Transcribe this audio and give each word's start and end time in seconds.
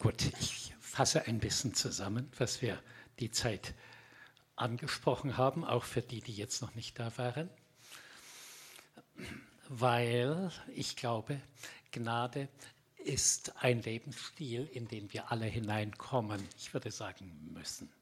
Gut, 0.00 0.32
ich 0.40 0.72
fasse 0.80 1.26
ein 1.26 1.40
bisschen 1.40 1.74
zusammen, 1.74 2.32
was 2.38 2.62
wir 2.62 2.82
die 3.18 3.30
Zeit 3.30 3.74
angesprochen 4.56 5.36
haben, 5.36 5.62
auch 5.62 5.84
für 5.84 6.00
die, 6.00 6.22
die 6.22 6.32
jetzt 6.32 6.62
noch 6.62 6.74
nicht 6.74 6.98
da 6.98 7.18
waren. 7.18 7.50
Weil 9.68 10.50
ich 10.74 10.96
glaube, 10.96 11.38
Gnade 11.92 12.48
ist 12.96 13.62
ein 13.62 13.82
Lebensstil, 13.82 14.70
in 14.72 14.88
den 14.88 15.12
wir 15.12 15.30
alle 15.30 15.44
hineinkommen, 15.44 16.42
ich 16.56 16.72
würde 16.72 16.90
sagen 16.90 17.50
müssen. 17.52 17.92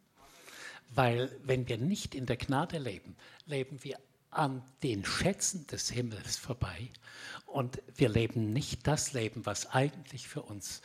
Weil 0.90 1.36
wenn 1.42 1.66
wir 1.66 1.78
nicht 1.78 2.14
in 2.14 2.26
der 2.26 2.36
Gnade 2.36 2.78
leben, 2.78 3.16
leben 3.44 3.82
wir 3.82 3.98
an 4.30 4.62
den 4.84 5.04
Schätzen 5.04 5.66
des 5.66 5.90
Himmels 5.90 6.36
vorbei 6.36 6.90
und 7.46 7.82
wir 7.96 8.08
leben 8.08 8.52
nicht 8.52 8.86
das 8.86 9.14
Leben, 9.14 9.44
was 9.46 9.66
eigentlich 9.66 10.28
für 10.28 10.42
uns 10.42 10.80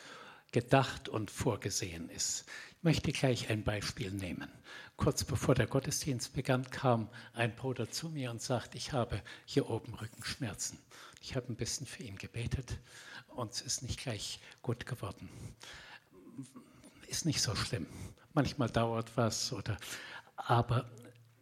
gedacht 0.54 1.10
und 1.10 1.30
vorgesehen 1.30 2.10
ist. 2.10 2.46
Ich 2.78 2.84
möchte 2.84 3.12
gleich 3.12 3.50
ein 3.50 3.64
Beispiel 3.64 4.12
nehmen. 4.12 4.50
Kurz 4.96 5.26
bevor 5.26 5.56
der 5.56 5.68
Gottesdienst 5.68 6.34
begann, 6.34 6.70
kam 6.70 7.10
ein 7.34 7.56
Bruder 7.56 7.90
zu 7.90 8.10
mir 8.10 8.32
und 8.32 8.42
sagte, 8.42 8.78
ich 8.78 8.94
habe 8.94 9.22
hier 9.46 9.70
oben 9.70 9.94
Rückenschmerzen. 9.96 10.80
Ich 11.22 11.36
habe 11.36 11.52
ein 11.52 11.56
bisschen 11.56 11.88
für 11.88 12.04
ihn 12.04 12.16
gebetet 12.16 12.78
und 13.28 13.52
es 13.52 13.62
ist 13.62 13.82
nicht 13.82 14.00
gleich 14.00 14.40
gut 14.62 14.86
geworden. 14.86 15.30
Ist 17.08 17.26
nicht 17.26 17.42
so 17.42 17.56
schlimm. 17.56 17.88
Manchmal 18.34 18.70
dauert 18.70 19.18
was 19.18 19.52
oder 19.52 19.78
aber 20.36 20.90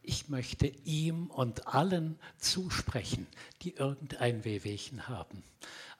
ich 0.03 0.29
möchte 0.29 0.67
ihm 0.67 1.27
und 1.27 1.67
allen 1.67 2.19
zusprechen, 2.37 3.27
die 3.61 3.75
irgendein 3.75 4.43
Wehwehchen 4.43 5.07
haben. 5.07 5.43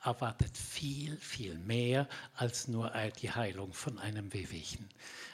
Erwartet 0.04 0.58
viel, 0.58 1.16
viel 1.18 1.58
mehr 1.60 2.08
als 2.34 2.68
nur 2.68 2.92
die 3.22 3.32
Heilung 3.32 3.74
von 3.74 4.00
einem 4.00 4.34
Wehwehchen. 4.34 4.90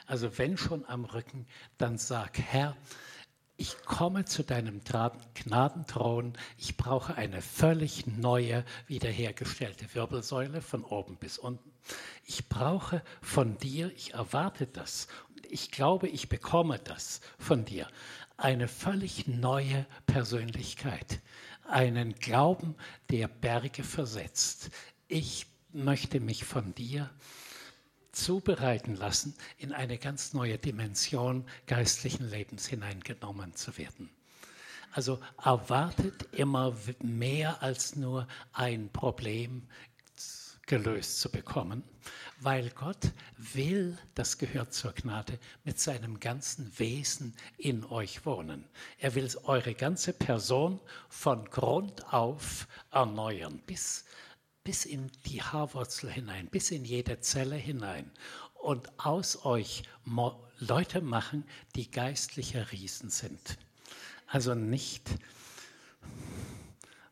Also 0.06 0.36
wenn 0.38 0.56
schon 0.56 0.84
am 0.86 1.04
Rücken, 1.04 1.46
dann 1.78 1.98
sag, 1.98 2.38
Herr, 2.38 2.76
ich 3.56 3.76
komme 3.84 4.24
zu 4.24 4.44
deinem 4.44 4.82
Gnadenthron, 4.84 6.34
ich 6.58 6.76
brauche 6.76 7.16
eine 7.16 7.42
völlig 7.42 8.06
neue, 8.06 8.64
wiederhergestellte 8.86 9.92
Wirbelsäule 9.94 10.62
von 10.62 10.84
oben 10.84 11.16
bis 11.16 11.38
unten. 11.38 11.72
Ich 12.24 12.48
brauche 12.48 13.02
von 13.20 13.58
dir, 13.58 13.90
ich 13.96 14.14
erwarte 14.14 14.66
das 14.66 15.08
ich 15.50 15.70
glaube, 15.70 16.08
ich 16.08 16.28
bekomme 16.28 16.78
das 16.78 17.20
von 17.38 17.64
dir 17.64 17.88
eine 18.36 18.68
völlig 18.68 19.26
neue 19.26 19.84
Persönlichkeit, 20.06 21.20
einen 21.68 22.14
Glauben, 22.14 22.74
der 23.10 23.28
Berge 23.28 23.84
versetzt. 23.84 24.70
Ich 25.06 25.46
möchte 25.72 26.20
mich 26.20 26.44
von 26.44 26.74
dir 26.74 27.10
zubereiten 28.12 28.96
lassen, 28.96 29.34
in 29.58 29.72
eine 29.72 29.98
ganz 29.98 30.32
neue 30.34 30.58
Dimension 30.58 31.44
geistlichen 31.66 32.28
Lebens 32.28 32.66
hineingenommen 32.66 33.54
zu 33.54 33.76
werden. 33.78 34.10
Also 34.92 35.20
erwartet 35.42 36.28
immer 36.32 36.74
mehr 37.00 37.62
als 37.62 37.94
nur 37.94 38.26
ein 38.52 38.88
Problem 38.90 39.68
gelöst 40.68 41.18
zu 41.18 41.30
bekommen, 41.30 41.82
weil 42.40 42.70
Gott 42.70 43.12
will, 43.36 43.98
das 44.14 44.38
gehört 44.38 44.72
zur 44.72 44.92
Gnade, 44.92 45.40
mit 45.64 45.80
seinem 45.80 46.20
ganzen 46.20 46.78
Wesen 46.78 47.34
in 47.56 47.84
euch 47.84 48.24
wohnen. 48.24 48.64
Er 48.98 49.16
will 49.16 49.28
eure 49.42 49.74
ganze 49.74 50.12
Person 50.12 50.78
von 51.08 51.44
Grund 51.46 52.12
auf 52.12 52.68
erneuern, 52.92 53.58
bis, 53.66 54.04
bis 54.62 54.84
in 54.84 55.10
die 55.26 55.42
Haarwurzel 55.42 56.10
hinein, 56.10 56.46
bis 56.46 56.70
in 56.70 56.84
jede 56.84 57.18
Zelle 57.20 57.56
hinein 57.56 58.12
und 58.54 59.00
aus 59.00 59.44
euch 59.44 59.82
Leute 60.58 61.00
machen, 61.00 61.44
die 61.74 61.90
geistliche 61.90 62.70
Riesen 62.70 63.10
sind. 63.10 63.58
Also 64.26 64.54
nicht 64.54 65.10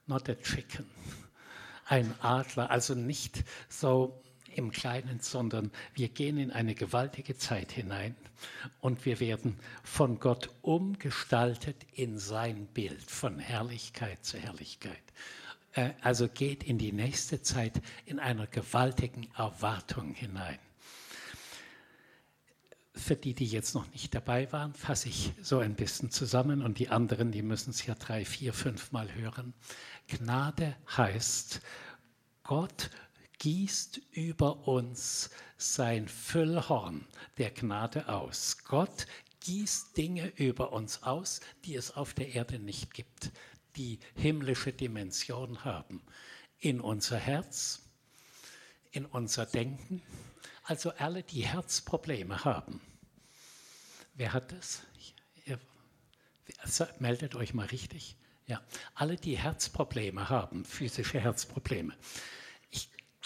not 0.07 0.29
a 0.29 0.35
chicken, 0.35 0.87
ein 1.87 2.15
Adler, 2.21 2.71
also 2.71 2.95
nicht 2.95 3.45
so 3.69 4.21
im 4.55 4.71
Kleinen, 4.71 5.21
sondern 5.21 5.71
wir 5.95 6.09
gehen 6.09 6.39
in 6.39 6.51
eine 6.51 6.75
gewaltige 6.75 7.37
Zeit 7.37 7.73
hinein 7.73 8.17
und 8.81 9.05
wir 9.05 9.21
werden 9.21 9.59
von 9.83 10.19
Gott 10.19 10.51
umgestaltet 10.63 11.77
in 11.93 12.19
sein 12.19 12.67
Bild, 12.67 13.11
von 13.11 13.39
Herrlichkeit 13.39 14.25
zu 14.25 14.39
Herrlichkeit. 14.39 15.03
Äh, 15.73 15.91
also 16.01 16.29
geht 16.29 16.65
in 16.65 16.79
die 16.79 16.93
nächste 16.93 17.43
Zeit 17.43 17.81
in 18.07 18.19
einer 18.19 18.47
gewaltigen 18.47 19.29
Erwartung 19.37 20.15
hinein. 20.15 20.59
Für 22.95 23.15
die, 23.15 23.35
die 23.35 23.47
jetzt 23.47 23.75
noch 23.75 23.87
nicht 23.93 24.15
dabei 24.15 24.51
waren, 24.53 24.73
fasse 24.73 25.11
ich 25.11 25.33
so 25.43 25.59
ein 25.59 25.75
bisschen 25.75 26.11
zusammen 26.11 26.63
und 26.63 26.79
die 26.79 26.89
anderen, 26.89 27.31
die 27.31 27.43
müssen 27.43 27.71
es 27.71 27.85
ja 27.85 27.95
drei, 27.95 28.25
vier, 28.25 28.55
fünf 28.55 28.91
Mal 28.91 29.15
hören. 29.15 29.53
Gnade 30.09 30.77
heißt, 30.97 31.61
Gott 32.43 32.91
gießt 33.39 33.99
über 34.13 34.67
uns 34.67 35.31
sein 35.57 36.09
Füllhorn 36.09 37.07
der 37.39 37.51
Gnade 37.51 38.09
aus. 38.09 38.59
Gott 38.65 39.07
gießt 39.41 39.97
Dinge 39.97 40.29
über 40.37 40.73
uns 40.73 41.03
aus, 41.03 41.41
die 41.65 41.75
es 41.75 41.93
auf 41.93 42.15
der 42.15 42.35
Erde 42.35 42.59
nicht 42.59 42.95
gibt, 42.95 43.31
die 43.77 43.99
himmlische 44.15 44.73
Dimension 44.73 45.65
haben. 45.65 46.03
In 46.59 46.81
unser 46.81 47.19
Herz, 47.19 47.83
in 48.91 49.07
unser 49.07 49.47
Denken, 49.47 50.03
also 50.63 50.91
alle, 50.93 51.23
die 51.23 51.47
Herzprobleme 51.47 52.45
haben. 52.45 52.81
Wer 54.15 54.33
hat 54.33 54.53
das? 54.53 54.83
Ihr, 55.45 55.61
meldet 56.99 57.35
euch 57.35 57.55
mal 57.55 57.67
richtig. 57.67 58.17
Ja, 58.47 58.63
alle, 58.95 59.17
die 59.17 59.37
Herzprobleme 59.37 60.29
haben, 60.29 60.65
physische 60.65 61.21
Herzprobleme 61.21 61.95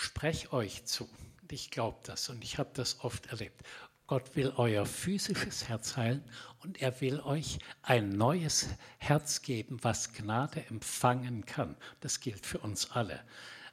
spreche 0.00 0.52
euch 0.52 0.84
zu. 0.86 1.08
Ich 1.50 1.70
glaube 1.70 1.98
das 2.04 2.28
und 2.28 2.42
ich 2.42 2.58
habe 2.58 2.70
das 2.74 3.00
oft 3.00 3.26
erlebt. 3.26 3.62
Gott 4.06 4.34
will 4.34 4.52
euer 4.56 4.86
physisches 4.86 5.68
Herz 5.68 5.96
heilen 5.96 6.24
und 6.60 6.80
er 6.80 7.00
will 7.00 7.20
euch 7.20 7.58
ein 7.82 8.08
neues 8.08 8.68
Herz 8.98 9.42
geben, 9.42 9.78
was 9.82 10.12
Gnade 10.12 10.64
empfangen 10.66 11.44
kann. 11.44 11.76
Das 12.00 12.20
gilt 12.20 12.46
für 12.46 12.58
uns 12.58 12.90
alle. 12.90 13.20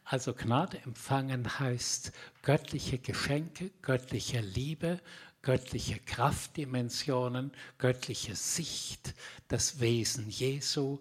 Also 0.03 0.34
Gnade 0.34 0.80
empfangen 0.80 1.59
heißt 1.59 2.12
göttliche 2.44 3.00
Geschenke, 3.00 3.72
göttliche 3.81 4.41
Liebe, 4.41 5.00
göttliche 5.41 6.00
Kraftdimensionen, 6.00 7.52
göttliche 7.78 8.36
Sicht, 8.36 9.13
das 9.47 9.80
Wesen 9.80 10.30
Jesu, 10.30 11.00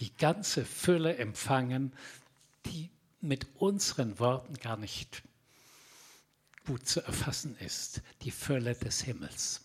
die 0.00 0.14
ganze 0.16 0.64
Fülle 0.64 1.16
empfangen, 1.16 1.92
die 2.66 2.90
mit 3.20 3.46
unseren 3.56 4.18
Worten 4.18 4.54
gar 4.54 4.76
nicht 4.76 5.22
gut 6.66 6.86
zu 6.86 7.00
erfassen 7.00 7.56
ist, 7.58 8.02
die 8.22 8.30
Fülle 8.30 8.74
des 8.74 9.02
Himmels. 9.02 9.62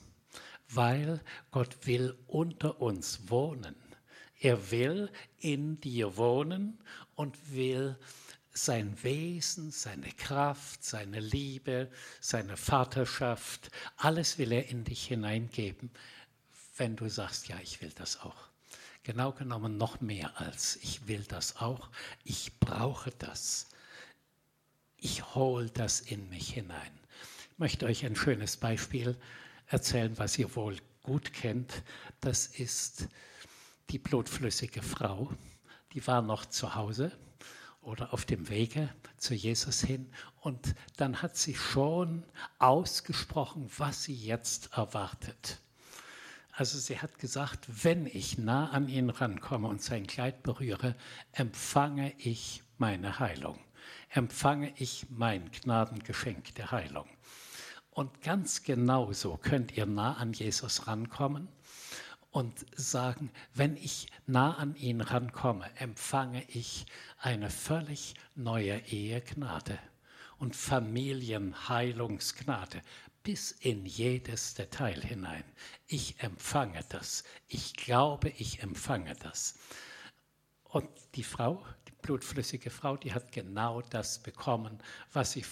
Weil 0.70 1.22
Gott 1.52 1.86
will 1.86 2.18
unter 2.28 2.82
uns 2.82 3.30
wohnen. 3.30 3.76
Er 4.40 4.72
will 4.72 5.10
in 5.40 5.80
dir 5.80 6.18
wohnen 6.18 6.78
und 7.16 7.54
will 7.54 7.98
sein 8.58 9.02
Wesen, 9.04 9.72
seine 9.72 10.12
Kraft, 10.12 10.84
seine 10.84 11.20
Liebe, 11.20 11.90
seine 12.20 12.58
Vaterschaft, 12.58 13.72
alles 13.98 14.38
will 14.38 14.52
er 14.52 14.68
in 14.70 14.84
dich 14.84 15.06
hineingeben, 15.08 15.92
wenn 16.76 16.96
du 16.96 17.10
sagst, 17.10 17.48
ja, 17.48 17.58
ich 17.62 17.82
will 17.82 17.92
das 17.96 18.20
auch. 18.20 18.47
Genau 19.08 19.32
genommen 19.32 19.78
noch 19.78 20.02
mehr 20.02 20.38
als 20.38 20.76
ich 20.82 21.08
will 21.08 21.24
das 21.30 21.62
auch, 21.62 21.90
ich 22.26 22.60
brauche 22.60 23.10
das. 23.12 23.70
Ich 24.98 25.34
hole 25.34 25.70
das 25.70 26.02
in 26.02 26.28
mich 26.28 26.50
hinein. 26.50 26.92
Ich 27.54 27.58
möchte 27.58 27.86
euch 27.86 28.06
ein 28.06 28.18
schönes 28.18 28.58
Beispiel 28.58 29.18
erzählen, 29.68 30.18
was 30.18 30.38
ihr 30.38 30.54
wohl 30.58 30.76
gut 31.04 31.32
kennt. 31.32 31.84
Das 32.20 32.48
ist 32.48 33.08
die 33.92 33.98
blutflüssige 33.98 34.82
Frau. 34.82 35.32
Die 35.94 36.06
war 36.06 36.22
noch 36.22 36.46
zu 36.46 36.76
Hause 36.76 37.18
oder 37.80 38.12
auf 38.12 38.26
dem 38.26 38.50
Wege 38.50 38.94
zu 39.16 39.34
Jesus 39.34 39.80
hin 39.80 40.12
und 40.42 40.76
dann 40.98 41.22
hat 41.22 41.38
sie 41.38 41.56
schon 41.56 42.26
ausgesprochen, 42.60 43.72
was 43.78 44.04
sie 44.04 44.16
jetzt 44.16 44.74
erwartet. 44.74 45.62
Also 46.58 46.80
sie 46.80 47.00
hat 47.00 47.20
gesagt, 47.20 47.68
wenn 47.84 48.08
ich 48.08 48.40
nah 48.40 48.72
an 48.72 48.90
ihn 48.90 49.12
rankomme 49.12 49.68
und 49.68 49.80
sein 49.80 50.08
Kleid 50.08 50.42
berühre, 50.42 50.96
empfange 51.32 52.16
ich 52.18 52.64
meine 52.80 53.20
Heilung, 53.20 53.60
empfange 54.10 54.74
ich 54.78 55.06
mein 55.12 55.52
Gnadengeschenk 55.52 56.56
der 56.56 56.72
Heilung. 56.72 57.08
Und 57.92 58.24
ganz 58.24 58.64
genauso 58.64 59.38
könnt 59.38 59.78
ihr 59.78 59.86
nah 59.86 60.14
an 60.14 60.34
Jesus 60.34 60.88
rankommen 60.88 61.48
und 62.32 62.66
sagen, 62.76 63.30
wenn 63.54 63.78
ich 63.78 64.08
nah 64.26 64.56
an 64.56 64.76
ihn 64.78 65.02
rankomme, 65.02 65.70
empfange 65.76 66.44
ich 66.48 66.88
eine 67.20 67.52
völlig 67.52 68.16
neue 68.34 68.80
Ehegnade. 68.88 69.78
und 70.40 70.56
Familienheilungsgnade 70.56 72.82
bis 73.28 73.52
in 73.60 73.86
jedes 73.86 74.54
Detail 74.54 75.02
hinein. 75.02 75.44
Ich 75.86 76.18
empfange 76.22 76.80
das. 76.88 77.26
Ich 77.50 77.74
glaube, 77.74 78.30
ich 78.30 78.64
empfange 78.64 79.18
das. 79.18 79.56
Und 80.64 80.88
die 81.16 81.26
Frau, 81.26 81.62
die 81.90 81.92
blutflüssige 82.02 82.70
Frau, 82.70 82.96
die 82.96 83.14
hat 83.14 83.34
genau 83.34 83.82
das 83.82 84.20
bekommen, 84.20 84.80
was 85.12 85.34
sie 85.34 85.44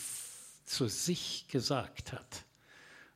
zu 0.63 0.87
sich 0.87 1.49
gesagt 1.49 2.13
hat. 2.13 2.45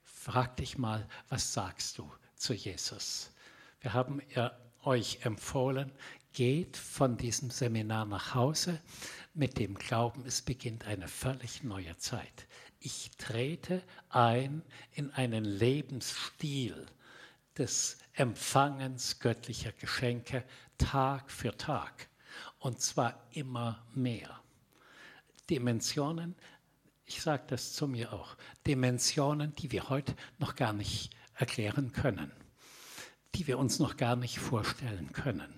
Frag 0.03 0.57
dich 0.57 0.77
mal, 0.77 1.07
was 1.29 1.53
sagst 1.53 1.97
du 1.97 2.11
zu 2.35 2.53
Jesus? 2.53 3.31
Wir 3.79 3.93
haben 3.93 4.21
euch 4.83 5.19
empfohlen, 5.21 5.89
geht 6.33 6.75
von 6.75 7.15
diesem 7.15 7.49
Seminar 7.49 8.03
nach 8.03 8.35
Hause 8.35 8.81
mit 9.33 9.57
dem 9.57 9.75
Glauben, 9.75 10.25
es 10.25 10.41
beginnt 10.41 10.83
eine 10.83 11.07
völlig 11.07 11.63
neue 11.63 11.95
Zeit. 11.95 12.45
Ich 12.81 13.11
trete 13.17 13.83
ein 14.09 14.63
in 14.93 15.11
einen 15.11 15.43
Lebensstil 15.43 16.85
des 17.57 17.97
Empfangens 18.13 19.19
göttlicher 19.19 19.73
Geschenke 19.73 20.45
Tag 20.77 21.29
für 21.29 21.57
Tag 21.57 22.07
und 22.59 22.79
zwar 22.79 23.21
immer 23.31 23.85
mehr. 23.93 24.41
Dimensionen, 25.49 26.35
ich 27.05 27.21
sage 27.21 27.43
das 27.47 27.73
zu 27.73 27.87
mir 27.87 28.13
auch, 28.13 28.37
Dimensionen, 28.65 29.53
die 29.55 29.71
wir 29.71 29.89
heute 29.89 30.15
noch 30.37 30.55
gar 30.55 30.71
nicht 30.71 31.09
erklären 31.35 31.91
können, 31.91 32.31
die 33.35 33.47
wir 33.47 33.59
uns 33.59 33.79
noch 33.79 33.97
gar 33.97 34.15
nicht 34.15 34.39
vorstellen 34.39 35.11
können. 35.11 35.53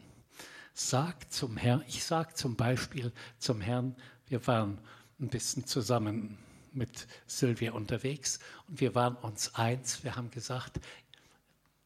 Sag 0.74 1.32
zum 1.32 1.58
Herrn, 1.58 1.84
ich 1.88 2.04
sage 2.04 2.34
zum 2.34 2.56
Beispiel 2.56 3.12
zum 3.38 3.62
Herrn, 3.62 3.96
wir 4.26 4.48
waren 4.48 4.80
ein 5.20 5.28
bisschen 5.28 5.68
zusammen 5.68 6.40
mit 6.72 7.08
Sylvia 7.28 7.74
unterwegs 7.74 8.40
und 8.68 8.80
wir 8.80 8.96
waren 8.96 9.16
uns 9.16 9.56
eins, 9.56 10.04
wir 10.04 10.16
haben 10.16 10.32
gesagt, 10.32 10.80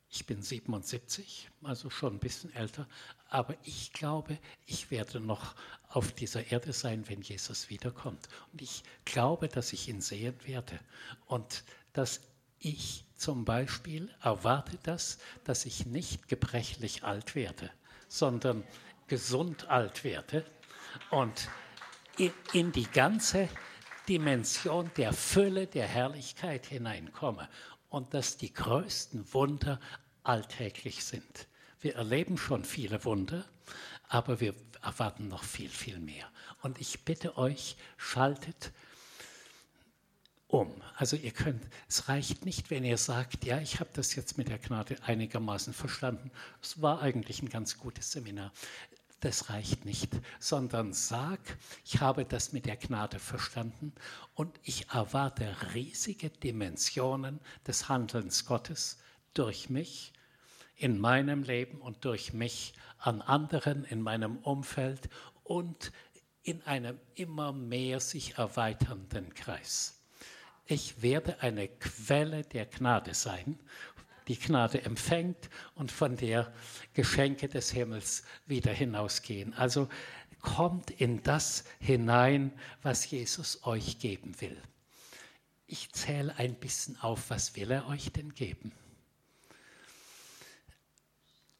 ich 0.09 0.25
bin 0.25 0.41
77, 0.41 1.49
also 1.63 1.89
schon 1.89 2.13
ein 2.13 2.19
bisschen 2.19 2.53
älter, 2.55 2.87
aber 3.29 3.55
ich 3.63 3.91
glaube, 3.91 4.37
ich 4.65 4.89
werde 4.89 5.19
noch 5.19 5.55
auf 5.89 6.13
dieser 6.13 6.51
Erde 6.51 6.71
sein, 6.71 7.07
wenn 7.09 7.21
Jesus 7.21 7.69
wiederkommt. 7.69 8.29
Und 8.53 8.61
ich 8.61 8.83
glaube, 9.03 9.49
dass 9.49 9.73
ich 9.73 9.89
ihn 9.89 9.99
sehen 9.99 10.35
werde. 10.45 10.79
Und 11.25 11.63
dass 11.91 12.21
ich 12.59 13.05
zum 13.17 13.45
Beispiel 13.45 14.09
erwarte 14.21 14.77
das, 14.83 15.17
dass 15.43 15.65
ich 15.65 15.85
nicht 15.85 16.27
gebrechlich 16.27 17.03
alt 17.03 17.35
werde, 17.35 17.69
sondern 18.07 18.63
gesund 19.07 19.67
alt 19.67 20.03
werde 20.03 20.45
und 21.11 21.49
in, 22.53 22.71
die 22.71 22.87
ganze 22.87 23.49
Dimension 24.07 24.91
der 24.97 25.13
Fülle, 25.13 25.67
der 25.67 25.87
Herrlichkeit 25.87 26.65
hineinkomme 26.65 27.49
und 27.89 28.13
dass 28.13 28.37
die 28.37 28.53
größten 28.53 29.33
Wunder 29.33 29.79
alltäglich 30.23 31.03
sind. 31.03 31.47
Wir 31.79 31.95
erleben 31.95 32.37
schon 32.37 32.65
viele 32.65 33.03
Wunder, 33.05 33.45
aber 34.07 34.39
wir 34.39 34.53
erwarten 34.81 35.27
noch 35.27 35.43
viel, 35.43 35.69
viel 35.69 35.99
mehr. 35.99 36.29
Und 36.61 36.79
ich 36.79 37.03
bitte 37.05 37.37
euch, 37.37 37.77
schaltet 37.97 38.71
um. 40.47 40.71
Also 40.95 41.15
ihr 41.15 41.31
könnt, 41.31 41.63
es 41.87 42.07
reicht 42.07 42.45
nicht, 42.45 42.69
wenn 42.69 42.83
ihr 42.83 42.97
sagt, 42.97 43.45
ja, 43.45 43.59
ich 43.59 43.79
habe 43.79 43.89
das 43.93 44.15
jetzt 44.15 44.37
mit 44.37 44.47
der 44.47 44.59
Gnade 44.59 44.97
einigermaßen 45.03 45.73
verstanden. 45.73 46.31
Es 46.61 46.81
war 46.81 47.01
eigentlich 47.01 47.41
ein 47.41 47.49
ganz 47.49 47.77
gutes 47.77 48.11
Seminar 48.11 48.51
das 49.25 49.49
reicht 49.49 49.85
nicht, 49.85 50.11
sondern 50.39 50.93
sag, 50.93 51.39
ich 51.83 51.99
habe 51.99 52.25
das 52.25 52.53
mit 52.53 52.67
der 52.67 52.77
Gnade 52.77 53.17
verstanden 53.17 53.91
und 54.35 54.59
ich 54.61 54.89
erwarte 54.91 55.55
riesige 55.73 56.29
Dimensionen 56.29 57.39
des 57.65 57.89
Handelns 57.89 58.45
Gottes 58.45 58.99
durch 59.33 59.71
mich 59.71 60.13
in 60.75 60.99
meinem 60.99 61.41
Leben 61.41 61.81
und 61.81 62.05
durch 62.05 62.33
mich 62.33 62.75
an 62.99 63.23
anderen 63.23 63.83
in 63.85 63.99
meinem 63.99 64.37
Umfeld 64.37 65.09
und 65.43 65.91
in 66.43 66.61
einem 66.61 66.99
immer 67.15 67.51
mehr 67.51 67.99
sich 68.01 68.37
erweiternden 68.37 69.33
Kreis. 69.33 70.03
Ich 70.67 71.01
werde 71.01 71.41
eine 71.41 71.67
Quelle 71.67 72.43
der 72.43 72.67
Gnade 72.67 73.15
sein 73.15 73.57
die 74.27 74.37
Gnade 74.39 74.83
empfängt 74.83 75.49
und 75.75 75.91
von 75.91 76.17
der 76.17 76.51
Geschenke 76.93 77.47
des 77.47 77.71
Himmels 77.71 78.23
wieder 78.45 78.71
hinausgehen. 78.71 79.53
Also 79.53 79.87
kommt 80.41 80.91
in 80.91 81.23
das 81.23 81.63
hinein, 81.79 82.51
was 82.81 83.09
Jesus 83.09 83.65
euch 83.65 83.99
geben 83.99 84.39
will. 84.41 84.61
Ich 85.67 85.91
zähle 85.91 86.35
ein 86.37 86.55
bisschen 86.55 86.99
auf, 87.01 87.29
was 87.29 87.55
will 87.55 87.71
er 87.71 87.87
euch 87.87 88.11
denn 88.11 88.33
geben? 88.33 88.71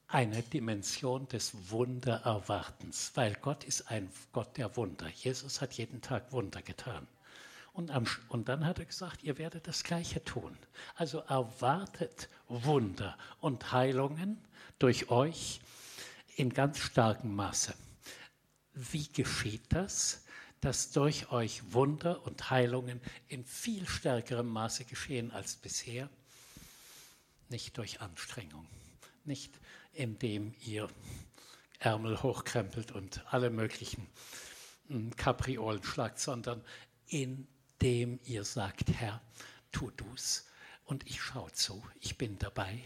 Eine 0.07 0.43
Dimension 0.43 1.27
des 1.27 1.71
Wundererwartens, 1.71 3.11
weil 3.15 3.33
Gott 3.41 3.63
ist 3.63 3.89
ein 3.89 4.09
Gott 4.31 4.55
der 4.57 4.77
Wunder. 4.77 5.09
Jesus 5.09 5.61
hat 5.61 5.73
jeden 5.73 6.01
Tag 6.01 6.31
Wunder 6.31 6.61
getan. 6.61 7.07
Und, 7.73 7.91
am, 7.91 8.05
und 8.29 8.47
dann 8.47 8.65
hat 8.65 8.79
er 8.79 8.85
gesagt, 8.85 9.23
ihr 9.23 9.37
werdet 9.37 9.67
das 9.67 9.83
Gleiche 9.83 10.23
tun. 10.23 10.55
Also 10.95 11.19
erwartet 11.19 12.29
Wunder 12.47 13.17
und 13.39 13.71
Heilungen 13.71 14.37
durch 14.79 15.09
euch 15.09 15.61
in 16.35 16.53
ganz 16.53 16.79
starkem 16.79 17.35
Maße. 17.35 17.73
Wie 18.73 19.07
geschieht 19.07 19.65
das? 19.69 20.25
Dass 20.61 20.91
durch 20.91 21.31
euch 21.31 21.73
Wunder 21.73 22.25
und 22.25 22.49
Heilungen 22.49 23.01
in 23.27 23.45
viel 23.45 23.87
stärkerem 23.87 24.47
Maße 24.47 24.85
geschehen 24.85 25.31
als 25.31 25.55
bisher. 25.55 26.09
Nicht 27.49 27.77
durch 27.77 28.01
Anstrengung, 28.01 28.67
nicht 29.23 29.53
indem 29.93 30.53
ihr 30.65 30.89
Ärmel 31.79 32.21
hochkrempelt 32.21 32.91
und 32.91 33.23
alle 33.31 33.49
möglichen 33.49 34.07
hm, 34.87 35.15
Kapriolen 35.15 35.83
schlagt, 35.83 36.19
sondern 36.19 36.63
in 37.07 37.47
dem 37.81 38.19
ihr 38.25 38.43
sagt, 38.43 38.89
Herr, 38.89 39.21
tu 39.71 39.91
du's 39.91 40.45
und 40.85 41.05
ich 41.07 41.21
schaue 41.21 41.51
zu, 41.51 41.83
ich 41.99 42.17
bin 42.17 42.39
dabei. 42.39 42.79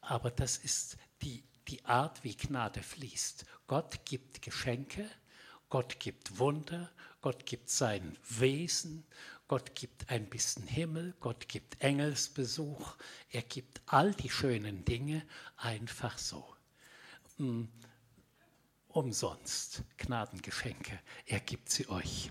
Aber 0.00 0.30
das 0.30 0.58
ist 0.58 0.96
die, 1.22 1.42
die 1.68 1.84
Art, 1.84 2.22
wie 2.22 2.36
Gnade 2.36 2.82
fließt. 2.82 3.44
Gott 3.66 4.04
gibt 4.04 4.42
Geschenke, 4.42 5.08
Gott 5.68 5.98
gibt 5.98 6.38
Wunder, 6.38 6.90
Gott 7.20 7.46
gibt 7.46 7.70
sein 7.70 8.16
Wesen, 8.28 9.04
Gott 9.48 9.74
gibt 9.74 10.10
ein 10.10 10.28
bisschen 10.28 10.66
Himmel, 10.66 11.14
Gott 11.20 11.48
gibt 11.48 11.80
Engelsbesuch, 11.80 12.96
er 13.30 13.42
gibt 13.42 13.80
all 13.86 14.12
die 14.14 14.30
schönen 14.30 14.84
Dinge 14.84 15.26
einfach 15.56 16.18
so. 16.18 16.44
Hm, 17.36 17.68
umsonst 18.88 19.82
Gnadengeschenke, 19.98 20.98
er 21.26 21.40
gibt 21.40 21.70
sie 21.70 21.88
euch. 21.88 22.30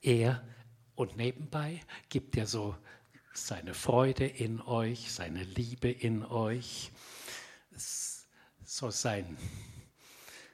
Er 0.00 0.44
und 0.94 1.16
nebenbei 1.16 1.80
gibt 2.08 2.36
er 2.36 2.46
so 2.46 2.76
seine 3.46 3.74
Freude 3.74 4.26
in 4.26 4.60
euch, 4.60 5.12
seine 5.12 5.44
Liebe 5.44 5.90
in 5.90 6.24
euch, 6.24 6.90
so 8.64 8.90
sein, 8.90 9.38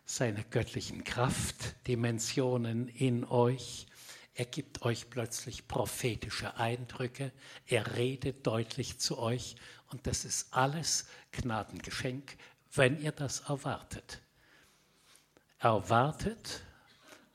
seine 0.04 0.44
göttlichen 0.44 1.04
Kraftdimensionen 1.04 2.88
in 2.88 3.24
euch. 3.24 3.86
Er 4.34 4.44
gibt 4.44 4.82
euch 4.82 5.10
plötzlich 5.10 5.68
prophetische 5.68 6.56
Eindrücke. 6.56 7.32
Er 7.66 7.96
redet 7.96 8.46
deutlich 8.46 8.98
zu 8.98 9.18
euch. 9.18 9.56
Und 9.90 10.06
das 10.06 10.24
ist 10.24 10.52
alles 10.52 11.06
Gnadengeschenk, 11.32 12.36
wenn 12.72 13.00
ihr 13.00 13.12
das 13.12 13.40
erwartet. 13.40 14.20
Erwartet, 15.58 16.62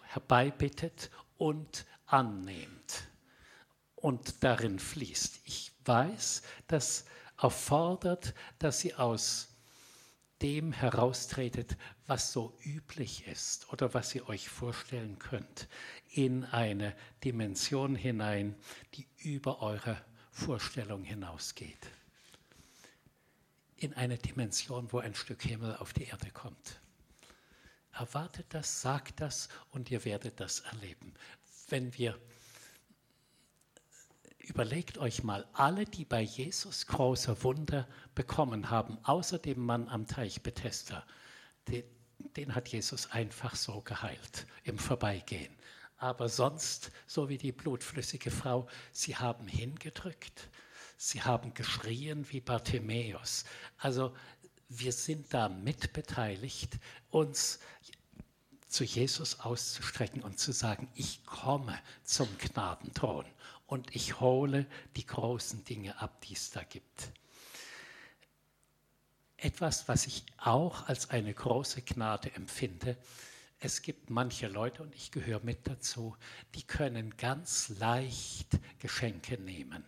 herbeibittet 0.03 1.09
und 1.37 1.85
annehmt 2.05 3.08
und 4.01 4.43
darin 4.43 4.79
fließt. 4.79 5.41
Ich 5.45 5.71
weiß, 5.85 6.41
das 6.67 7.05
erfordert, 7.37 8.33
dass 8.59 8.83
ihr 8.83 8.99
aus 8.99 9.47
dem 10.41 10.71
heraustretet, 10.71 11.75
was 12.07 12.31
so 12.31 12.57
üblich 12.63 13.27
ist 13.27 13.71
oder 13.73 13.93
was 13.93 14.15
ihr 14.15 14.27
euch 14.29 14.47
vorstellen 14.47 15.19
könnt, 15.19 15.67
in 16.09 16.45
eine 16.45 16.95
Dimension 17.23 17.95
hinein, 17.95 18.55
die 18.93 19.07
über 19.17 19.61
eure 19.61 20.01
Vorstellung 20.31 21.03
hinausgeht. 21.03 21.87
In 23.75 23.93
eine 23.93 24.17
Dimension, 24.17 24.91
wo 24.91 24.99
ein 24.99 25.15
Stück 25.15 25.41
Himmel 25.43 25.75
auf 25.77 25.93
die 25.93 26.05
Erde 26.05 26.31
kommt. 26.31 26.81
Erwartet 27.91 28.45
das, 28.49 28.81
sagt 28.81 29.19
das 29.19 29.49
und 29.71 29.91
ihr 29.91 30.05
werdet 30.05 30.39
das 30.39 30.61
erleben 30.61 31.13
wenn 31.71 31.95
wir, 31.97 32.19
überlegt 34.49 34.97
euch 34.97 35.23
mal, 35.23 35.47
alle, 35.53 35.85
die 35.85 36.05
bei 36.05 36.21
Jesus 36.21 36.87
große 36.87 37.43
Wunder 37.43 37.87
bekommen 38.15 38.69
haben, 38.69 38.97
außer 39.03 39.39
dem 39.39 39.65
Mann 39.65 39.87
am 39.87 40.07
Teich 40.07 40.41
Bethesda, 40.41 41.05
den, 41.67 41.83
den 42.35 42.55
hat 42.55 42.67
Jesus 42.67 43.11
einfach 43.11 43.55
so 43.55 43.81
geheilt 43.81 44.45
im 44.63 44.77
Vorbeigehen. 44.77 45.53
Aber 45.97 46.29
sonst, 46.29 46.91
so 47.07 47.27
wie 47.29 47.37
die 47.37 47.51
blutflüssige 47.51 48.31
Frau, 48.31 48.67
sie 48.91 49.15
haben 49.17 49.47
hingedrückt. 49.47 50.49
Sie 50.97 51.21
haben 51.21 51.53
geschrien 51.53 52.25
wie 52.31 52.41
Bartimäus. 52.41 53.45
Also 53.77 54.15
wir 54.69 54.91
sind 54.91 55.33
da 55.33 55.49
mitbeteiligt, 55.49 56.77
uns 57.09 57.59
zu 58.67 58.83
Jesus 58.83 59.39
auszustrecken 59.39 60.21
und 60.21 60.39
zu 60.39 60.51
sagen, 60.51 60.89
ich 60.95 61.25
komme 61.25 61.77
zum 62.03 62.27
Gnadenthron 62.37 63.25
und 63.69 63.95
ich 63.95 64.19
hole 64.19 64.65
die 64.95 65.05
großen 65.05 65.63
Dinge 65.63 66.01
ab, 66.01 66.21
die 66.21 66.33
es 66.33 66.49
da 66.49 66.63
gibt. 66.63 67.11
Etwas, 69.37 69.87
was 69.87 70.07
ich 70.07 70.25
auch 70.37 70.87
als 70.87 71.11
eine 71.11 71.33
große 71.33 71.83
Gnade 71.83 72.33
empfinde, 72.33 72.97
es 73.59 73.81
gibt 73.81 74.09
manche 74.09 74.47
Leute, 74.47 74.81
und 74.83 74.95
ich 74.95 75.11
gehöre 75.11 75.41
mit 75.43 75.67
dazu, 75.67 76.15
die 76.55 76.63
können 76.63 77.15
ganz 77.17 77.69
leicht 77.77 78.57
Geschenke 78.79 79.37
nehmen. 79.37 79.83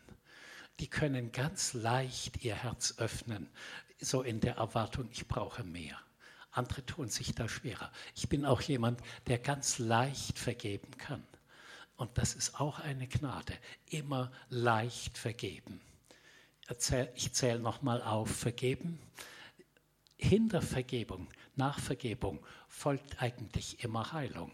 Die 0.80 0.88
können 0.88 1.32
ganz 1.32 1.74
leicht 1.74 2.44
ihr 2.44 2.56
Herz 2.56 2.96
öffnen, 2.98 3.50
so 4.00 4.22
in 4.22 4.42
der 4.42 4.56
Erwartung, 4.58 5.10
ich 5.12 5.28
brauche 5.28 5.64
mehr. 5.64 5.98
Andere 6.52 6.86
tun 6.86 7.10
sich 7.10 7.34
da 7.34 7.48
schwerer. 7.48 7.92
Ich 8.14 8.28
bin 8.28 8.46
auch 8.46 8.62
jemand, 8.62 9.00
der 9.28 9.40
ganz 9.40 9.80
leicht 9.80 10.38
vergeben 10.38 10.98
kann. 10.98 11.26
Und 12.02 12.18
das 12.18 12.34
ist 12.34 12.60
auch 12.60 12.80
eine 12.80 13.06
Gnade. 13.06 13.54
Immer 13.92 14.32
leicht 14.50 15.20
vergeben. 15.20 15.80
Ich 17.14 17.32
zähle 17.34 17.60
nochmal 17.60 18.02
auf. 18.02 18.36
Vergeben. 18.36 18.98
Hinter 20.18 20.64
Vergebung, 20.64 21.28
nach 21.56 21.80
Vergebung 21.80 22.44
folgt 22.68 23.22
eigentlich 23.22 23.84
immer 23.84 24.14
Heilung. 24.14 24.52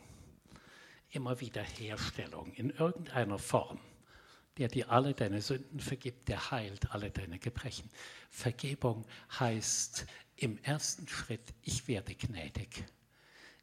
Immer 1.12 1.40
Wiederherstellung 1.40 2.52
in 2.52 2.70
irgendeiner 2.70 3.40
Form 3.40 3.80
der 4.58 4.68
dir 4.68 4.90
alle 4.90 5.14
deine 5.14 5.40
Sünden 5.40 5.80
vergibt, 5.80 6.28
der 6.28 6.50
heilt 6.50 6.92
alle 6.92 7.12
deine 7.12 7.38
Gebrechen. 7.38 7.92
Vergebung 8.32 9.06
heißt 9.40 10.08
im 10.36 10.58
ersten 10.64 11.08
Schritt, 11.08 11.54
ich 11.62 11.88
werde 11.88 12.16
gnädig. 12.16 12.84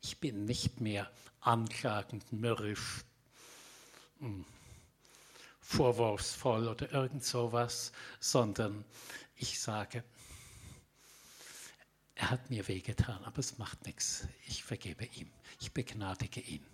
Ich 0.01 0.21
bin 0.21 0.45
nicht 0.45 0.81
mehr 0.81 1.11
anklagend, 1.41 2.33
mürrisch, 2.33 3.05
vorwurfsvoll 5.61 6.69
oder 6.69 6.93
irgend 6.93 7.25
sowas, 7.25 7.93
sondern 8.21 8.85
ich 9.37 9.61
sage, 9.61 10.05
er 12.15 12.31
hat 12.31 12.51
mir 12.51 12.69
wehgetan, 12.69 13.25
aber 13.25 13.39
es 13.39 13.59
macht 13.59 13.87
nichts. 13.87 14.29
Ich 14.47 14.63
vergebe 14.63 15.05
ihm. 15.05 15.31
Ich 15.61 15.73
begnadige 15.73 16.41
ihn. 16.41 16.65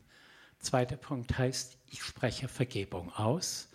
Zweiter 0.59 0.97
Punkt 0.97 1.38
heißt, 1.38 1.78
ich 1.88 2.02
spreche 2.02 2.49
Vergebung 2.49 3.11
aus. 3.14 3.68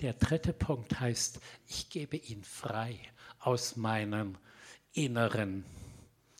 Der 0.00 0.12
dritte 0.12 0.52
Punkt 0.52 1.00
heißt, 1.00 1.40
ich 1.66 1.90
gebe 1.90 2.16
ihn 2.16 2.44
frei 2.44 3.00
aus 3.40 3.74
meinen 3.74 4.38
inneren 4.92 5.64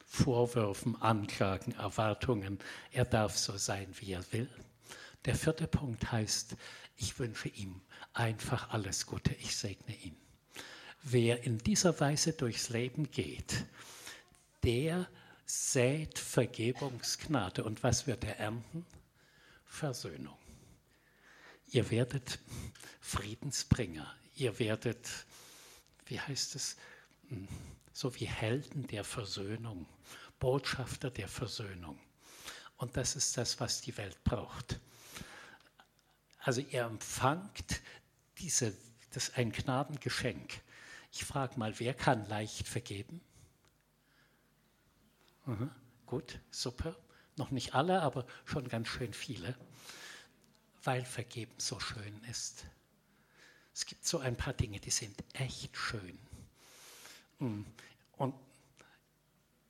Vorwürfen, 0.06 1.00
Anklagen, 1.02 1.72
Erwartungen. 1.72 2.58
Er 2.92 3.04
darf 3.04 3.36
so 3.36 3.56
sein, 3.56 3.88
wie 3.98 4.12
er 4.12 4.32
will. 4.32 4.48
Der 5.28 5.36
vierte 5.36 5.66
Punkt 5.66 6.10
heißt, 6.10 6.56
ich 6.96 7.18
wünsche 7.18 7.50
ihm 7.50 7.82
einfach 8.14 8.70
alles 8.70 9.04
Gute, 9.04 9.34
ich 9.34 9.54
segne 9.54 9.94
ihn. 9.94 10.16
Wer 11.02 11.42
in 11.42 11.58
dieser 11.58 12.00
Weise 12.00 12.32
durchs 12.32 12.70
Leben 12.70 13.10
geht, 13.10 13.66
der 14.62 15.06
sät 15.44 16.18
Vergebungsgnade. 16.18 17.62
Und 17.62 17.82
was 17.82 18.06
wird 18.06 18.24
er 18.24 18.38
ernten? 18.38 18.86
Versöhnung. 19.66 20.38
Ihr 21.66 21.90
werdet 21.90 22.38
Friedensbringer, 23.02 24.10
ihr 24.34 24.58
werdet, 24.58 25.10
wie 26.06 26.18
heißt 26.18 26.54
es, 26.54 26.78
hm, 27.28 27.46
so 27.92 28.18
wie 28.18 28.26
Helden 28.26 28.86
der 28.86 29.04
Versöhnung, 29.04 29.84
Botschafter 30.38 31.10
der 31.10 31.28
Versöhnung. 31.28 32.00
Und 32.78 32.96
das 32.96 33.14
ist 33.14 33.36
das, 33.36 33.60
was 33.60 33.82
die 33.82 33.94
Welt 33.98 34.24
braucht. 34.24 34.80
Also 36.48 36.62
ihr 36.62 36.84
empfangt 36.84 37.82
diese, 38.38 38.74
das 39.10 39.34
ein 39.34 39.52
Gnadengeschenk. 39.52 40.62
Ich 41.12 41.26
frage 41.26 41.58
mal, 41.58 41.78
wer 41.78 41.92
kann 41.92 42.26
leicht 42.26 42.66
vergeben? 42.66 43.20
Mhm, 45.44 45.70
gut, 46.06 46.40
super. 46.50 46.96
Noch 47.36 47.50
nicht 47.50 47.74
alle, 47.74 48.00
aber 48.00 48.24
schon 48.46 48.66
ganz 48.66 48.88
schön 48.88 49.12
viele 49.12 49.54
weil 50.84 51.04
Vergeben 51.04 51.52
so 51.58 51.78
schön 51.80 52.22
ist. 52.30 52.64
Es 53.74 53.84
gibt 53.84 54.06
so 54.06 54.18
ein 54.20 54.36
paar 54.36 54.54
Dinge, 54.54 54.80
die 54.80 54.88
sind 54.88 55.22
echt 55.34 55.76
schön. 55.76 56.18
Mm. 57.40 57.64
Und 58.16 58.34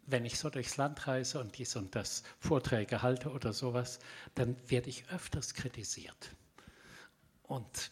wenn 0.06 0.24
ich 0.24 0.38
so 0.38 0.48
durchs 0.48 0.76
Land 0.76 1.08
reise 1.08 1.40
und 1.40 1.58
dies 1.58 1.74
und 1.74 1.96
das 1.96 2.22
Vorträge 2.38 3.02
halte 3.02 3.32
oder 3.32 3.52
sowas, 3.52 3.98
dann 4.36 4.56
werde 4.70 4.90
ich 4.90 5.08
öfters 5.08 5.54
kritisiert. 5.54 6.36
Und 7.48 7.90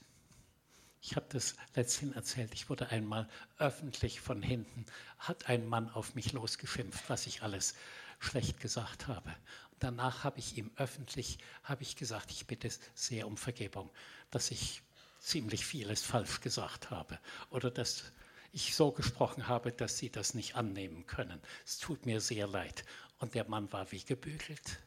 ich 1.00 1.16
habe 1.16 1.26
das 1.30 1.56
letzthin 1.75 2.12
erzählt, 2.12 2.52
ich 2.54 2.68
wurde 2.68 2.90
einmal 2.90 3.28
öffentlich 3.58 4.20
von 4.20 4.42
hinten, 4.42 4.86
hat 5.18 5.48
ein 5.48 5.66
Mann 5.66 5.88
auf 5.90 6.14
mich 6.14 6.32
losgeschimpft, 6.32 7.08
was 7.08 7.26
ich 7.26 7.42
alles 7.42 7.75
schlecht 8.18 8.60
gesagt 8.60 9.08
habe. 9.08 9.34
Danach 9.78 10.25
habe 10.25 10.38
ich 10.38 10.56
ihm 10.56 10.70
öffentlich 10.76 11.38
habe 11.62 11.82
ich 11.82 11.96
gesagt, 11.96 12.30
ich 12.30 12.46
bitte 12.46 12.70
sehr 12.94 13.26
um 13.26 13.36
Vergebung, 13.36 13.90
dass 14.30 14.50
ich 14.50 14.82
ziemlich 15.20 15.64
vieles 15.66 16.02
falsch 16.02 16.40
gesagt 16.40 16.90
habe 16.90 17.18
oder 17.50 17.70
dass 17.70 18.04
ich 18.52 18.75
so 18.75 18.90
gesprochen 18.90 19.48
habe, 19.48 19.72
dass 19.72 19.98
Sie 19.98 20.10
das 20.10 20.34
nicht 20.34 20.54
annehmen 20.54 21.06
können. 21.06 21.40
Es 21.64 21.78
tut 21.78 22.06
mir 22.06 22.20
sehr 22.20 22.46
leid. 22.46 22.84
Und 23.18 23.34
der 23.34 23.48
Mann 23.48 23.70
war 23.72 23.90
wie 23.92 24.02
gebügelt. 24.02 24.78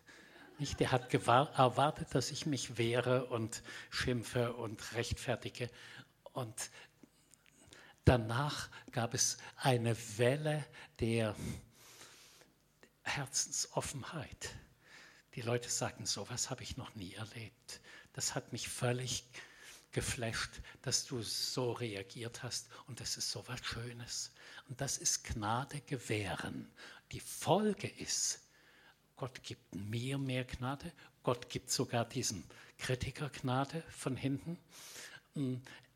Nicht? 0.60 0.80
Der 0.82 0.92
hat 0.92 1.14
erwartet, 1.14 2.14
dass 2.14 2.32
ich 2.32 2.46
mich 2.46 2.78
wehre 2.78 3.28
und 3.28 3.64
schimpfe 3.90 4.54
und 4.54 4.94
rechtfertige. 4.94 5.70
Und 6.34 6.70
danach 8.04 8.70
gab 8.92 9.14
es 9.14 9.38
eine 9.56 9.96
Welle 10.18 10.66
der 11.00 11.34
Herzensoffenheit. 13.04 14.54
Die 15.36 15.42
Leute 15.42 15.70
sagten, 15.70 16.06
so 16.06 16.30
was 16.30 16.50
habe 16.50 16.64
ich 16.64 16.76
noch 16.76 16.94
nie 16.96 17.14
erlebt. 17.14 17.80
Das 18.12 18.36
hat 18.36 18.52
mich 18.52 18.68
völlig 18.68 19.24
geflasht, 19.92 20.52
dass 20.82 21.06
du 21.06 21.22
so 21.22 21.72
reagiert 21.72 22.44
hast 22.44 22.68
und 22.88 23.00
das 23.00 23.16
ist 23.16 23.32
so 23.32 23.48
was 23.48 23.66
Schönes. 23.66 24.32
Und 24.68 24.82
das 24.82 24.98
ist 24.98 25.24
Gnade 25.24 25.80
gewähren. 25.82 26.70
Die 27.14 27.22
Folge 27.22 27.88
ist, 27.88 28.42
Gott 29.20 29.44
gibt 29.44 29.76
mir 29.76 30.18
mehr 30.18 30.46
Gnade, 30.46 30.94
Gott 31.24 31.50
gibt 31.50 31.70
sogar 31.70 32.06
diesem 32.06 32.42
Kritiker 32.78 33.30
Gnade 33.30 33.84
von 33.90 34.16
hinten. 34.16 34.58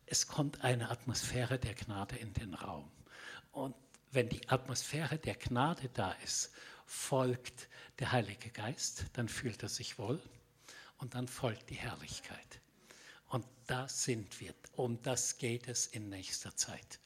Es 0.05 0.27
kommt 0.27 0.61
eine 0.61 0.89
Atmosphäre 0.89 1.57
der 1.57 1.73
Gnade 1.73 2.17
in 2.17 2.33
den 2.33 2.53
Raum. 2.53 2.91
Und 3.53 3.75
wenn 4.11 4.27
die 4.27 4.49
Atmosphäre 4.49 5.17
der 5.17 5.35
Gnade 5.35 5.87
da 5.93 6.11
ist 6.25 6.51
folgt 6.85 7.69
der 7.99 8.11
Heilige 8.11 8.49
Geist, 8.49 9.05
dann 9.13 9.29
fühlt 9.29 9.63
er 9.63 9.69
sich 9.69 9.97
wohl 9.97 10.21
und 10.97 11.15
dann 11.15 11.29
folgt 11.29 11.69
die 11.69 11.75
Herrlichkeit. 11.75 12.59
Und 13.29 13.45
da 13.67 13.87
sind 13.87 14.41
wir. 14.41 14.53
Um 14.75 15.01
das 15.01 15.37
geht 15.37 15.69
es 15.69 15.87
in 15.87 16.09
nächster 16.09 16.57
Zeit. 16.57 16.99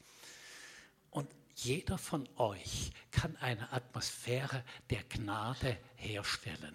Und 1.10 1.28
jeder 1.58 1.98
von 1.98 2.28
euch 2.36 2.92
kann 3.10 3.36
eine 3.36 3.72
Atmosphäre 3.72 4.64
der 4.90 5.02
Gnade 5.04 5.76
herstellen. 5.96 6.74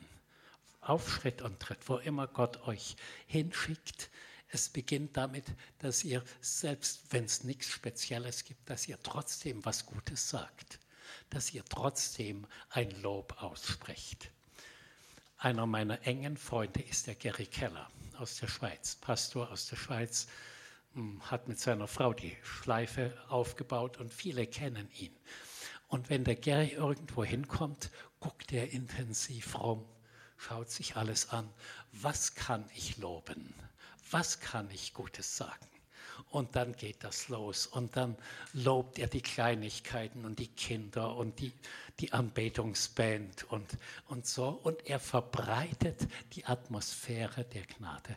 Auf 0.82 1.10
Schritt 1.10 1.42
und 1.42 1.60
Tritt, 1.60 1.88
wo 1.88 1.98
immer 1.98 2.28
Gott 2.28 2.68
euch 2.68 2.96
hinschickt. 3.28 4.10
Es 4.50 4.70
beginnt 4.70 5.18
damit, 5.18 5.46
dass 5.80 6.04
ihr, 6.04 6.24
selbst 6.42 7.02
wenn 7.12 7.26
es 7.26 7.44
nichts 7.44 7.70
Spezielles 7.70 8.44
gibt, 8.44 8.70
dass 8.70 8.88
ihr 8.88 9.02
trotzdem 9.02 9.64
was 9.66 9.86
Gutes 9.86 10.30
sagt 10.30 10.80
dass 11.30 11.54
ihr 11.54 11.66
trotzdem 11.66 12.46
ein 12.70 12.90
Lob 13.02 13.42
aussprecht. 13.42 14.30
Einer 15.38 15.66
meiner 15.66 16.06
engen 16.06 16.38
Freunde 16.38 16.82
ist 16.82 17.08
der 17.08 17.16
Gary 17.16 17.48
Keller 17.48 17.90
aus 18.18 18.38
der 18.38 18.48
Schweiz, 18.48 18.96
Pastor 18.96 19.52
aus 19.52 19.68
der 19.68 19.76
Schweiz, 19.76 20.28
hat 21.22 21.48
mit 21.48 21.60
seiner 21.60 21.88
Frau 21.88 22.14
die 22.14 22.36
Schleife 22.44 23.14
aufgebaut 23.28 23.98
und 23.98 24.14
viele 24.14 24.46
kennen 24.46 24.90
ihn. 24.92 25.16
Und 25.88 26.10
wenn 26.10 26.24
der 26.24 26.36
Gary 26.36 26.70
irgendwo 26.70 27.24
hinkommt, 27.24 27.92
guckt 28.20 28.52
er 28.54 28.72
intensiv 28.72 29.60
rum, 29.60 29.86
schaut 30.38 30.70
sich 30.70 30.96
alles 30.96 31.30
an. 31.30 31.50
Was 31.92 32.36
kann 32.36 32.70
ich 32.76 32.98
loben? 32.98 33.54
Was 34.12 34.40
kann 34.40 34.70
ich 34.72 34.94
Gutes 34.94 35.38
sagen? 35.38 35.68
Und 36.30 36.56
dann 36.56 36.76
geht 36.76 37.04
das 37.04 37.30
los. 37.30 37.68
Und 37.68 37.96
dann 37.96 38.16
lobt 38.54 38.98
er 38.98 39.08
die 39.08 39.22
Kleinigkeiten 39.22 40.26
und 40.26 40.40
die 40.40 40.48
Kinder 40.48 41.16
und 41.16 41.40
die, 41.40 41.54
die 42.00 42.12
Anbetungsband 42.12 43.44
und, 43.52 43.78
und 44.08 44.26
so. 44.26 44.50
Und 44.50 44.88
er 44.88 45.00
verbreitet 45.00 46.08
die 46.34 46.46
Atmosphäre 46.46 47.44
der 47.46 47.64
Gnade. 47.64 48.16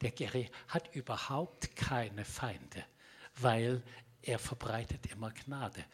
Der 0.00 0.10
Gary 0.10 0.50
hat 0.68 0.94
überhaupt 0.94 1.74
keine 1.76 2.24
Feinde, 2.24 2.84
weil 3.36 3.82
er 4.22 4.38
verbreitet 4.38 5.06
immer 5.06 5.30
Gnade. 5.30 5.84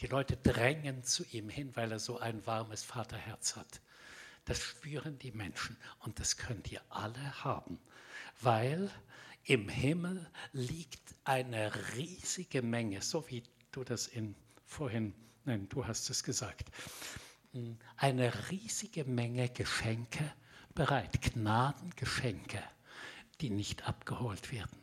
Die 0.00 0.06
Leute 0.06 0.36
drängen 0.36 1.04
zu 1.04 1.24
ihm 1.26 1.48
hin, 1.48 1.74
weil 1.76 1.92
er 1.92 2.00
so 2.00 2.18
ein 2.18 2.44
warmes 2.46 2.82
Vaterherz 2.82 3.56
hat. 3.56 3.80
Das 4.44 4.60
spüren 4.60 5.18
die 5.18 5.30
Menschen 5.30 5.76
und 6.00 6.18
das 6.18 6.36
könnt 6.36 6.72
ihr 6.72 6.82
alle 6.88 7.44
haben, 7.44 7.78
weil 8.40 8.90
im 9.44 9.68
Himmel 9.68 10.28
liegt 10.52 11.14
eine 11.24 11.94
riesige 11.94 12.62
Menge, 12.62 13.02
so 13.02 13.28
wie 13.28 13.44
du 13.70 13.84
das 13.84 14.08
in 14.08 14.34
vorhin, 14.66 15.14
nein, 15.44 15.68
du 15.68 15.86
hast 15.86 16.10
es 16.10 16.24
gesagt, 16.24 16.70
eine 17.96 18.50
riesige 18.50 19.04
Menge 19.04 19.48
Geschenke 19.50 20.32
bereit, 20.74 21.20
Gnadengeschenke, 21.22 22.62
die 23.40 23.50
nicht 23.50 23.86
abgeholt 23.88 24.52
werden, 24.52 24.78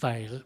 weil 0.00 0.44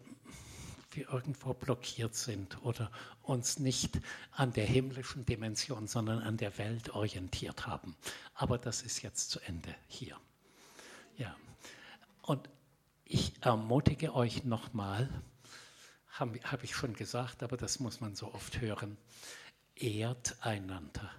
wir 0.93 1.09
irgendwo 1.09 1.55
blockiert 1.55 2.15
sind 2.15 2.63
oder 2.65 2.91
uns 3.23 3.59
nicht 3.59 4.01
an 4.33 4.53
der 4.53 4.67
himmlischen 4.67 5.25
Dimension, 5.25 5.87
sondern 5.87 6.21
an 6.21 6.37
der 6.37 6.59
Welt 6.59 6.91
orientiert 6.91 7.67
haben. 7.67 7.97
Aber 8.35 8.59
das 8.59 8.83
ist 8.83 9.03
jetzt 9.03 9.31
zu 9.31 9.41
Ende 9.41 9.75
hier. 9.87 10.17
Ja. 11.17 11.37
Und 12.23 12.49
ich 13.05 13.33
ermutige 13.41 14.15
euch 14.15 14.45
nochmal, 14.45 15.09
habe 16.13 16.41
hab 16.45 16.65
ich 16.65 16.75
schon 16.75 16.95
gesagt, 16.95 17.43
aber 17.43 17.57
das 17.57 17.79
muss 17.79 18.01
man 18.01 18.15
so 18.17 18.33
oft 18.35 18.61
hören, 18.61 18.97
ehrt 19.77 20.37
einander. 20.41 21.11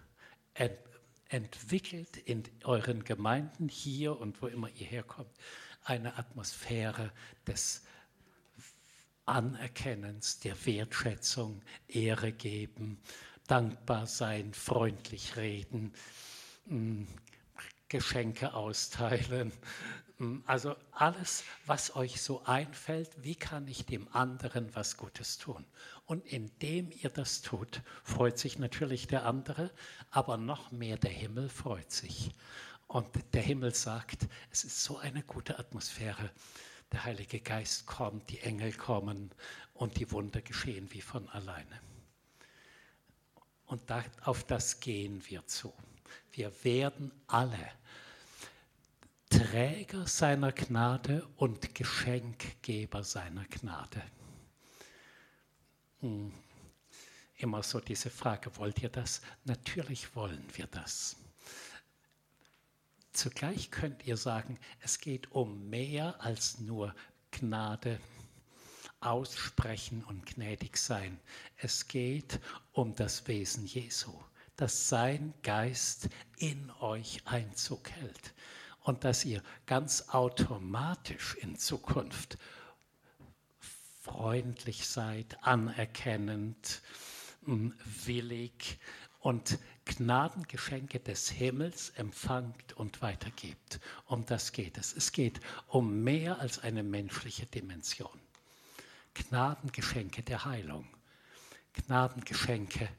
Ent, 1.31 1.55
entwickelt 1.55 2.17
in 2.17 2.43
euren 2.65 3.05
Gemeinden 3.05 3.69
hier 3.69 4.19
und 4.19 4.41
wo 4.41 4.47
immer 4.47 4.67
ihr 4.69 4.85
herkommt 4.85 5.31
eine 5.85 6.17
Atmosphäre 6.17 7.09
des 7.47 7.83
Anerkennens, 9.25 10.39
der 10.41 10.65
Wertschätzung, 10.65 11.61
Ehre 11.87 12.33
geben, 12.33 12.99
dankbar 13.47 14.07
sein, 14.07 14.53
freundlich 14.53 15.37
reden, 15.37 15.93
mm, 16.65 17.05
Geschenke 17.87 18.53
austeilen. 18.53 19.53
Mm, 20.17 20.39
also 20.45 20.75
alles, 20.91 21.45
was 21.65 21.95
euch 21.95 22.21
so 22.21 22.43
einfällt, 22.43 23.09
wie 23.23 23.35
kann 23.35 23.69
ich 23.69 23.85
dem 23.85 24.13
anderen 24.13 24.75
was 24.75 24.97
Gutes 24.97 25.37
tun? 25.37 25.65
Und 26.11 26.25
indem 26.25 26.91
ihr 26.91 27.09
das 27.09 27.41
tut, 27.41 27.81
freut 28.03 28.37
sich 28.37 28.59
natürlich 28.59 29.07
der 29.07 29.25
andere, 29.25 29.71
aber 30.09 30.35
noch 30.35 30.69
mehr 30.69 30.97
der 30.97 31.09
Himmel 31.09 31.47
freut 31.47 31.89
sich. 31.89 32.31
Und 32.87 33.07
der 33.31 33.41
Himmel 33.41 33.73
sagt, 33.73 34.27
es 34.51 34.65
ist 34.65 34.83
so 34.83 34.97
eine 34.97 35.23
gute 35.23 35.57
Atmosphäre 35.57 36.29
der 36.91 37.05
Heilige 37.05 37.39
Geist 37.39 37.85
kommt, 37.85 38.29
die 38.29 38.41
Engel 38.41 38.73
kommen 38.73 39.31
und 39.73 40.01
die 40.01 40.11
Wunder 40.11 40.41
geschehen 40.41 40.91
wie 40.91 40.99
von 40.99 41.29
alleine. 41.29 41.79
Und 43.67 43.81
auf 44.23 44.43
das 44.43 44.81
gehen 44.81 45.23
wir 45.29 45.47
zu. 45.47 45.73
Wir 46.33 46.51
werden 46.65 47.13
alle 47.27 47.71
Träger 49.29 50.05
seiner 50.07 50.51
Gnade 50.51 51.25
und 51.37 51.73
Geschenkgeber 51.73 53.01
seiner 53.01 53.45
Gnade. 53.45 54.03
Hm. 56.01 56.31
Immer 57.37 57.63
so 57.63 57.79
diese 57.79 58.09
Frage, 58.09 58.55
wollt 58.57 58.83
ihr 58.83 58.89
das? 58.89 59.21
Natürlich 59.45 60.15
wollen 60.15 60.45
wir 60.53 60.67
das. 60.67 61.15
Zugleich 63.13 63.71
könnt 63.71 64.05
ihr 64.05 64.15
sagen, 64.15 64.59
es 64.81 64.99
geht 64.99 65.31
um 65.31 65.69
mehr 65.69 66.21
als 66.21 66.59
nur 66.59 66.95
Gnade 67.31 67.99
aussprechen 68.99 70.03
und 70.03 70.25
gnädig 70.25 70.77
sein. 70.77 71.19
Es 71.57 71.87
geht 71.87 72.39
um 72.71 72.95
das 72.95 73.27
Wesen 73.27 73.65
Jesu, 73.65 74.13
dass 74.55 74.89
sein 74.89 75.33
Geist 75.41 76.09
in 76.37 76.71
euch 76.79 77.21
Einzug 77.25 77.89
hält 77.89 78.33
und 78.81 79.03
dass 79.03 79.25
ihr 79.25 79.41
ganz 79.65 80.09
automatisch 80.09 81.35
in 81.35 81.57
Zukunft 81.57 82.37
freundlich 84.11 84.87
seid, 84.87 85.37
anerkennend, 85.41 86.81
willig 87.43 88.77
und 89.19 89.57
Gnadengeschenke 89.85 90.99
des 90.99 91.29
Himmels 91.29 91.91
empfangt 91.91 92.73
und 92.73 93.01
weitergibt. 93.01 93.79
Um 94.05 94.25
das 94.25 94.51
geht 94.51 94.77
es. 94.77 94.93
Es 94.93 95.11
geht 95.13 95.39
um 95.67 96.03
mehr 96.03 96.39
als 96.39 96.59
eine 96.59 96.83
menschliche 96.83 97.45
Dimension. 97.45 98.19
Gnadengeschenke 99.13 100.23
der 100.23 100.43
Heilung, 100.45 100.87
Gnadengeschenke 101.73 102.89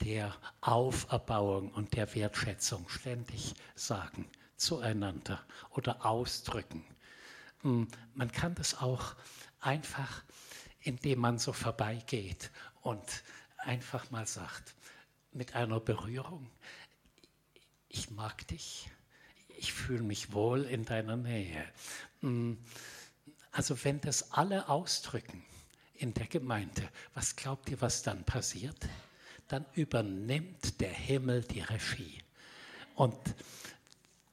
der 0.00 0.34
Auferbauung 0.60 1.72
und 1.72 1.94
der 1.94 2.14
Wertschätzung 2.14 2.88
ständig 2.88 3.54
sagen 3.74 4.28
zueinander 4.56 5.44
oder 5.70 6.06
ausdrücken. 6.06 6.84
Hm, 7.60 7.88
man 8.14 8.32
kann 8.32 8.54
das 8.54 8.80
auch 8.80 9.14
einfach, 9.64 10.22
indem 10.84 11.18
man 11.20 11.38
so 11.38 11.52
vorbeigeht 11.52 12.50
und 12.82 13.24
einfach 13.56 14.10
mal 14.10 14.26
sagt, 14.26 14.74
mit 15.32 15.56
einer 15.56 15.80
Berührung, 15.80 16.48
ich 17.88 18.10
mag 18.10 18.46
dich, 18.48 18.90
ich 19.56 19.72
fühle 19.72 20.02
mich 20.02 20.32
wohl 20.32 20.64
in 20.64 20.84
deiner 20.84 21.16
Nähe. 21.16 21.64
Mm, 22.20 22.54
also 23.50 23.82
wenn 23.84 24.00
das 24.00 24.32
alle 24.32 24.68
ausdrücken 24.68 25.42
in 25.94 26.12
der 26.12 26.26
Gemeinde, 26.26 26.88
was 27.14 27.34
glaubt 27.34 27.70
ihr, 27.70 27.80
was 27.80 28.02
dann 28.02 28.24
passiert? 28.24 28.88
Dann 29.48 29.64
übernimmt 29.74 30.80
der 30.80 30.92
Himmel 30.92 31.42
die 31.42 31.60
Regie. 31.60 32.22
Und 32.94 33.16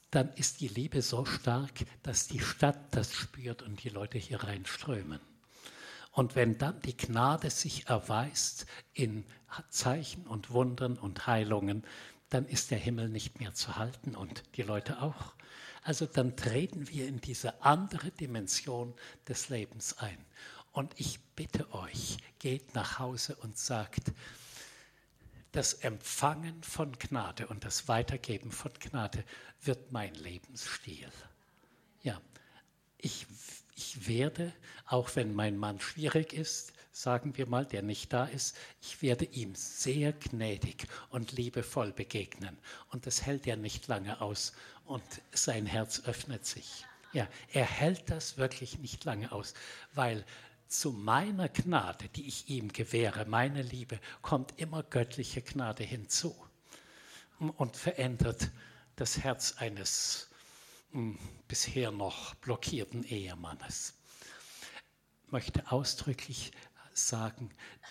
dann 0.10 0.34
ist 0.34 0.60
die 0.60 0.68
Liebe 0.68 1.02
so 1.02 1.24
stark, 1.26 1.72
dass 2.04 2.28
die 2.28 2.40
Stadt 2.40 2.80
das 2.92 3.14
spürt 3.14 3.62
und 3.62 3.84
die 3.84 3.90
Leute 3.90 4.18
hier 4.18 4.44
reinströmen. 4.44 5.31
Und 6.12 6.36
wenn 6.36 6.58
dann 6.58 6.82
die 6.82 6.96
Gnade 6.96 7.50
sich 7.50 7.88
erweist 7.88 8.66
in 8.94 9.26
Zeichen 9.70 10.28
und 10.28 10.52
Wundern 10.52 10.98
und 10.98 11.26
Heilungen, 11.26 11.84
dann 12.30 12.46
ist 12.46 12.72
der 12.72 12.78
Himmel 12.78 13.10
nicht 13.10 13.40
mehr 13.40 13.54
zu 13.54 13.78
halten 13.78 14.16
und 14.16 14.44
die 14.56 14.62
Leute 14.62 15.02
auch. 15.02 15.34
Also 15.84 16.06
dann 16.06 16.36
treten 16.36 16.90
wir 16.90 17.08
in 17.08 17.22
diese 17.22 17.62
andere 17.64 18.12
Dimension 18.12 18.94
des 19.28 19.50
Lebens 19.50 19.98
ein. 19.98 20.18
Und 20.74 20.94
ich 20.98 21.20
bitte 21.36 21.74
euch, 21.74 22.18
geht 22.40 22.76
nach 22.76 23.00
Hause 23.00 23.36
und 23.38 23.58
sagt, 23.58 24.14
das 25.52 25.74
Empfangen 25.74 26.64
von 26.64 26.94
Gnade 26.98 27.48
und 27.48 27.66
das 27.66 27.90
Weitergeben 27.90 28.52
von 28.52 28.72
Gnade 28.80 29.26
wird 29.62 29.92
mein 29.92 30.14
Lebensstil. 30.16 31.12
Ja, 32.04 32.22
ich 32.98 33.28
ich 33.82 34.08
werde, 34.08 34.54
auch 34.92 35.16
wenn 35.16 35.34
mein 35.34 35.58
Mann 35.58 35.80
schwierig 35.80 36.34
ist, 36.34 36.74
sagen 36.92 37.38
wir 37.38 37.48
mal, 37.48 37.66
der 37.66 37.82
nicht 37.82 38.12
da 38.12 38.26
ist, 38.26 38.58
ich 38.82 39.02
werde 39.02 39.24
ihm 39.24 39.56
sehr 39.56 40.12
gnädig 40.12 40.86
und 41.10 41.32
liebevoll 41.32 41.94
begegnen. 41.94 42.58
Und 42.90 43.06
das 43.06 43.22
hält 43.22 43.48
er 43.48 43.56
nicht 43.56 43.88
lange 43.88 44.20
aus 44.20 44.52
und 44.84 45.04
sein 45.32 45.66
Herz 45.66 46.02
öffnet 46.06 46.46
sich. 46.46 46.86
Ja, 47.14 47.28
er 47.54 47.66
hält 47.66 48.10
das 48.10 48.38
wirklich 48.38 48.80
nicht 48.80 49.06
lange 49.06 49.32
aus, 49.32 49.54
weil 49.94 50.26
zu 50.68 50.92
meiner 50.92 51.48
Gnade, 51.48 52.10
die 52.10 52.28
ich 52.28 52.50
ihm 52.50 52.74
gewähre, 52.74 53.26
meine 53.26 53.62
Liebe, 53.62 53.98
kommt 54.22 54.60
immer 54.60 54.84
göttliche 54.84 55.42
Gnade 55.42 55.84
hinzu 55.86 56.36
und 57.40 57.78
verändert 57.78 58.50
das 58.98 59.20
Herz 59.20 59.56
eines 59.58 60.30
bisher 61.48 61.92
noch 61.92 62.36
blockierten 62.36 63.06
Ehemannes. 63.06 64.01
Möchte 65.32 65.72
ausdrücklich 65.72 66.52
sagen, 66.94 67.50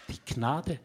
die 0.09 0.21
Gnade, 0.35 0.79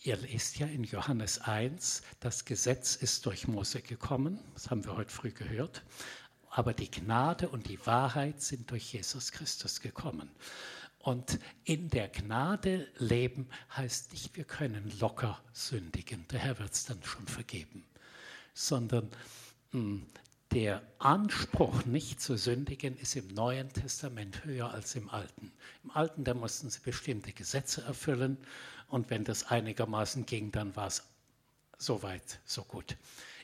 ihr 0.00 0.16
lest 0.16 0.58
ja 0.58 0.66
in 0.66 0.84
Johannes 0.84 1.40
1, 1.40 2.02
das 2.20 2.44
Gesetz 2.44 2.94
ist 2.94 3.26
durch 3.26 3.48
Mose 3.48 3.82
gekommen, 3.82 4.38
das 4.54 4.70
haben 4.70 4.84
wir 4.84 4.96
heute 4.96 5.12
früh 5.12 5.32
gehört, 5.32 5.82
aber 6.50 6.72
die 6.72 6.90
Gnade 6.90 7.48
und 7.48 7.68
die 7.68 7.84
Wahrheit 7.84 8.40
sind 8.42 8.70
durch 8.70 8.92
Jesus 8.92 9.32
Christus 9.32 9.80
gekommen. 9.80 10.30
Und 11.00 11.40
in 11.64 11.90
der 11.90 12.08
Gnade 12.08 12.88
leben 12.98 13.48
heißt 13.76 14.12
nicht, 14.12 14.36
wir 14.36 14.44
können 14.44 14.90
locker 15.00 15.42
sündigen, 15.52 16.26
der 16.28 16.38
Herr 16.38 16.58
wird 16.60 16.72
es 16.72 16.84
dann 16.84 17.02
schon 17.02 17.26
vergeben, 17.26 17.84
sondern 18.54 19.10
hm, 19.72 20.06
der 20.54 20.82
Anspruch, 21.00 21.84
nicht 21.84 22.20
zu 22.20 22.36
sündigen, 22.36 22.96
ist 22.96 23.16
im 23.16 23.26
Neuen 23.26 23.72
Testament 23.72 24.44
höher 24.44 24.70
als 24.70 24.94
im 24.94 25.10
Alten. 25.10 25.50
Im 25.82 25.90
Alten, 25.90 26.22
da 26.22 26.32
mussten 26.32 26.70
sie 26.70 26.78
bestimmte 26.78 27.32
Gesetze 27.32 27.82
erfüllen 27.82 28.38
und 28.86 29.10
wenn 29.10 29.24
das 29.24 29.48
einigermaßen 29.48 30.26
ging, 30.26 30.52
dann 30.52 30.76
war 30.76 30.86
es 30.86 31.02
so 31.76 32.04
weit, 32.04 32.38
so 32.44 32.62
gut. 32.62 32.96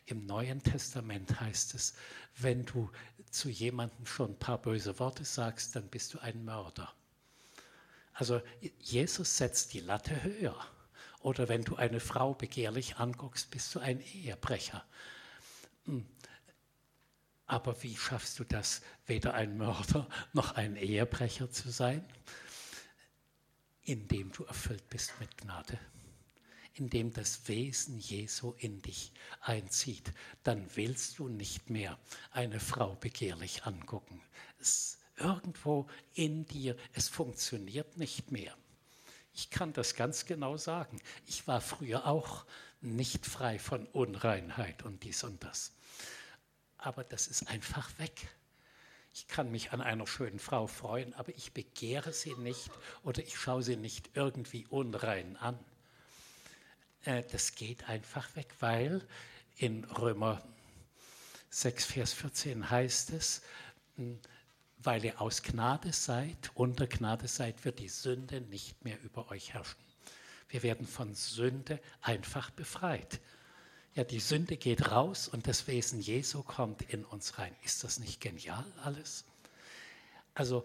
Im 0.07 0.25
Neuen 0.25 0.63
Testament 0.63 1.41
heißt 1.41 1.75
es, 1.75 1.95
wenn 2.37 2.65
du 2.65 2.89
zu 3.33 3.49
jemandem 3.49 4.07
schon 4.07 4.31
ein 4.31 4.39
paar 4.39 4.59
böse 4.59 5.01
Worte 5.01 5.25
sagst, 5.25 5.75
dann 5.75 5.89
bist 5.89 6.15
du 6.15 6.21
ein 6.21 6.45
Mörder. 6.45 6.93
Also 8.13 8.41
Jesus 8.79 9.37
setzt 9.37 9.73
die 9.73 9.81
Latte 9.81 10.23
höher. 10.23 10.57
Oder 11.23 11.49
wenn 11.49 11.65
du 11.65 11.75
eine 11.75 11.99
Frau 11.99 12.35
begehrlich 12.35 12.97
anguckst, 12.99 13.51
bist 13.51 13.75
du 13.75 13.81
ein 13.81 14.01
Ehebrecher. 14.01 14.85
Aber 17.51 17.83
wie 17.83 17.97
schaffst 17.97 18.39
du 18.39 18.45
das, 18.45 18.81
weder 19.07 19.35
ein 19.35 19.59
Mörder 19.59 20.09
noch 20.33 20.53
ein 20.55 20.77
Ehebrecher 20.77 21.51
zu 21.51 21.71
sein? 21.71 22.05
Indem 23.83 24.31
du 24.31 24.45
erfüllt 24.45 24.89
bist 24.89 25.13
mit 25.19 25.37
Gnade 25.37 25.79
indem 26.75 27.13
das 27.13 27.47
Wesen 27.49 27.99
Jesu 27.99 28.55
in 28.57 28.81
dich 28.81 29.13
einzieht, 29.41 30.13
dann 30.45 30.65
willst 30.77 31.19
du 31.19 31.29
nicht 31.29 31.69
mehr 31.69 31.99
eine 32.31 32.61
Frau 32.61 32.95
begehrlich 32.95 33.65
angucken. 33.65 34.23
Es 34.61 34.99
irgendwo 35.17 35.89
in 36.15 36.47
dir, 36.47 36.77
es 36.95 37.11
funktioniert 37.11 37.99
nicht 37.99 38.31
mehr. 38.31 38.57
Ich 39.35 39.51
kann 39.51 39.75
das 39.75 39.95
ganz 39.95 40.25
genau 40.25 40.57
sagen. 40.57 41.03
Ich 41.27 41.47
war 41.47 41.61
früher 41.61 42.07
auch 42.07 42.47
nicht 42.81 43.27
frei 43.27 43.59
von 43.59 43.87
Unreinheit 43.89 44.83
und 44.85 45.03
dies 45.03 45.23
und 45.25 45.43
das. 45.45 45.73
Aber 46.83 47.05
das 47.05 47.27
ist 47.27 47.49
einfach 47.49 47.91
weg. 47.99 48.29
Ich 49.13 49.29
kann 49.29 49.51
mich 49.51 49.73
an 49.73 49.81
einer 49.81 50.07
schönen 50.07 50.39
Frau 50.39 50.67
freuen, 50.67 51.15
aber 51.15 51.31
ich 51.31 51.53
begehre 51.53 52.13
sie 52.13 52.35
nicht 52.35 52.71
oder 53.03 53.23
ich 53.23 53.39
schaue 53.39 53.63
sie 53.63 53.77
nicht 53.77 54.11
irgendwie 54.15 54.67
unrein 54.69 55.37
an. 55.37 55.59
Äh, 57.05 57.25
das 57.31 57.55
geht 57.55 57.89
einfach 57.89 58.35
weg, 58.37 58.55
weil 58.61 59.07
in 59.57 59.85
Römer 59.85 60.43
6, 61.51 61.85
Vers 61.85 62.13
14 62.13 62.71
heißt 62.71 63.11
es, 63.11 63.43
hm, 63.97 64.19
weil 64.79 65.05
ihr 65.05 65.21
aus 65.21 65.43
Gnade 65.43 65.93
seid, 65.93 66.51
unter 66.55 66.87
Gnade 66.87 67.29
seid, 67.29 67.65
wird 67.65 67.81
die 67.81 67.89
Sünde 67.89 68.41
nicht 68.41 68.83
mehr 68.85 68.99
über 69.03 69.31
euch 69.31 69.53
herrschen. 69.53 69.81
Wir 70.49 70.63
werden 70.63 70.87
von 70.87 71.15
Sünde 71.15 71.81
einfach 72.01 72.51
befreit. 72.51 73.21
Ja, 73.95 74.05
die 74.05 74.21
Sünde 74.21 74.57
geht 74.57 74.91
raus 74.91 75.27
und 75.27 75.49
das 75.49 75.67
Wesen 75.67 76.01
Jesu 76.01 76.43
kommt 76.43 76.83
in 76.83 77.05
uns 77.05 77.39
rein. 77.39 77.55
Ist 77.65 77.83
das 77.83 77.99
nicht 77.99 78.21
genial 78.21 78.65
alles? 78.85 79.25
Also 80.33 80.65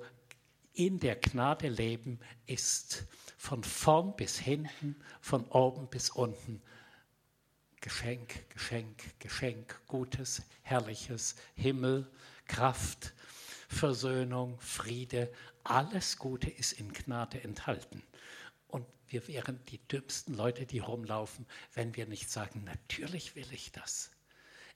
in 0.74 1.00
der 1.00 1.16
Gnade 1.16 1.70
leben 1.70 2.20
ist 2.46 3.06
von 3.38 3.64
vorn 3.64 4.16
bis 4.16 4.38
hinten, 4.38 4.96
von 5.22 5.46
oben 5.48 5.88
bis 5.88 6.12
unten 6.12 6.62
Geschenk, 7.82 8.50
Geschenk, 8.50 9.20
Geschenk, 9.20 9.80
Gutes, 9.88 10.44
Herrliches, 10.62 11.36
Himmel, 11.56 12.08
Kraft, 12.48 13.14
Versöhnung, 13.70 14.60
Friede, 14.60 15.32
alles 15.64 16.18
Gute 16.18 16.50
ist 16.50 16.74
in 16.74 16.94
Gnade 16.94 17.44
enthalten. 17.44 18.04
Wir 19.16 19.30
wären 19.30 19.64
die 19.68 19.78
dümmsten 19.78 20.34
Leute, 20.34 20.66
die 20.66 20.80
rumlaufen, 20.80 21.46
wenn 21.74 21.96
wir 21.96 22.06
nicht 22.06 22.30
sagen, 22.30 22.66
natürlich 22.66 23.34
will 23.38 23.48
ich 23.54 23.72
das. 23.72 24.12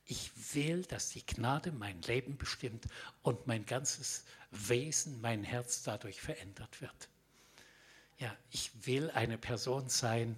Ich 0.05 0.31
will, 0.55 0.83
dass 0.83 1.09
die 1.09 1.25
Gnade 1.25 1.73
mein 1.73 2.01
Leben 2.03 2.37
bestimmt 2.37 2.87
und 3.21 3.47
mein 3.47 3.65
ganzes 3.65 4.23
Wesen, 4.49 5.19
mein 5.19 5.43
Herz 5.43 5.83
dadurch 5.83 6.21
verändert 6.21 6.79
wird. 6.79 7.09
Ja, 8.17 8.33
ich 8.49 8.71
will 8.85 9.11
eine 9.11 9.37
Person 9.37 9.89
sein, 9.89 10.37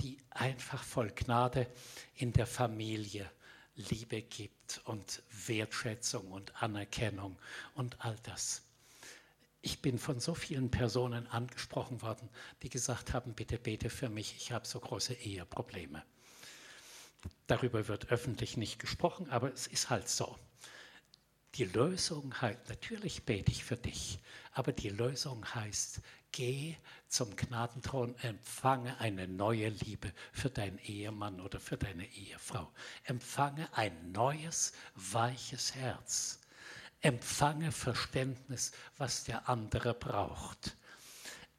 die 0.00 0.18
einfach 0.30 0.82
voll 0.82 1.12
Gnade 1.12 1.72
in 2.16 2.32
der 2.32 2.48
Familie 2.48 3.30
Liebe 3.76 4.20
gibt 4.22 4.80
und 4.86 5.22
Wertschätzung 5.46 6.32
und 6.32 6.60
Anerkennung 6.60 7.38
und 7.76 8.04
all 8.04 8.16
das. 8.24 8.62
Ich 9.64 9.80
bin 9.80 9.96
von 9.96 10.18
so 10.18 10.34
vielen 10.34 10.72
Personen 10.72 11.28
angesprochen 11.28 12.02
worden, 12.02 12.28
die 12.62 12.68
gesagt 12.68 13.12
haben, 13.12 13.32
bitte 13.32 13.58
bete 13.58 13.90
für 13.90 14.08
mich, 14.08 14.34
ich 14.36 14.50
habe 14.50 14.66
so 14.66 14.80
große 14.80 15.14
Eheprobleme. 15.14 16.04
Darüber 17.46 17.86
wird 17.86 18.10
öffentlich 18.10 18.56
nicht 18.56 18.80
gesprochen, 18.80 19.30
aber 19.30 19.52
es 19.52 19.68
ist 19.68 19.88
halt 19.88 20.08
so. 20.08 20.36
Die 21.54 21.64
Lösung 21.64 22.40
heißt, 22.40 22.68
natürlich 22.70 23.24
bete 23.24 23.52
ich 23.52 23.62
für 23.62 23.76
dich, 23.76 24.18
aber 24.52 24.72
die 24.72 24.88
Lösung 24.88 25.44
heißt, 25.54 26.00
geh 26.32 26.74
zum 27.08 27.36
Gnadenthron, 27.36 28.16
empfange 28.16 28.98
eine 28.98 29.28
neue 29.28 29.68
Liebe 29.68 30.12
für 30.32 30.50
deinen 30.50 30.78
Ehemann 30.78 31.40
oder 31.40 31.60
für 31.60 31.76
deine 31.76 32.06
Ehefrau. 32.06 32.72
Empfange 33.04 33.68
ein 33.76 34.10
neues, 34.10 34.72
weiches 34.96 35.74
Herz. 35.76 36.41
Empfange 37.02 37.72
Verständnis, 37.72 38.72
was 38.96 39.24
der 39.24 39.48
andere 39.48 39.92
braucht. 39.92 40.76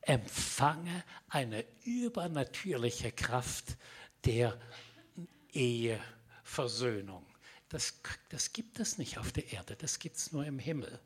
Empfange 0.02 1.04
eine 1.30 1.66
übernatürliche 1.84 3.12
Kraft 3.12 3.78
der 4.26 4.60
Eheversöhnung. 5.52 7.26
Das, 7.70 8.00
das 8.30 8.54
gibt 8.54 8.80
es 8.80 8.98
nicht 8.98 9.18
auf 9.18 9.32
der 9.32 9.52
Erde, 9.52 9.76
das 9.76 10.00
gibt 10.00 10.18
es 10.18 10.32
nur 10.32 10.46
im 10.46 10.60
Himmel. 10.60 11.00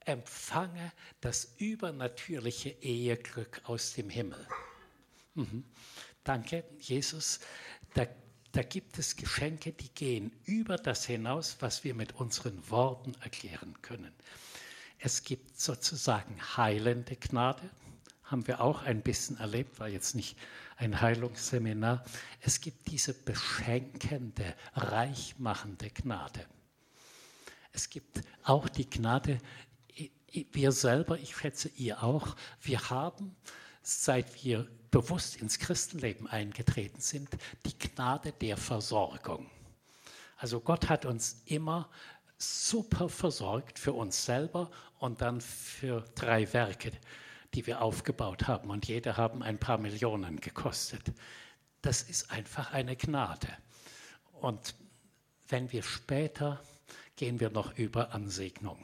Empfange 0.00 0.92
das 1.20 1.54
übernatürliche 1.58 2.70
Eheglück 2.70 3.60
aus 3.64 3.92
dem 3.92 4.08
Himmel. 4.08 4.46
Mhm. 5.34 5.64
Danke, 6.24 6.64
Jesus. 6.78 7.40
Da, 7.94 8.06
da 8.52 8.62
gibt 8.62 8.98
es 8.98 9.16
Geschenke, 9.16 9.72
die 9.72 9.90
gehen 9.90 10.32
über 10.44 10.76
das 10.76 11.04
hinaus, 11.04 11.56
was 11.60 11.84
wir 11.84 11.94
mit 11.94 12.14
unseren 12.14 12.68
Worten 12.70 13.14
erklären 13.20 13.74
können. 13.82 14.12
Es 14.98 15.22
gibt 15.22 15.60
sozusagen 15.60 16.36
heilende 16.56 17.16
Gnade, 17.16 17.68
haben 18.24 18.46
wir 18.46 18.60
auch 18.60 18.82
ein 18.82 19.02
bisschen 19.02 19.38
erlebt, 19.38 19.78
war 19.80 19.88
jetzt 19.88 20.14
nicht 20.14 20.36
ein 20.76 21.00
Heilungsseminar. 21.00 22.04
Es 22.40 22.60
gibt 22.60 22.90
diese 22.90 23.14
beschenkende, 23.14 24.54
reichmachende 24.74 25.90
Gnade. 25.90 26.44
Es 27.72 27.90
gibt 27.90 28.22
auch 28.42 28.68
die 28.68 28.88
Gnade, 28.88 29.38
wir 30.52 30.72
selber, 30.72 31.18
ich 31.18 31.36
schätze 31.36 31.68
ihr 31.76 32.02
auch, 32.02 32.36
wir 32.60 32.90
haben, 32.90 33.34
seit 33.82 34.44
wir 34.44 34.68
bewusst 34.90 35.36
ins 35.36 35.58
Christenleben 35.58 36.26
eingetreten 36.26 37.00
sind, 37.00 37.28
die 37.66 37.78
Gnade 37.78 38.32
der 38.32 38.56
Versorgung. 38.56 39.50
Also 40.36 40.60
Gott 40.60 40.88
hat 40.88 41.04
uns 41.04 41.42
immer 41.46 41.88
super 42.38 43.08
versorgt 43.08 43.78
für 43.78 43.92
uns 43.92 44.24
selber 44.24 44.70
und 44.98 45.20
dann 45.20 45.40
für 45.40 46.04
drei 46.14 46.52
Werke, 46.52 46.92
die 47.54 47.66
wir 47.66 47.82
aufgebaut 47.82 48.46
haben. 48.46 48.70
Und 48.70 48.86
jede 48.86 49.16
haben 49.16 49.42
ein 49.42 49.58
paar 49.58 49.78
Millionen 49.78 50.40
gekostet. 50.40 51.12
Das 51.82 52.02
ist 52.02 52.30
einfach 52.30 52.72
eine 52.72 52.96
Gnade. 52.96 53.48
Und 54.40 54.74
wenn 55.48 55.72
wir 55.72 55.82
später 55.82 56.62
gehen 57.16 57.40
wir 57.40 57.50
noch 57.50 57.76
über 57.76 58.14
an 58.14 58.30
Segnung. 58.30 58.78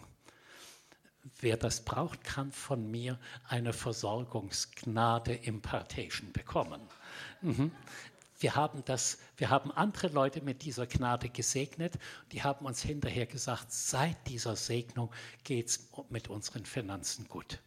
Wer 1.40 1.56
das 1.56 1.84
braucht, 1.84 2.22
kann 2.22 2.52
von 2.52 2.90
mir 2.90 3.18
eine 3.48 3.72
Versorgungsgnade 3.72 5.34
Impartation 5.34 6.32
bekommen. 6.32 6.80
Mhm. 7.40 7.72
Wir 8.38 8.56
haben, 8.56 8.84
das, 8.84 9.18
wir 9.37 9.48
haben 9.48 9.70
andere 9.72 10.08
Leute 10.08 10.42
mit 10.42 10.62
dieser 10.62 10.87
Gnade 10.87 11.30
gesegnet, 11.30 11.94
die 12.32 12.42
haben 12.42 12.66
uns 12.66 12.82
hinterher 12.82 13.26
gesagt, 13.26 13.72
seit 13.72 14.26
dieser 14.28 14.56
Segnung 14.56 15.10
geht 15.44 15.68
es 15.68 15.88
mit 16.10 16.28
unseren 16.28 16.66
Finanzen 16.66 17.26
gut. 17.28 17.60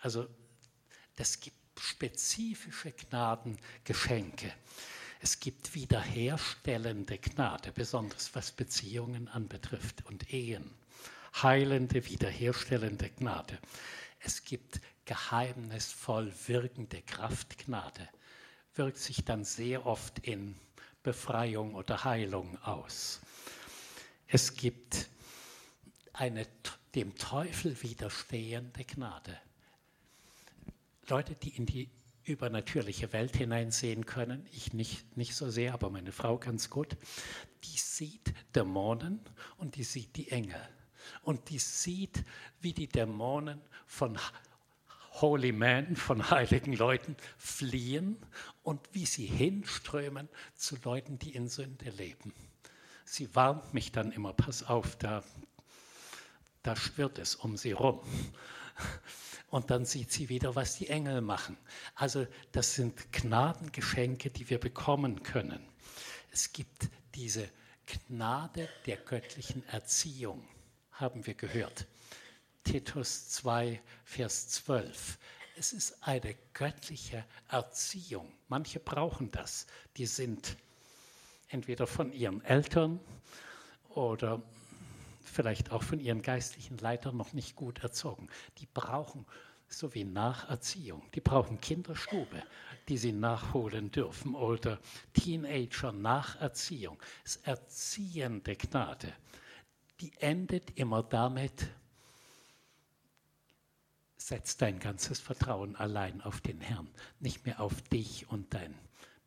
Also 0.00 0.26
es 1.16 1.40
gibt 1.40 1.56
spezifische 1.78 2.92
Gnadengeschenke. 2.92 4.52
Es 5.20 5.40
gibt 5.40 5.74
wiederherstellende 5.74 7.18
Gnade, 7.18 7.72
besonders 7.72 8.34
was 8.34 8.52
Beziehungen 8.52 9.28
anbetrifft 9.28 10.04
und 10.06 10.32
Ehen. 10.32 10.70
Heilende, 11.42 12.06
wiederherstellende 12.06 13.10
Gnade. 13.10 13.58
Es 14.20 14.44
gibt 14.44 14.80
geheimnisvoll 15.04 16.32
wirkende 16.46 17.02
Kraftgnade. 17.02 18.08
Wirkt 18.74 18.98
sich 18.98 19.24
dann 19.24 19.44
sehr 19.44 19.86
oft 19.86 20.18
in 20.20 20.56
Befreiung 21.02 21.74
oder 21.74 22.04
Heilung 22.04 22.60
aus. 22.62 23.20
Es 24.26 24.54
gibt 24.54 25.08
eine 26.12 26.46
dem 26.94 27.14
Teufel 27.16 27.80
widerstehende 27.82 28.84
Gnade. 28.84 29.38
Leute, 31.08 31.34
die 31.34 31.50
in 31.50 31.66
die 31.66 31.90
übernatürliche 32.24 33.12
Welt 33.12 33.36
hineinsehen 33.36 34.06
können. 34.06 34.46
Ich 34.52 34.72
nicht, 34.72 35.16
nicht 35.16 35.34
so 35.36 35.50
sehr, 35.50 35.74
aber 35.74 35.90
meine 35.90 36.10
Frau 36.10 36.38
ganz 36.38 36.70
gut. 36.70 36.96
Die 37.64 37.78
sieht 37.78 38.34
Dämonen 38.54 39.20
und 39.58 39.76
die 39.76 39.84
sieht 39.84 40.16
die 40.16 40.30
Engel. 40.30 40.60
Und 41.22 41.50
die 41.50 41.58
sieht, 41.58 42.24
wie 42.60 42.72
die 42.72 42.88
Dämonen 42.88 43.60
von 43.86 44.18
Holy 45.20 45.52
Men, 45.52 45.96
von 45.96 46.30
heiligen 46.30 46.74
Leuten 46.74 47.16
fliehen 47.38 48.18
und 48.62 48.80
wie 48.92 49.06
sie 49.06 49.26
hinströmen 49.26 50.28
zu 50.54 50.76
Leuten, 50.84 51.18
die 51.18 51.34
in 51.34 51.48
Sünde 51.48 51.90
leben. 51.90 52.34
Sie 53.04 53.34
warnt 53.34 53.72
mich 53.72 53.92
dann 53.92 54.12
immer, 54.12 54.32
pass 54.32 54.64
auf, 54.64 54.96
da, 54.96 55.22
da 56.62 56.76
schwirrt 56.76 57.18
es 57.18 57.34
um 57.34 57.56
sie 57.56 57.72
rum 57.72 58.00
und 59.48 59.70
dann 59.70 59.84
sieht 59.84 60.12
sie 60.12 60.28
wieder, 60.28 60.54
was 60.54 60.76
die 60.76 60.88
Engel 60.88 61.20
machen. 61.20 61.56
Also 61.94 62.26
das 62.52 62.74
sind 62.74 63.12
Gnadengeschenke, 63.12 64.30
die 64.30 64.50
wir 64.50 64.58
bekommen 64.58 65.22
können. 65.22 65.66
Es 66.30 66.52
gibt 66.52 66.88
diese 67.14 67.48
Gnade 67.86 68.68
der 68.84 68.96
göttlichen 68.96 69.66
Erziehung, 69.68 70.46
haben 70.96 71.26
wir 71.26 71.34
gehört. 71.34 71.86
Titus 72.64 73.28
2, 73.28 73.80
Vers 74.04 74.48
12. 74.48 75.18
Es 75.58 75.72
ist 75.72 76.02
eine 76.02 76.34
göttliche 76.52 77.24
Erziehung. 77.48 78.32
Manche 78.48 78.80
brauchen 78.80 79.30
das. 79.30 79.66
Die 79.96 80.06
sind 80.06 80.56
entweder 81.48 81.86
von 81.86 82.12
ihren 82.12 82.44
Eltern 82.44 83.00
oder 83.90 84.42
vielleicht 85.24 85.70
auch 85.70 85.82
von 85.82 86.00
ihren 86.00 86.22
geistlichen 86.22 86.78
Leitern 86.78 87.16
noch 87.16 87.32
nicht 87.32 87.56
gut 87.56 87.82
erzogen. 87.82 88.28
Die 88.58 88.66
brauchen 88.72 89.24
so 89.68 89.94
wie 89.94 90.04
Nacherziehung. 90.04 91.02
Die 91.14 91.20
brauchen 91.20 91.60
Kinderstube, 91.60 92.42
die 92.88 92.96
sie 92.96 93.12
nachholen 93.12 93.90
dürfen 93.90 94.34
oder 94.34 94.78
Teenager 95.12 95.92
Nacherziehung. 95.92 96.98
Das 97.24 97.36
ist 97.36 97.46
erziehende 97.46 98.56
Gnade. 98.56 99.12
Die 100.00 100.12
endet 100.20 100.78
immer 100.78 101.02
damit, 101.02 101.68
setz 104.16 104.56
dein 104.56 104.78
ganzes 104.78 105.20
Vertrauen 105.20 105.76
allein 105.76 106.20
auf 106.20 106.40
den 106.40 106.60
Herrn, 106.60 106.88
nicht 107.20 107.46
mehr 107.46 107.60
auf 107.60 107.80
dich 107.82 108.28
und 108.28 108.52
dein, 108.52 108.74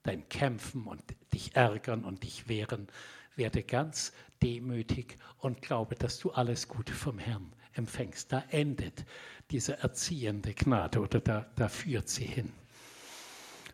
dein 0.03 0.27
Kämpfen 0.29 0.85
und 0.85 1.01
dich 1.33 1.55
ärgern 1.55 2.03
und 2.03 2.23
dich 2.23 2.47
wehren, 2.47 2.87
werde 3.35 3.63
ganz 3.63 4.13
demütig 4.43 5.17
und 5.37 5.61
glaube, 5.61 5.95
dass 5.95 6.19
du 6.19 6.31
alles 6.31 6.67
Gute 6.67 6.93
vom 6.93 7.17
Herrn 7.17 7.51
empfängst. 7.73 8.31
Da 8.31 8.43
endet 8.49 9.05
diese 9.49 9.79
erziehende 9.79 10.53
Gnade 10.53 10.99
oder 10.99 11.19
da, 11.19 11.49
da 11.55 11.67
führt 11.69 12.09
sie 12.09 12.25
hin. 12.25 12.53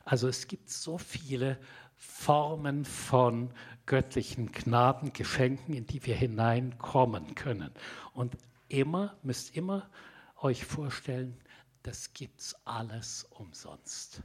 Also 0.06 0.28
es 0.28 0.48
gibt 0.48 0.70
so 0.70 0.98
viele 0.98 1.60
Formen 1.96 2.86
von 2.86 3.52
göttlichen 3.86 4.52
Gnadengeschenken, 4.52 5.74
in 5.74 5.86
die 5.86 6.06
wir 6.06 6.16
hineinkommen 6.16 7.36
können. 7.36 7.72
Und 8.14 8.38
immer, 8.68 9.16
müsst 9.22 9.56
immer 9.56 9.90
euch 10.38 10.66
vorstellen, 10.66 11.40
das 11.84 12.14
gibt's 12.14 12.56
alles 12.66 13.26
umsonst, 13.30 14.24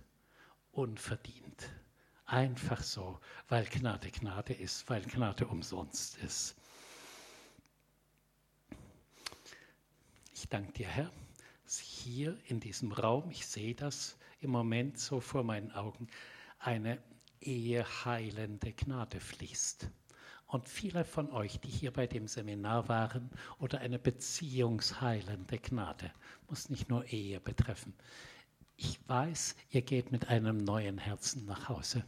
unverdient. 0.72 1.70
Einfach 2.24 2.82
so, 2.82 3.20
weil 3.48 3.66
Gnade 3.66 4.10
Gnade 4.10 4.54
ist, 4.54 4.88
weil 4.88 5.02
Gnade 5.02 5.46
umsonst 5.46 6.16
ist. 6.18 6.56
Ich 10.32 10.48
danke 10.48 10.72
dir, 10.72 10.86
Herr, 10.86 11.12
dass 11.64 11.78
hier 11.78 12.38
in 12.46 12.60
diesem 12.60 12.92
Raum, 12.92 13.30
ich 13.30 13.46
sehe 13.46 13.74
das 13.74 14.16
im 14.40 14.50
Moment 14.50 14.98
so 14.98 15.20
vor 15.20 15.44
meinen 15.44 15.70
Augen, 15.72 16.08
eine 16.58 16.98
eheheilende 17.40 18.72
Gnade 18.72 19.20
fließt. 19.20 19.88
Und 20.46 20.68
viele 20.68 21.04
von 21.04 21.30
euch, 21.30 21.60
die 21.60 21.68
hier 21.68 21.92
bei 21.92 22.06
dem 22.06 22.26
Seminar 22.26 22.88
waren, 22.88 23.30
oder 23.58 23.78
eine 23.78 23.98
beziehungsheilende 23.98 25.58
Gnade, 25.58 26.10
muss 26.48 26.70
nicht 26.70 26.88
nur 26.88 27.04
Ehe 27.06 27.38
betreffen. 27.40 27.94
Ich 28.76 28.98
weiß, 29.08 29.54
ihr 29.70 29.82
geht 29.82 30.10
mit 30.10 30.28
einem 30.28 30.56
neuen 30.56 30.98
Herzen 30.98 31.44
nach 31.46 31.68
Hause. 31.68 32.04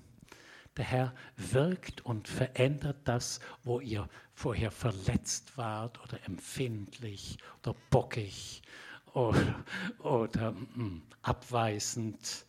Der 0.77 0.87
Herr 0.87 1.15
wirkt 1.37 2.01
und 2.05 2.27
verändert 2.29 2.97
das, 3.05 3.41
wo 3.63 3.79
ihr 3.79 4.09
vorher 4.35 4.71
verletzt 4.71 5.57
wart 5.59 6.03
oder 6.03 6.19
empfindlich 6.25 7.37
oder 7.63 7.77
bockig 7.91 8.63
oder, 9.13 9.65
oder 9.99 10.53
mh, 10.53 10.67
mm, 10.75 11.03
abweisend. 11.21 12.47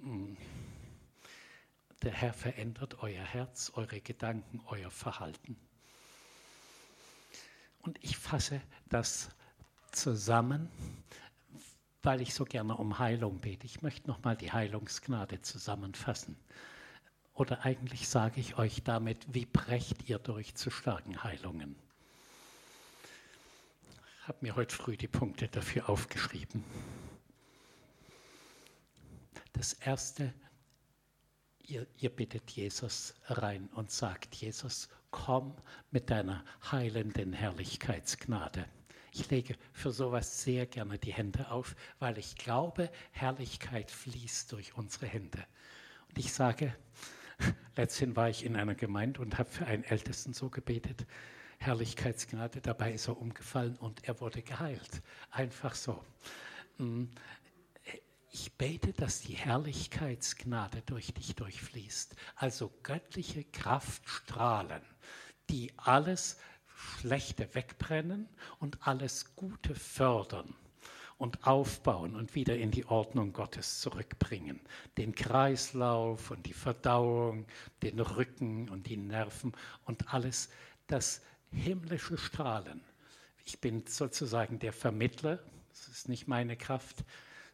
Mm. 0.00 0.35
Der 2.06 2.14
Herr 2.14 2.32
verändert 2.32 3.02
euer 3.02 3.24
Herz, 3.24 3.72
eure 3.74 4.00
Gedanken, 4.00 4.60
euer 4.66 4.92
Verhalten. 4.92 5.56
Und 7.80 7.98
ich 8.00 8.16
fasse 8.16 8.60
das 8.88 9.30
zusammen, 9.90 10.70
weil 12.04 12.20
ich 12.20 12.32
so 12.32 12.44
gerne 12.44 12.76
um 12.76 13.00
Heilung 13.00 13.40
bete. 13.40 13.66
Ich 13.66 13.82
möchte 13.82 14.06
nochmal 14.06 14.36
die 14.36 14.52
Heilungsgnade 14.52 15.42
zusammenfassen. 15.42 16.36
Oder 17.34 17.64
eigentlich 17.64 18.08
sage 18.08 18.38
ich 18.38 18.56
euch 18.56 18.84
damit, 18.84 19.26
wie 19.34 19.46
brecht 19.46 20.08
ihr 20.08 20.20
durch 20.20 20.54
zu 20.54 20.70
starken 20.70 21.24
Heilungen? 21.24 21.74
Ich 24.20 24.28
habe 24.28 24.38
mir 24.42 24.54
heute 24.54 24.76
früh 24.76 24.96
die 24.96 25.08
Punkte 25.08 25.48
dafür 25.48 25.88
aufgeschrieben. 25.88 26.62
Das 29.54 29.72
erste, 29.72 30.32
ihr, 31.66 31.86
ihr 31.98 32.10
bittet 32.10 32.50
Jesus 32.50 33.14
rein 33.26 33.68
und 33.74 33.90
sagt, 33.90 34.34
Jesus, 34.34 34.88
komm 35.10 35.54
mit 35.90 36.10
deiner 36.10 36.44
heilenden 36.70 37.32
Herrlichkeitsgnade. 37.32 38.66
Ich 39.12 39.30
lege 39.30 39.56
für 39.72 39.92
sowas 39.92 40.42
sehr 40.42 40.66
gerne 40.66 40.98
die 40.98 41.12
Hände 41.12 41.50
auf, 41.50 41.74
weil 41.98 42.18
ich 42.18 42.36
glaube, 42.36 42.90
Herrlichkeit 43.12 43.90
fließt 43.90 44.52
durch 44.52 44.74
unsere 44.76 45.06
Hände. 45.06 45.44
Und 46.08 46.18
ich 46.18 46.32
sage, 46.32 46.74
Letzthin 47.76 48.16
war 48.16 48.28
ich 48.28 48.44
in 48.44 48.56
einer 48.56 48.74
Gemeinde 48.74 49.20
und 49.20 49.38
habe 49.38 49.48
für 49.48 49.66
einen 49.66 49.84
Ältesten 49.84 50.32
so 50.32 50.48
gebetet, 50.48 51.06
Herrlichkeitsgnade, 51.58 52.60
dabei 52.60 52.92
ist 52.92 53.08
er 53.08 53.18
umgefallen 53.18 53.76
und 53.76 54.04
er 54.04 54.20
wurde 54.20 54.42
geheilt. 54.42 55.02
Einfach 55.30 55.74
so. 55.74 56.04
Ich 58.30 58.52
bete, 58.56 58.92
dass 58.92 59.20
die 59.20 59.34
Herrlichkeitsgnade 59.34 60.82
durch 60.82 61.14
dich 61.14 61.34
durchfließt. 61.34 62.16
Also 62.34 62.72
göttliche 62.82 63.44
Kraftstrahlen, 63.44 64.82
die 65.48 65.72
alles 65.76 66.38
Schlechte 66.66 67.54
wegbrennen 67.54 68.28
und 68.58 68.86
alles 68.86 69.34
Gute 69.36 69.74
fördern 69.74 70.54
und 71.18 71.46
aufbauen 71.46 72.14
und 72.14 72.34
wieder 72.34 72.56
in 72.56 72.70
die 72.70 72.86
Ordnung 72.86 73.32
Gottes 73.32 73.80
zurückbringen. 73.80 74.60
Den 74.98 75.14
Kreislauf 75.14 76.30
und 76.30 76.44
die 76.46 76.52
Verdauung, 76.52 77.46
den 77.82 77.98
Rücken 78.00 78.68
und 78.68 78.86
die 78.86 78.98
Nerven 78.98 79.52
und 79.84 80.12
alles 80.12 80.50
das 80.86 81.22
himmlische 81.50 82.18
Strahlen. 82.18 82.82
Ich 83.44 83.60
bin 83.60 83.86
sozusagen 83.86 84.58
der 84.58 84.72
Vermittler, 84.72 85.38
es 85.72 85.88
ist 85.88 86.08
nicht 86.08 86.28
meine 86.28 86.56
Kraft, 86.56 87.04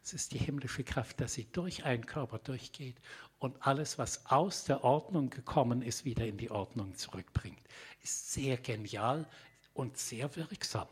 es 0.03 0.13
ist 0.13 0.33
die 0.33 0.37
himmlische 0.37 0.83
Kraft, 0.83 1.21
dass 1.21 1.33
sie 1.33 1.45
durch 1.51 1.85
einen 1.85 2.05
Körper 2.05 2.37
durchgeht 2.37 2.97
und 3.39 3.55
alles, 3.65 3.97
was 3.97 4.25
aus 4.25 4.65
der 4.65 4.83
Ordnung 4.83 5.29
gekommen 5.29 5.81
ist, 5.81 6.03
wieder 6.03 6.27
in 6.27 6.37
die 6.37 6.51
Ordnung 6.51 6.95
zurückbringt. 6.95 7.61
Ist 8.01 8.33
sehr 8.33 8.57
genial 8.57 9.25
und 9.73 9.97
sehr 9.97 10.35
wirksam. 10.35 10.89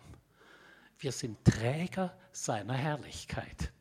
Wir 0.97 1.12
sind 1.12 1.43
Träger 1.43 2.17
seiner 2.32 2.76
Herrlichkeit. 2.76 3.74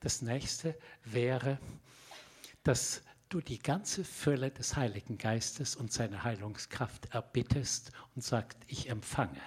Das 0.00 0.22
nächste 0.22 0.78
wäre, 1.04 1.58
dass 2.62 3.02
du 3.28 3.42
die 3.42 3.58
ganze 3.58 4.02
Fülle 4.02 4.50
des 4.50 4.76
Heiligen 4.76 5.18
Geistes 5.18 5.76
und 5.76 5.92
seine 5.92 6.24
Heilungskraft 6.24 7.12
erbittest 7.12 7.92
und 8.14 8.22
sagst, 8.22 8.58
ich 8.66 8.88
empfange. 8.88 9.40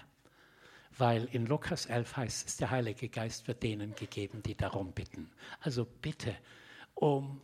Weil 0.98 1.26
in 1.32 1.46
Lukas 1.46 1.86
11 1.86 2.18
heißt 2.18 2.48
es, 2.48 2.58
der 2.58 2.70
Heilige 2.70 3.10
Geist 3.10 3.48
wird 3.48 3.64
denen 3.64 3.96
gegeben, 3.96 4.44
die 4.44 4.56
darum 4.56 4.92
bitten. 4.92 5.32
Also 5.62 5.86
bitte 5.86 6.36
um 6.96 7.42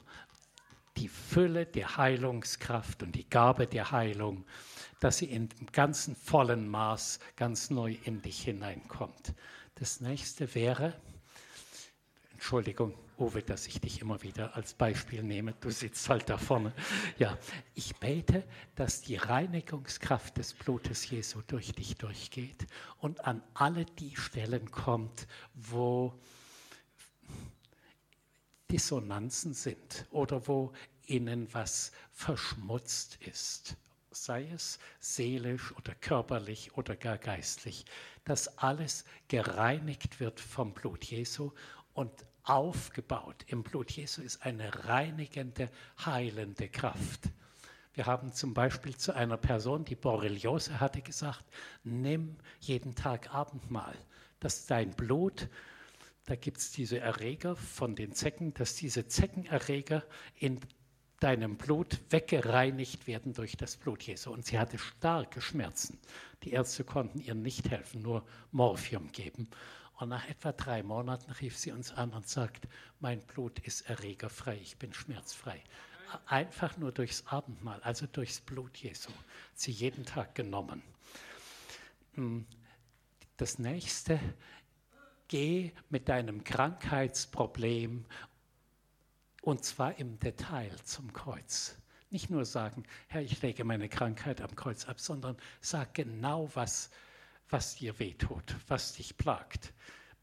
die 0.98 1.08
Fülle 1.08 1.66
der 1.66 1.98
Heilungskraft 1.98 3.04
und 3.04 3.16
die 3.16 3.30
Gabe 3.30 3.68
der 3.68 3.92
Heilung 3.92 4.46
dass 5.00 5.18
sie 5.18 5.26
in 5.26 5.50
ganzen 5.72 6.16
vollen 6.16 6.68
Maß 6.68 7.20
ganz 7.36 7.70
neu 7.70 7.96
in 8.04 8.22
dich 8.22 8.42
hineinkommt. 8.42 9.34
Das 9.76 10.02
nächste 10.02 10.54
wäre, 10.56 10.94
Entschuldigung, 12.38 12.94
Uwe, 13.18 13.42
dass 13.42 13.66
ich 13.66 13.82
dich 13.82 14.00
immer 14.00 14.22
wieder 14.22 14.56
als 14.56 14.76
Beispiel 14.76 15.24
nehme. 15.24 15.56
Du 15.60 15.72
sitzt 15.72 16.08
halt 16.08 16.30
da 16.30 16.38
vorne. 16.38 16.72
Ja, 17.18 17.36
ich 17.74 17.96
bete, 17.96 18.44
dass 18.76 19.02
die 19.02 19.16
Reinigungskraft 19.16 20.38
des 20.38 20.54
Blutes 20.54 21.10
Jesu 21.10 21.42
durch 21.48 21.74
dich 21.74 21.96
durchgeht 21.96 22.68
und 23.00 23.26
an 23.26 23.42
alle 23.56 23.86
die 23.86 24.16
Stellen 24.16 24.70
kommt, 24.70 25.28
wo 25.56 26.14
Dissonanzen 28.70 29.56
sind 29.56 30.06
oder 30.12 30.48
wo 30.48 30.72
ihnen 31.08 31.52
was 31.56 31.92
verschmutzt 32.12 33.18
ist, 33.22 33.78
sei 34.12 34.48
es 34.54 34.78
seelisch 35.00 35.76
oder 35.76 35.96
körperlich 35.96 36.78
oder 36.78 36.96
gar 36.96 37.18
geistlich, 37.18 37.86
dass 38.26 38.60
alles 38.60 39.06
gereinigt 39.28 40.20
wird 40.20 40.40
vom 40.40 40.76
Blut 40.76 41.04
Jesu 41.04 41.52
und 41.98 42.27
aufgebaut. 42.50 43.46
Im 43.48 43.64
Blut 43.64 43.92
Jesu 43.92 44.22
ist 44.22 44.46
eine 44.46 44.86
reinigende, 44.86 45.70
heilende 46.06 46.70
Kraft. 46.70 47.30
Wir 47.94 48.06
haben 48.06 48.32
zum 48.32 48.54
Beispiel 48.54 48.96
zu 48.96 49.16
einer 49.16 49.38
Person, 49.38 49.86
die 49.86 49.96
Borreliose 49.96 50.80
hatte, 50.80 51.02
gesagt, 51.02 51.44
nimm 51.84 52.38
jeden 52.60 52.96
Tag 52.96 53.34
Abendmahl, 53.34 53.96
dass 54.40 54.68
dein 54.68 54.92
Blut 54.92 55.50
da 56.28 56.36
gibt 56.36 56.58
es 56.58 56.72
diese 56.72 57.00
Erreger 57.00 57.56
von 57.56 57.96
den 57.96 58.12
Zecken, 58.12 58.54
dass 58.54 58.76
diese 58.76 59.08
Zeckenerreger 59.08 60.04
in 60.36 60.60
deinem 61.22 61.56
Blut 61.56 62.02
weggereinigt 62.10 63.08
werden 63.08 63.32
durch 63.32 63.56
das 63.56 63.78
Blut 63.78 64.04
Jesu. 64.04 64.32
Und 64.32 64.46
sie 64.46 64.60
hatte 64.60 64.78
starke 64.78 65.40
Schmerzen. 65.40 65.98
Die 66.44 66.52
Ärzte 66.52 66.84
konnten 66.84 67.20
ihr 67.20 67.34
nicht 67.34 67.72
helfen, 67.72 68.02
nur 68.02 68.26
Morphium 68.52 69.10
geben. 69.14 69.48
Und 69.98 70.10
nach 70.10 70.28
etwa 70.28 70.52
drei 70.52 70.84
Monaten 70.84 71.32
rief 71.32 71.58
sie 71.58 71.72
uns 71.72 71.92
an 71.92 72.12
und 72.14 72.28
sagt, 72.28 72.68
mein 73.00 73.20
Blut 73.22 73.60
ist 73.60 73.82
erregerfrei, 73.90 74.58
ich 74.62 74.78
bin 74.78 74.94
schmerzfrei. 74.94 75.62
Einfach 76.26 76.78
nur 76.78 76.92
durchs 76.92 77.26
Abendmahl, 77.28 77.82
also 77.82 78.06
durchs 78.08 78.40
Blut 78.40 78.78
Jesu, 78.78 79.12
sie 79.54 79.72
jeden 79.72 80.06
Tag 80.06 80.36
genommen. 80.36 80.82
Hm, 82.14 82.46
das 83.38 83.60
nächste 83.60 84.20
Geh 85.30 85.74
mit 85.90 86.08
deinem 86.08 86.46
Krankheitsproblem 86.46 88.06
und 89.42 89.66
zwar 89.66 90.00
im 90.00 90.20
Detail 90.20 90.72
zum 90.86 91.12
Kreuz. 91.12 91.78
Nicht 92.10 92.30
nur 92.30 92.46
sagen, 92.46 92.84
Herr, 93.08 93.22
ich 93.22 93.42
lege 93.42 93.66
meine 93.66 93.90
Krankheit 93.90 94.40
am 94.40 94.56
Kreuz 94.56 94.86
ab, 94.86 95.02
sondern 95.02 95.36
sag 95.60 95.94
genau, 95.94 96.50
was, 96.54 96.90
was 97.50 97.76
dir 97.76 97.98
wehtut, 98.00 98.56
was 98.68 98.94
dich 98.94 99.18
plagt. 99.18 99.74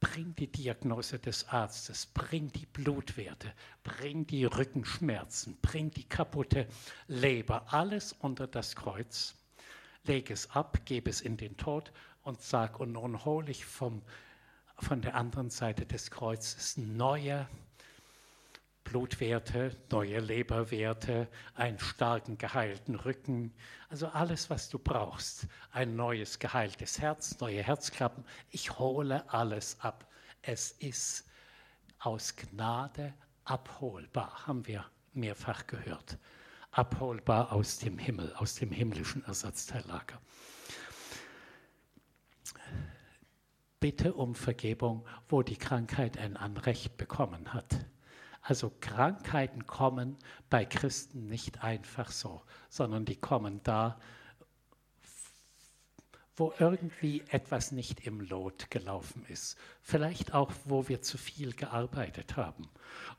Bring 0.00 0.34
die 0.34 0.50
Diagnose 0.50 1.18
des 1.18 1.48
Arztes, 1.48 2.06
bring 2.06 2.52
die 2.52 2.66
Blutwerte, 2.66 3.52
bring 3.82 4.26
die 4.26 4.44
Rückenschmerzen, 4.44 5.56
bring 5.62 5.90
die 5.90 6.04
kaputte 6.04 6.66
Leber, 7.06 7.72
alles 7.72 8.12
unter 8.12 8.46
das 8.46 8.76
Kreuz. 8.76 9.34
Leg 10.02 10.30
es 10.30 10.50
ab, 10.50 10.84
gebe 10.84 11.08
es 11.08 11.22
in 11.22 11.38
den 11.38 11.56
Tod 11.56 11.92
und 12.22 12.42
sag, 12.42 12.80
und 12.80 12.92
nun 12.92 13.24
hole 13.24 13.50
ich 13.50 13.64
vom 13.64 14.02
von 14.78 15.00
der 15.00 15.14
anderen 15.14 15.50
Seite 15.50 15.86
des 15.86 16.10
Kreuzes 16.10 16.76
neue 16.76 17.48
Blutwerte, 18.84 19.76
neue 19.90 20.20
Leberwerte, 20.20 21.28
einen 21.54 21.78
starken 21.78 22.38
geheilten 22.38 22.94
Rücken, 22.94 23.52
also 23.88 24.08
alles, 24.08 24.50
was 24.50 24.68
du 24.68 24.78
brauchst. 24.78 25.46
Ein 25.72 25.96
neues 25.96 26.38
geheiltes 26.38 27.00
Herz, 27.00 27.40
neue 27.40 27.62
Herzklappen. 27.62 28.24
Ich 28.50 28.78
hole 28.78 29.28
alles 29.32 29.80
ab. 29.80 30.06
Es 30.42 30.72
ist 30.72 31.26
aus 31.98 32.36
Gnade 32.36 33.14
abholbar, 33.44 34.46
haben 34.46 34.66
wir 34.66 34.84
mehrfach 35.12 35.66
gehört. 35.66 36.18
Abholbar 36.70 37.52
aus 37.52 37.78
dem 37.78 37.98
Himmel, 37.98 38.32
aus 38.34 38.54
dem 38.56 38.70
himmlischen 38.70 39.24
Ersatzteillager. 39.24 40.20
bitte 43.84 44.14
um 44.14 44.34
Vergebung, 44.34 45.04
wo 45.28 45.42
die 45.42 45.58
Krankheit 45.58 46.16
ein 46.16 46.38
Anrecht 46.38 46.96
bekommen 46.96 47.52
hat. 47.52 47.84
Also 48.46 48.70
Krankheiten 48.80 49.66
kommen 49.66 50.18
bei 50.50 50.66
Christen 50.66 51.28
nicht 51.28 51.64
einfach 51.64 52.10
so, 52.10 52.42
sondern 52.68 53.06
die 53.06 53.16
kommen 53.16 53.62
da, 53.62 53.98
wo 56.36 56.52
irgendwie 56.58 57.22
etwas 57.30 57.72
nicht 57.72 58.06
im 58.06 58.20
Lot 58.20 58.70
gelaufen 58.70 59.24
ist. 59.28 59.56
Vielleicht 59.80 60.34
auch, 60.34 60.52
wo 60.66 60.88
wir 60.88 61.00
zu 61.00 61.16
viel 61.16 61.54
gearbeitet 61.54 62.36
haben 62.36 62.68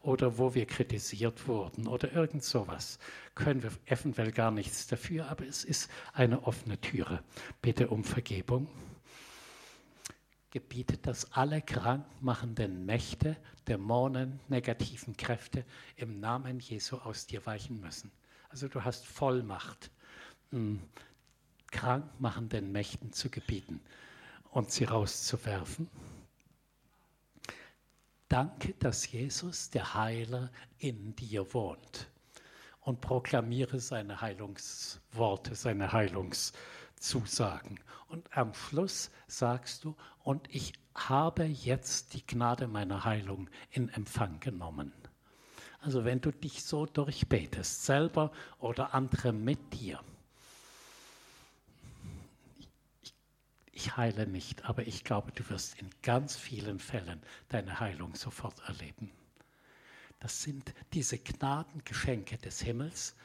oder 0.02 0.38
wo 0.38 0.54
wir 0.54 0.68
kritisiert 0.68 1.48
wurden 1.48 1.88
oder 1.88 2.12
irgend 2.12 2.44
sowas. 2.44 3.00
Können 3.34 3.64
wir 3.64 3.72
eventuell 3.88 4.32
gar 4.32 4.52
nichts 4.52 4.86
dafür, 4.86 5.28
aber 5.28 5.48
es 5.48 5.64
ist 5.64 5.90
eine 6.14 6.44
offene 6.44 6.80
Türe. 6.80 7.24
Bitte 7.64 7.88
um 7.88 8.04
Vergebung 8.04 8.68
gebietet, 10.56 11.06
dass 11.06 11.34
alle 11.34 11.62
krankmachenden 11.62 12.86
Mächte, 12.86 13.36
Dämonen, 13.68 14.40
negativen 14.48 15.18
Kräfte 15.18 15.66
im 15.98 16.22
Namen 16.22 16.62
Jesu 16.62 16.96
aus 16.96 17.28
dir 17.28 17.46
weichen 17.46 17.82
müssen. 17.82 18.10
Also 18.48 18.70
du 18.70 18.82
hast 18.82 19.06
Vollmacht, 19.06 19.92
hm, 20.52 20.82
krankmachenden 21.72 22.72
Mächten 22.72 23.12
zu 23.12 23.30
gebieten 23.30 23.82
und 24.50 24.72
sie 24.72 24.86
rauszuwerfen. 24.86 25.90
Danke, 28.30 28.76
dass 28.80 29.12
Jesus, 29.12 29.70
der 29.72 29.94
Heiler, 29.94 30.54
in 30.78 31.18
dir 31.18 31.54
wohnt 31.54 32.08
und 32.80 33.02
proklamiere 33.02 33.82
seine 33.82 34.22
Heilungsworte, 34.22 35.54
seine 35.54 35.92
Heilungszusagen. 35.92 37.78
Und 38.08 38.36
am 38.38 38.54
Schluss 38.54 39.12
sagst 39.28 39.84
du, 39.84 39.96
und 40.24 40.48
ich 40.54 40.74
habe 40.94 41.44
jetzt 41.44 42.14
die 42.14 42.26
Gnade 42.26 42.68
meiner 42.68 43.04
Heilung 43.04 43.50
in 43.72 43.90
Empfang 43.90 44.40
genommen. 44.40 44.94
Also 45.82 46.06
wenn 46.06 46.22
du 46.22 46.32
dich 46.32 46.64
so 46.64 46.86
durchbetest, 46.86 47.86
selber 47.86 48.32
oder 48.60 48.94
andere 48.94 49.34
mit 49.34 49.74
dir. 49.74 50.00
Ich, 53.72 53.98
heile 53.98 54.26
nicht, 54.26 54.66
aber 54.66 54.88
ich 54.88 55.04
glaube, 55.04 55.32
du 55.34 55.48
wirst 55.50 55.78
in 55.80 55.90
ganz 56.02 56.38
vielen 56.38 56.80
Fällen 56.80 57.22
deine 57.50 57.80
Heilung 57.80 58.16
sofort 58.16 58.60
erleben. 58.68 59.12
Das 60.20 60.42
sind 60.42 60.74
diese 60.94 61.20
Gnadengeschenke 61.20 62.38
des 62.38 62.62
Himmels, 62.62 63.16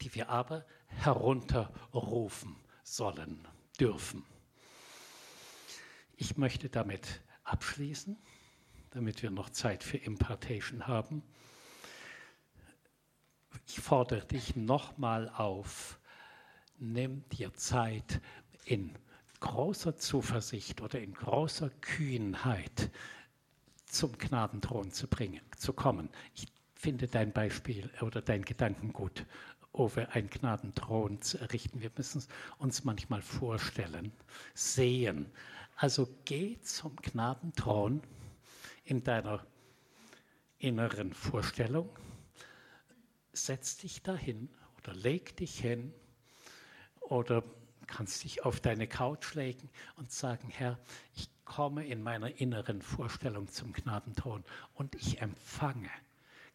die 0.00 0.14
wir 0.14 0.28
aber 0.28 0.66
herunterrufen 0.88 2.56
sollen 2.82 3.46
dürfen. 3.80 4.24
Ich 6.16 6.36
möchte 6.36 6.68
damit 6.68 7.20
abschließen, 7.44 8.16
damit 8.90 9.22
wir 9.22 9.30
noch 9.30 9.50
Zeit 9.50 9.84
für 9.84 9.98
Impartation 9.98 10.86
haben. 10.86 11.22
Ich 13.66 13.80
fordere 13.80 14.26
dich 14.26 14.56
nochmal 14.56 15.28
auf, 15.28 15.98
nimm 16.78 17.28
dir 17.30 17.54
Zeit 17.54 18.20
in 18.64 18.96
großer 19.40 19.96
Zuversicht 19.96 20.80
oder 20.80 21.00
in 21.00 21.14
großer 21.14 21.70
Kühnheit 21.80 22.90
zum 23.86 24.16
Gnadenthron 24.18 24.90
zu 24.90 25.06
bringen, 25.06 25.40
zu 25.56 25.72
kommen. 25.72 26.08
Ich 26.34 26.46
finde 26.74 27.08
dein 27.08 27.32
Beispiel 27.32 27.90
oder 28.00 28.22
dein 28.22 28.44
Gedanken 28.44 28.92
gut 28.92 29.24
Ove 29.78 30.08
einen 30.10 30.28
Gnadenthron 30.28 31.22
zu 31.22 31.38
errichten. 31.38 31.80
Wir 31.80 31.92
müssen 31.96 32.18
es 32.18 32.28
uns 32.58 32.84
manchmal 32.84 33.22
vorstellen, 33.22 34.12
sehen. 34.52 35.30
Also 35.76 36.08
geh 36.24 36.60
zum 36.62 36.96
Gnadenthron 36.96 38.02
in 38.84 39.04
deiner 39.04 39.46
inneren 40.58 41.12
Vorstellung, 41.12 41.88
setz 43.32 43.76
dich 43.76 44.02
dahin 44.02 44.48
oder 44.78 44.94
leg 44.94 45.36
dich 45.36 45.60
hin 45.60 45.94
oder 47.00 47.44
kannst 47.86 48.24
dich 48.24 48.44
auf 48.44 48.58
deine 48.58 48.88
Couch 48.88 49.34
legen 49.34 49.70
und 49.94 50.10
sagen, 50.10 50.50
Herr, 50.50 50.78
ich 51.14 51.30
komme 51.44 51.86
in 51.86 52.02
meiner 52.02 52.40
inneren 52.40 52.82
Vorstellung 52.82 53.46
zum 53.48 53.72
Gnadenthron 53.72 54.44
und 54.74 54.96
ich 54.96 55.22
empfange 55.22 55.90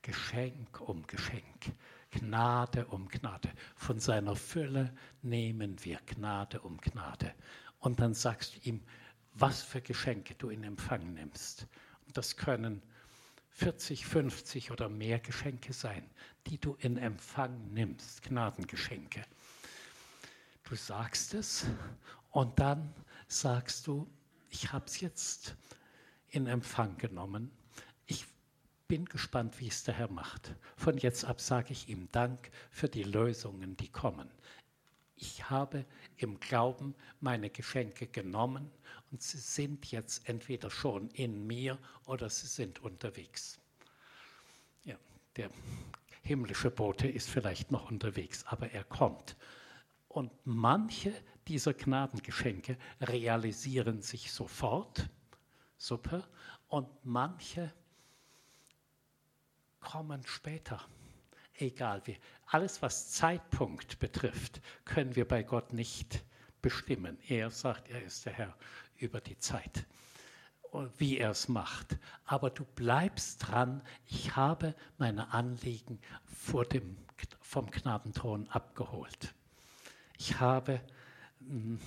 Geschenk 0.01 0.81
um 0.81 1.07
Geschenk 1.07 1.71
Gnade 2.19 2.85
um 2.85 3.07
Gnade. 3.07 3.49
Von 3.75 3.99
seiner 3.99 4.35
Fülle 4.35 4.93
nehmen 5.21 5.83
wir 5.83 5.99
Gnade 6.05 6.61
um 6.61 6.77
Gnade. 6.77 7.33
Und 7.79 7.99
dann 7.99 8.13
sagst 8.13 8.55
du 8.55 8.69
ihm, 8.69 8.81
was 9.33 9.61
für 9.63 9.81
Geschenke 9.81 10.35
du 10.35 10.49
in 10.49 10.63
Empfang 10.63 11.13
nimmst. 11.13 11.67
Und 12.05 12.15
das 12.15 12.37
können 12.37 12.81
40, 13.49 14.05
50 14.05 14.71
oder 14.71 14.89
mehr 14.89 15.19
Geschenke 15.19 15.73
sein, 15.73 16.09
die 16.47 16.57
du 16.57 16.75
in 16.79 16.97
Empfang 16.97 17.73
nimmst, 17.73 18.23
Gnadengeschenke. 18.23 19.23
Du 20.63 20.75
sagst 20.75 21.33
es 21.33 21.65
und 22.31 22.59
dann 22.59 22.93
sagst 23.27 23.87
du, 23.87 24.07
ich 24.49 24.71
habe 24.71 24.85
es 24.85 24.99
jetzt 25.01 25.55
in 26.29 26.47
Empfang 26.47 26.97
genommen 26.97 27.51
bin 28.87 29.05
gespannt, 29.05 29.59
wie 29.59 29.67
es 29.67 29.83
der 29.83 29.95
Herr 29.95 30.11
macht. 30.11 30.55
Von 30.75 30.97
jetzt 30.97 31.25
ab 31.25 31.41
sage 31.41 31.73
ich 31.73 31.89
ihm 31.89 32.11
Dank 32.11 32.51
für 32.69 32.89
die 32.89 33.03
Lösungen, 33.03 33.77
die 33.77 33.89
kommen. 33.89 34.29
Ich 35.15 35.49
habe 35.49 35.85
im 36.17 36.39
Glauben 36.39 36.95
meine 37.19 37.49
Geschenke 37.49 38.07
genommen 38.07 38.69
und 39.11 39.21
sie 39.21 39.37
sind 39.37 39.91
jetzt 39.91 40.27
entweder 40.27 40.69
schon 40.69 41.09
in 41.11 41.47
mir 41.47 41.77
oder 42.05 42.29
sie 42.29 42.47
sind 42.47 42.79
unterwegs. 42.79 43.59
der 45.35 45.49
himmlische 46.21 46.71
Bote 46.71 47.07
ist 47.07 47.29
vielleicht 47.29 47.71
noch 47.71 47.89
unterwegs, 47.89 48.45
aber 48.45 48.71
er 48.71 48.83
kommt. 48.83 49.35
Und 50.07 50.31
manche 50.45 51.13
dieser 51.47 51.73
Gnadengeschenke 51.73 52.77
realisieren 53.01 54.01
sich 54.01 54.31
sofort, 54.31 55.09
super, 55.77 56.27
und 56.67 56.87
manche 57.03 57.73
kommen 59.83 60.25
später. 60.25 60.81
Egal 61.57 62.01
wie. 62.05 62.17
Alles, 62.47 62.81
was 62.81 63.11
Zeitpunkt 63.11 63.99
betrifft, 63.99 64.61
können 64.85 65.15
wir 65.15 65.27
bei 65.27 65.43
Gott 65.43 65.73
nicht 65.73 66.23
bestimmen. 66.61 67.17
Er 67.27 67.51
sagt, 67.51 67.89
er 67.89 68.01
ist 68.03 68.25
der 68.25 68.33
Herr 68.33 68.57
über 68.97 69.21
die 69.21 69.37
Zeit, 69.37 69.85
wie 70.97 71.17
er 71.17 71.31
es 71.31 71.47
macht. 71.47 71.97
Aber 72.25 72.49
du 72.49 72.65
bleibst 72.65 73.47
dran. 73.47 73.81
Ich 74.07 74.35
habe 74.35 74.75
meine 74.97 75.33
Anliegen 75.33 75.99
vor 76.25 76.65
dem, 76.65 76.97
vom 77.41 77.69
Gnadenthron 77.69 78.47
abgeholt. 78.49 79.33
Ich 80.17 80.39
habe 80.39 80.81
hm, 81.39 81.79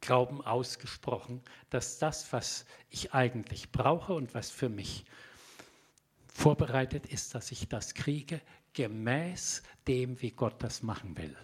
Glauben 0.00 0.40
ausgesprochen, 0.40 1.42
dass 1.68 1.98
das, 1.98 2.32
was 2.32 2.64
ich 2.88 3.12
eigentlich 3.12 3.70
brauche 3.70 4.14
und 4.14 4.34
was 4.34 4.50
für 4.50 4.70
mich 4.70 5.04
vorbereitet 6.32 7.06
ist, 7.06 7.34
dass 7.34 7.50
ich 7.52 7.68
das 7.68 7.94
kriege, 7.94 8.40
gemäß 8.72 9.62
dem, 9.86 10.20
wie 10.22 10.30
Gott 10.30 10.62
das 10.62 10.82
machen 10.82 11.16
will. 11.16 11.36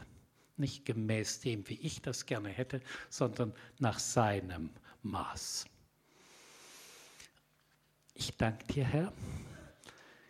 Nicht 0.57 0.85
gemäß 0.85 1.41
dem, 1.41 1.69
wie 1.69 1.75
ich 1.75 2.01
das 2.01 2.27
gerne 2.27 2.49
hätte, 2.49 2.81
sondern 3.11 3.53
nach 3.79 3.99
seinem 3.99 4.71
Maß. 5.03 5.67
Ich 8.15 8.37
danke 8.37 8.67
dir, 8.67 8.85
Herr. 8.85 9.13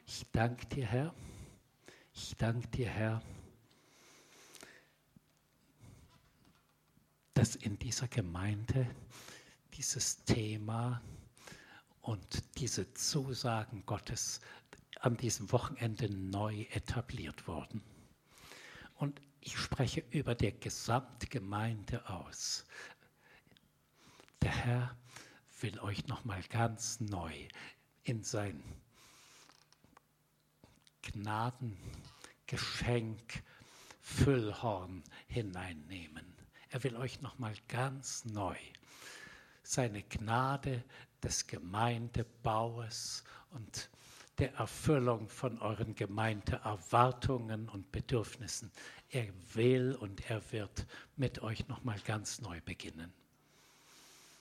Ich 0.07 0.27
danke 0.33 0.67
dir, 0.67 0.87
Herr. 0.87 1.15
Ich 2.13 2.37
danke 2.37 2.67
dir, 2.69 2.89
Herr, 2.89 3.23
dass 7.35 7.55
in 7.55 7.79
dieser 7.79 8.09
Gemeinde 8.09 8.89
dieses 9.75 10.25
Thema 10.25 11.03
und 12.07 12.43
diese 12.59 12.93
Zusagen 12.95 13.85
Gottes 13.85 14.41
an 15.01 15.17
diesem 15.17 15.51
Wochenende 15.51 16.09
neu 16.09 16.61
etabliert 16.71 17.49
wurden. 17.49 17.83
Und 18.95 19.21
ich 19.41 19.59
spreche 19.59 20.05
über 20.11 20.37
der 20.37 20.53
Gesamtgemeinde 20.53 22.09
aus. 22.09 22.65
Der 24.41 24.53
Herr 24.53 24.97
will 25.61 25.81
euch 25.81 26.07
noch 26.07 26.25
mal 26.25 26.41
ganz 26.45 27.01
neu 27.01 27.35
in 28.05 28.23
sein 28.23 28.63
Gnadengeschenk 31.03 33.43
Füllhorn 34.01 35.03
hineinnehmen. 35.27 36.37
Er 36.71 36.85
will 36.85 36.97
euch 36.97 37.21
noch 37.21 37.41
mal 37.41 37.57
ganz 37.67 38.25
neu 38.27 38.57
seine 39.67 40.03
Gnade 40.05 40.85
des 41.23 41.47
Gemeindebaues 41.47 43.25
und 43.51 43.91
der 44.39 44.55
Erfüllung 44.55 45.29
von 45.29 45.59
euren 45.61 45.95
Gemeindeerwartungen 45.95 47.69
und 47.69 47.91
Bedürfnissen. 47.91 48.71
Er 49.09 49.27
will 49.55 49.97
und 49.99 50.29
er 50.31 50.43
wird 50.53 50.87
mit 51.17 51.43
euch 51.43 51.69
noch 51.69 51.85
mal 51.85 51.99
ganz 52.01 52.41
neu 52.41 52.61
beginnen. 52.61 53.12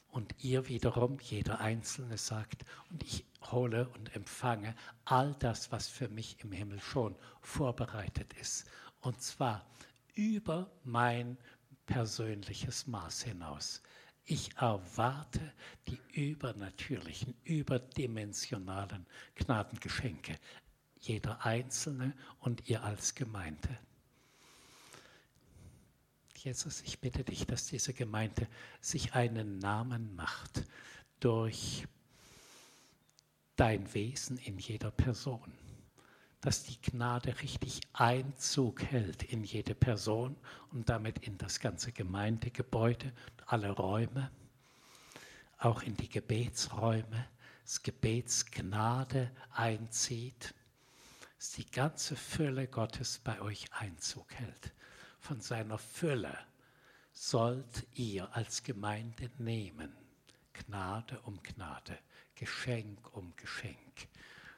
Und 0.09 0.33
ihr 0.43 0.67
wiederum, 0.69 1.19
jeder 1.19 1.59
Einzelne 1.59 2.17
sagt, 2.17 2.63
und 2.89 3.03
ich 3.03 3.25
hole 3.51 3.89
und 3.89 4.15
empfange 4.15 4.73
all 5.03 5.35
das, 5.35 5.71
was 5.71 5.89
für 5.89 6.07
mich 6.07 6.37
im 6.39 6.51
Himmel 6.51 6.79
schon 6.79 7.15
vorbereitet 7.41 8.33
ist. 8.39 8.65
Und 9.01 9.21
zwar 9.21 9.65
über 10.13 10.71
mein 10.83 11.37
persönliches 11.85 12.87
Maß 12.87 13.23
hinaus. 13.23 13.81
Ich 14.25 14.57
erwarte 14.57 15.53
die 15.87 15.99
übernatürlichen, 16.13 17.35
überdimensionalen 17.43 19.05
Gnadengeschenke, 19.35 20.39
jeder 20.99 21.45
Einzelne 21.45 22.13
und 22.39 22.67
ihr 22.67 22.83
als 22.83 23.13
Gemeinde. 23.13 23.77
Jesus, 26.35 26.81
ich 26.81 26.99
bitte 26.99 27.23
dich, 27.23 27.45
dass 27.45 27.67
diese 27.67 27.93
Gemeinde 27.93 28.47
sich 28.81 29.13
einen 29.13 29.59
Namen 29.59 30.15
macht 30.15 30.63
durch 31.19 31.87
dein 33.55 33.93
Wesen 33.93 34.37
in 34.39 34.57
jeder 34.57 34.91
Person 34.91 35.51
dass 36.45 36.61
die 36.61 36.79
Gnade 36.79 37.41
richtig 37.41 37.81
Einzug 37.93 38.83
hält 38.83 39.23
in 39.23 39.43
jede 39.43 39.73
Person 39.73 40.35
und 40.71 40.87
damit 40.89 41.17
in 41.25 41.39
das 41.39 41.59
ganze 41.59 41.91
Gemeindegebäude, 41.91 43.11
alle 43.47 43.71
Räume, 43.71 44.29
auch 45.57 45.81
in 45.81 45.97
die 45.97 46.07
Gebetsräume, 46.07 47.27
das 47.63 47.81
Gebetsgnade 47.81 49.31
einzieht, 49.55 50.53
dass 51.39 51.53
die 51.53 51.65
ganze 51.65 52.15
Fülle 52.15 52.67
Gottes 52.67 53.17
bei 53.23 53.41
euch 53.41 53.65
Einzug 53.73 54.31
hält. 54.35 54.71
Von 55.19 55.41
seiner 55.41 55.79
Fülle 55.79 56.37
sollt 57.11 57.87
ihr 57.95 58.31
als 58.35 58.61
Gemeinde 58.61 59.31
nehmen, 59.39 59.91
Gnade 60.53 61.19
um 61.21 61.41
Gnade, 61.41 61.97
Geschenk 62.35 63.15
um 63.15 63.35
Geschenk 63.35 64.09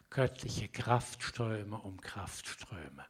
göttliche 0.10 0.68
Kraftströme 0.70 1.78
um 1.78 2.00
Kraftströme, 2.00 3.06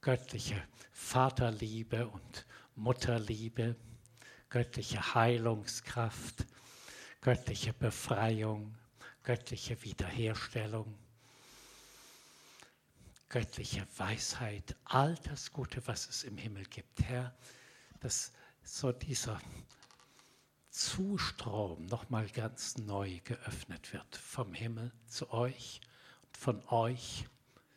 göttliche 0.00 0.62
Vaterliebe 0.92 2.08
und 2.08 2.46
Mutterliebe, 2.74 3.76
göttliche 4.48 5.14
Heilungskraft, 5.14 6.46
göttliche 7.20 7.72
Befreiung, 7.72 8.76
göttliche 9.22 9.82
Wiederherstellung, 9.82 10.98
göttliche 13.28 13.86
Weisheit, 13.96 14.76
all 14.84 15.16
das 15.24 15.52
Gute, 15.52 15.86
was 15.86 16.08
es 16.08 16.24
im 16.24 16.36
Himmel 16.36 16.64
gibt, 16.64 17.02
Herr, 17.02 17.34
dass 18.00 18.32
so 18.62 18.92
dieser 18.92 19.40
Zustrom 20.70 21.86
nochmal 21.86 22.28
ganz 22.28 22.76
neu 22.76 23.20
geöffnet 23.24 23.92
wird 23.92 24.16
vom 24.16 24.52
Himmel 24.52 24.92
zu 25.06 25.30
euch 25.30 25.80
von 26.36 26.62
euch 26.68 27.26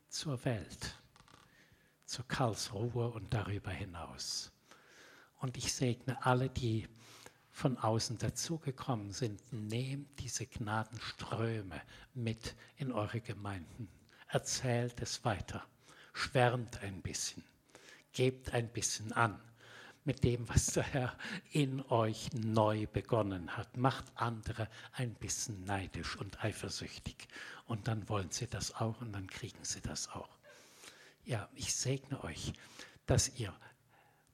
zur 0.10 0.44
Welt, 0.46 0.96
zur 2.06 2.28
Karlsruhe 2.28 3.10
und 3.10 3.34
darüber 3.34 3.72
hinaus. 3.72 4.52
Und 5.38 5.58
ich 5.58 5.74
segne 5.74 6.24
alle, 6.26 6.50
die 6.50 6.88
von 7.52 7.78
außen 7.78 8.18
dazugekommen 8.18 9.12
sind, 9.12 9.42
nehmt 9.52 10.20
diese 10.20 10.46
Gnadenströme 10.46 11.82
mit 12.14 12.56
in 12.76 12.92
eure 12.92 13.22
Gemeinden. 13.22 13.90
Erzählt 14.28 15.02
es 15.02 15.26
weiter. 15.26 15.66
Schwärmt 16.14 16.82
ein 16.84 17.02
bisschen. 17.02 17.44
Gebt 18.12 18.54
ein 18.54 18.68
bisschen 18.68 19.14
an 19.14 19.42
mit 20.10 20.24
dem, 20.24 20.50
was 20.50 20.66
der 20.66 20.82
Herr 20.86 21.16
in 21.52 21.84
euch 21.84 22.34
neu 22.34 22.88
begonnen 22.88 23.56
hat. 23.56 23.78
Macht 23.78 24.06
andere 24.16 24.68
ein 24.94 25.14
bisschen 25.14 25.66
neidisch 25.66 26.16
und 26.16 26.44
eifersüchtig. 26.44 27.28
Und 27.68 27.88
dann 27.88 28.10
wollen 28.10 28.32
sie 28.32 28.48
das 28.48 28.74
auch 28.74 29.02
und 29.02 29.12
dann 29.12 29.28
kriegen 29.28 29.64
sie 29.64 29.82
das 29.82 30.10
auch. 30.10 30.40
Ja, 31.26 31.48
ich 31.54 31.76
segne 31.76 32.24
euch, 32.24 32.54
dass 33.06 33.38
ihr 33.38 33.54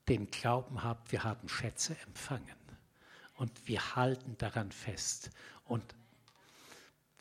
den 0.08 0.32
Glauben 0.32 0.82
habt, 0.82 1.12
wir 1.12 1.26
haben 1.26 1.50
Schätze 1.50 1.98
empfangen. 2.08 2.56
Und 3.36 3.52
wir 3.68 3.98
halten 3.98 4.38
daran 4.38 4.72
fest. 4.72 5.30
Und 5.66 5.84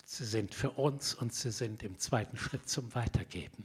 sie 0.05 0.27
sind 0.27 0.55
für 0.55 0.71
uns 0.71 1.13
und 1.13 1.35
sie 1.35 1.51
sind 1.51 1.83
im 1.83 1.99
zweiten 1.99 2.37
Schritt 2.37 2.69
zum 2.69 2.95
Weitergeben. 2.95 3.65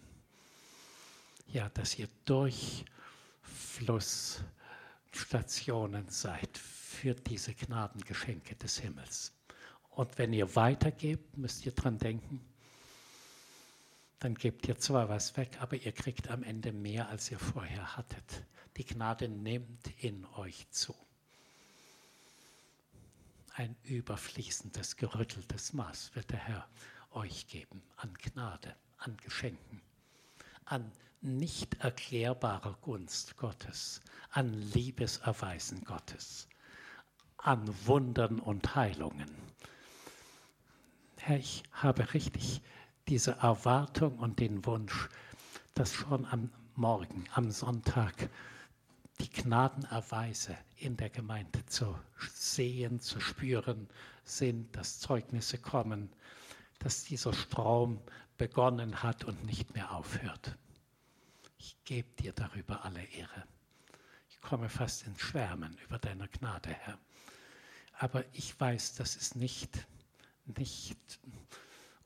Ja, 1.46 1.70
dass 1.70 2.00
ihr 2.00 2.10
durch 2.26 2.86
Fluss 3.44 4.42
Stationen 5.12 6.10
seid 6.10 6.58
für 6.58 7.14
diese 7.14 7.54
Gnadengeschenke 7.54 8.56
des 8.56 8.80
Himmels. 8.80 9.34
Und 9.92 10.18
wenn 10.18 10.34
ihr 10.34 10.56
weitergebt, 10.56 11.38
müsst 11.38 11.66
ihr 11.66 11.72
dran 11.72 11.98
denken, 11.98 12.42
dann 14.20 14.36
gebt 14.36 14.68
ihr 14.68 14.78
zwar 14.78 15.08
was 15.08 15.38
weg, 15.38 15.58
aber 15.62 15.78
ihr 15.78 15.94
kriegt 15.94 16.30
am 16.30 16.44
Ende 16.44 16.72
mehr, 16.72 17.10
als 17.10 17.32
ihr 17.32 17.40
vorher 17.40 17.96
hattet. 17.96 18.44
Die 18.78 18.86
Gnade 18.86 19.30
nimmt 19.30 19.88
in 20.02 20.26
euch 20.36 20.70
zu. 20.72 20.94
Ein 23.54 23.76
überfließendes, 23.84 24.96
gerütteltes 24.98 25.74
Maß 25.74 26.16
wird 26.16 26.32
der 26.32 26.40
Herr 26.40 26.70
euch 27.12 27.48
geben 27.48 27.82
an 27.98 28.14
Gnade, 28.14 28.76
an 29.00 29.18
Geschenken, 29.18 29.82
an 30.66 30.92
nicht 31.22 31.76
erklärbarer 31.82 32.78
Gunst 32.82 33.38
Gottes, 33.38 34.02
an 34.32 34.54
Liebeserweisen 34.54 35.84
Gottes, 35.84 36.48
an 37.38 37.70
Wundern 37.86 38.40
und 38.40 38.76
Heilungen. 38.76 39.30
Herr, 41.18 41.38
ich 41.38 41.64
habe 41.74 42.14
richtig 42.14 42.62
diese 43.08 43.32
Erwartung 43.32 44.20
und 44.20 44.40
den 44.40 44.66
Wunsch, 44.66 45.10
dass 45.74 45.94
schon 45.94 46.26
am 46.26 46.52
Morgen, 46.76 47.26
am 47.34 47.52
Sonntag, 47.52 48.30
die 49.20 49.30
Gnadenerweise 49.30 50.56
in 50.78 50.96
der 50.96 51.10
Gemeinde 51.10 51.66
zu 51.66 51.94
sehen, 52.34 53.02
zu 53.02 53.20
spüren 53.20 53.90
sind, 54.24 54.74
dass 54.76 55.00
Zeugnisse 55.00 55.58
kommen, 55.58 56.10
dass 56.80 57.04
dieser 57.04 57.34
Strom 57.34 58.00
begonnen 58.38 59.04
hat 59.04 59.26
und 59.26 59.44
nicht 59.46 59.76
mehr 59.76 59.92
aufhört. 59.92 60.58
Ich 61.60 61.76
gebe 61.84 62.10
dir 62.22 62.34
darüber 62.34 62.84
alle 62.84 63.04
Ehre. 63.04 63.44
Ich 64.30 64.42
komme 64.42 64.70
fast 64.70 65.06
ins 65.06 65.22
Schwärmen 65.22 65.78
über 65.84 66.00
deine 66.00 66.28
Gnade, 66.30 66.70
Herr. 66.70 66.98
Aber 68.00 68.24
ich 68.32 68.58
weiß, 68.60 68.96
das 68.96 69.18
ist 69.18 69.36
nicht, 69.36 69.86
nicht 70.46 71.20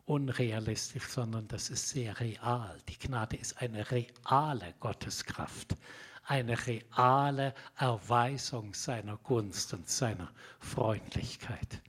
unrealistisch, 0.05 1.07
sondern 1.07 1.47
das 1.47 1.69
ist 1.69 1.89
sehr 1.89 2.19
real. 2.19 2.81
Die 2.89 2.97
Gnade 2.97 3.37
ist 3.37 3.61
eine 3.61 3.89
reale 3.91 4.73
Gotteskraft, 4.79 5.77
eine 6.23 6.65
reale 6.65 7.53
Erweisung 7.75 8.73
seiner 8.73 9.17
Gunst 9.17 9.73
und 9.73 9.87
seiner 9.87 10.33
Freundlichkeit. 10.59 11.81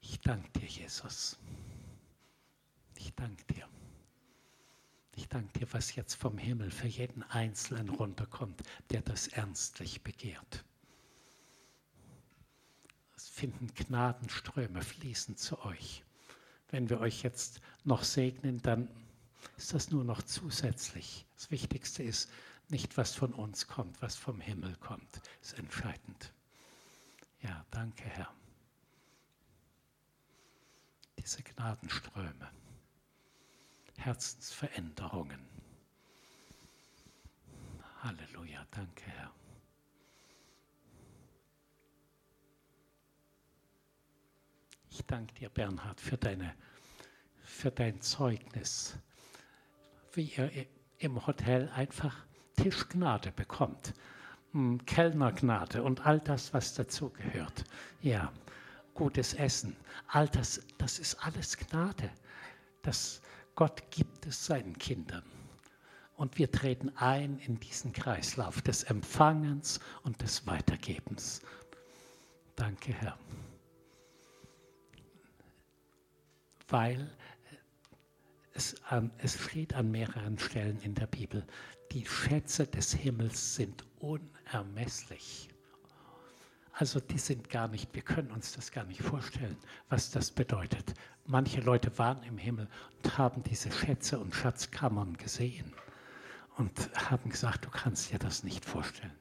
Ich 0.00 0.20
danke 0.20 0.48
dir, 0.60 0.68
Jesus. 0.68 1.38
Ich 2.94 3.12
danke 3.14 3.42
dir. 3.52 3.68
Ich 5.16 5.28
danke 5.28 5.60
dir, 5.60 5.72
was 5.72 5.94
jetzt 5.94 6.14
vom 6.14 6.38
Himmel 6.38 6.70
für 6.70 6.88
jeden 6.88 7.22
Einzelnen 7.22 7.88
runterkommt, 7.88 8.62
der 8.90 9.02
das 9.02 9.28
ernstlich 9.28 10.02
begehrt. 10.02 10.64
Es 13.16 13.28
finden 13.28 13.72
Gnadenströme 13.74 14.82
fließen 14.82 15.36
zu 15.36 15.64
euch. 15.64 16.02
Wenn 16.70 16.90
wir 16.90 17.00
euch 17.00 17.22
jetzt 17.22 17.60
noch 17.84 18.02
segnen, 18.02 18.60
dann 18.62 18.88
ist 19.56 19.72
das 19.72 19.90
nur 19.90 20.02
noch 20.02 20.22
zusätzlich. 20.22 21.26
Das 21.36 21.50
Wichtigste 21.50 22.02
ist 22.02 22.28
nicht, 22.68 22.96
was 22.96 23.14
von 23.14 23.32
uns 23.32 23.68
kommt, 23.68 24.02
was 24.02 24.16
vom 24.16 24.40
Himmel 24.40 24.74
kommt, 24.76 25.20
ist 25.40 25.56
entscheidend. 25.58 26.32
Ja, 27.40 27.64
danke, 27.70 28.04
Herr. 28.04 28.32
Diese 31.18 31.42
Gnadenströme. 31.42 32.50
Herzensveränderungen. 33.98 35.40
Halleluja, 38.02 38.66
danke 38.70 39.04
Herr. 39.04 39.32
Ich 44.90 45.04
danke 45.06 45.34
dir, 45.34 45.48
Bernhard, 45.48 46.00
für, 46.00 46.16
deine, 46.16 46.54
für 47.42 47.70
dein 47.70 48.00
Zeugnis, 48.00 48.96
wie 50.12 50.32
ihr 50.36 50.66
im 50.98 51.26
Hotel 51.26 51.68
einfach 51.74 52.16
Tischgnade 52.56 53.32
bekommt, 53.32 53.94
hm, 54.52 54.84
Kellnergnade 54.86 55.82
und 55.82 56.06
all 56.06 56.20
das, 56.20 56.54
was 56.54 56.74
dazugehört. 56.74 57.64
Ja, 58.02 58.32
gutes 58.94 59.34
Essen, 59.34 59.76
all 60.06 60.28
das, 60.28 60.62
das 60.78 60.98
ist 60.98 61.16
alles 61.16 61.56
Gnade. 61.56 62.10
Das, 62.82 63.20
Gott 63.54 63.90
gibt 63.90 64.26
es 64.26 64.46
seinen 64.46 64.76
Kindern. 64.78 65.22
Und 66.16 66.38
wir 66.38 66.50
treten 66.50 66.90
ein 66.96 67.38
in 67.38 67.58
diesen 67.58 67.92
Kreislauf 67.92 68.62
des 68.62 68.84
Empfangens 68.84 69.80
und 70.02 70.22
des 70.22 70.46
Weitergebens. 70.46 71.42
Danke, 72.56 72.92
Herr. 72.92 73.18
Weil 76.68 77.10
es, 78.52 78.80
an, 78.84 79.10
es 79.18 79.38
steht 79.40 79.74
an 79.74 79.90
mehreren 79.90 80.38
Stellen 80.38 80.80
in 80.82 80.94
der 80.94 81.08
Bibel, 81.08 81.44
die 81.92 82.06
Schätze 82.06 82.66
des 82.66 82.92
Himmels 82.94 83.56
sind 83.56 83.84
unermesslich. 83.98 85.48
Also 86.76 86.98
die 86.98 87.18
sind 87.18 87.50
gar 87.50 87.68
nicht, 87.68 87.94
wir 87.94 88.02
können 88.02 88.32
uns 88.32 88.52
das 88.52 88.72
gar 88.72 88.84
nicht 88.84 89.00
vorstellen, 89.00 89.56
was 89.88 90.10
das 90.10 90.32
bedeutet. 90.32 90.94
Manche 91.24 91.60
Leute 91.60 91.96
waren 91.98 92.22
im 92.24 92.36
Himmel 92.36 92.68
und 92.96 93.16
haben 93.16 93.44
diese 93.44 93.70
Schätze 93.70 94.18
und 94.18 94.34
Schatzkammern 94.34 95.16
gesehen 95.16 95.72
und 96.56 96.90
haben 97.10 97.30
gesagt, 97.30 97.64
du 97.64 97.70
kannst 97.70 98.12
dir 98.12 98.18
das 98.18 98.42
nicht 98.42 98.64
vorstellen. 98.64 99.14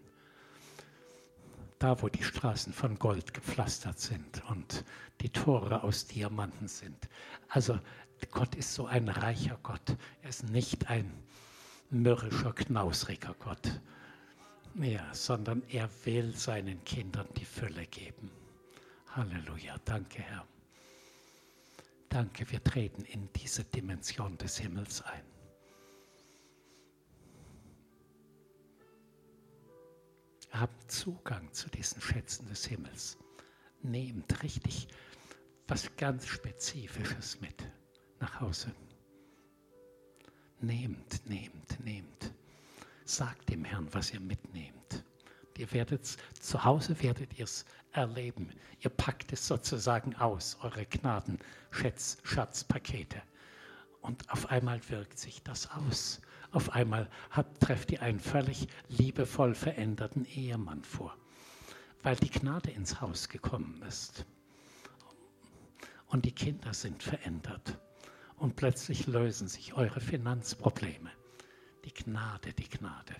Da, 1.78 2.02
wo 2.02 2.10
die 2.10 2.24
Straßen 2.24 2.74
von 2.74 2.98
Gold 2.98 3.36
gepflastert 3.36 4.00
sind 4.00 4.44
und 4.50 4.84
die 5.22 5.30
Tore 5.30 5.84
aus 5.84 6.08
Diamanten 6.08 6.68
sind. 6.68 7.08
Also 7.50 7.80
Gott 8.32 8.56
ist 8.56 8.74
so 8.74 8.88
ein 8.88 9.10
reicher 9.10 9.60
Gott. 9.62 9.96
Er 10.24 10.30
ist 10.30 10.50
nicht 10.50 10.90
ein 10.90 11.12
mürrischer, 11.92 12.54
knausriger 12.54 13.36
Gott, 13.38 13.80
ja, 14.76 15.14
sondern 15.14 15.62
er 15.70 15.90
will 16.06 16.36
seinen 16.36 16.84
Kindern 16.84 17.28
die 17.38 17.46
Fülle 17.46 17.86
geben. 17.88 18.32
Halleluja, 19.08 19.76
danke 19.86 20.22
Herr. 20.22 20.48
Danke, 22.10 22.50
wir 22.52 22.64
treten 22.64 23.04
in 23.06 23.30
diese 23.34 23.64
Dimension 23.64 24.38
des 24.38 24.58
Himmels 24.58 25.02
ein. 25.02 25.24
Habt 30.52 30.92
Zugang 30.92 31.52
zu 31.52 31.70
diesen 31.70 32.00
Schätzen 32.02 32.48
des 32.48 32.66
Himmels. 32.66 33.18
Nehmt 33.82 34.44
richtig 34.44 34.88
was 35.68 35.96
ganz 35.96 36.28
Spezifisches 36.28 37.40
mit 37.42 37.56
nach 38.20 38.42
Hause. 38.42 38.72
Nehmt, 40.62 41.28
nehmt, 41.28 41.80
nehmt. 41.84 42.34
Sagt 43.06 43.50
dem 43.50 43.66
Herrn, 43.66 43.88
was 43.92 44.14
ihr 44.14 44.20
mitnehmt. 44.20 45.04
Ihr 45.58 45.72
werdet 45.74 46.18
zu 46.40 46.64
Hause 46.64 47.02
werdet 47.04 47.38
ihr 47.38 47.44
es 47.44 47.66
erleben. 47.92 48.50
Ihr 48.80 48.90
packt 48.90 49.34
es 49.34 49.48
sozusagen 49.48 50.16
aus, 50.16 50.58
eure 50.62 50.86
Gnaden, 50.86 51.40
Schätz, 51.72 52.18
Schatzpakete. 52.24 53.22
Und 54.02 54.30
auf 54.30 54.50
einmal 54.50 54.82
wirkt 54.90 55.20
sich 55.20 55.44
das 55.44 55.70
aus. 55.72 56.22
Auf 56.52 56.72
einmal 56.72 57.10
habt, 57.32 57.62
trefft 57.62 57.92
ihr 57.92 58.02
einen 58.02 58.20
völlig 58.20 58.68
liebevoll 58.88 59.56
veränderten 59.56 60.26
Ehemann 60.26 60.84
vor, 60.84 61.16
weil 62.04 62.16
die 62.16 62.30
Gnade 62.30 62.72
ins 62.72 63.02
Haus 63.02 63.30
gekommen 63.30 63.82
ist. 63.88 64.26
Und 66.08 66.26
die 66.26 66.32
Kinder 66.32 66.74
sind 66.74 67.02
verändert. 67.02 67.80
Und 68.38 68.56
plötzlich 68.56 69.08
lösen 69.08 69.48
sich 69.48 69.74
eure 69.74 70.02
Finanzprobleme. 70.02 71.12
Die 71.86 71.94
Gnade, 71.94 72.54
die 72.54 72.70
Gnade. 72.70 73.16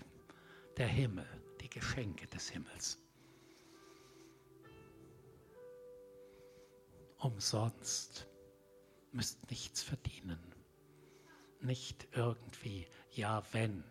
Der 0.76 0.88
Himmel, 0.88 1.26
die 1.60 1.68
Geschenke 1.68 2.26
des 2.26 2.48
Himmels. 2.48 2.98
Umsonst. 7.18 8.26
Müsst 9.12 9.50
nichts 9.50 9.82
verdienen. 9.82 10.40
Nicht 11.60 12.08
irgendwie, 12.12 12.86
ja, 13.12 13.42
wenn. 13.52 13.84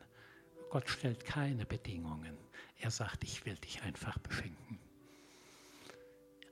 Gott 0.69 0.89
stellt 0.89 1.24
keine 1.24 1.65
Bedingungen. 1.65 2.38
Er 2.80 2.91
sagt, 2.91 3.24
ich 3.24 3.45
will 3.45 3.55
dich 3.55 3.82
einfach 3.84 4.17
beschenken. 4.19 4.80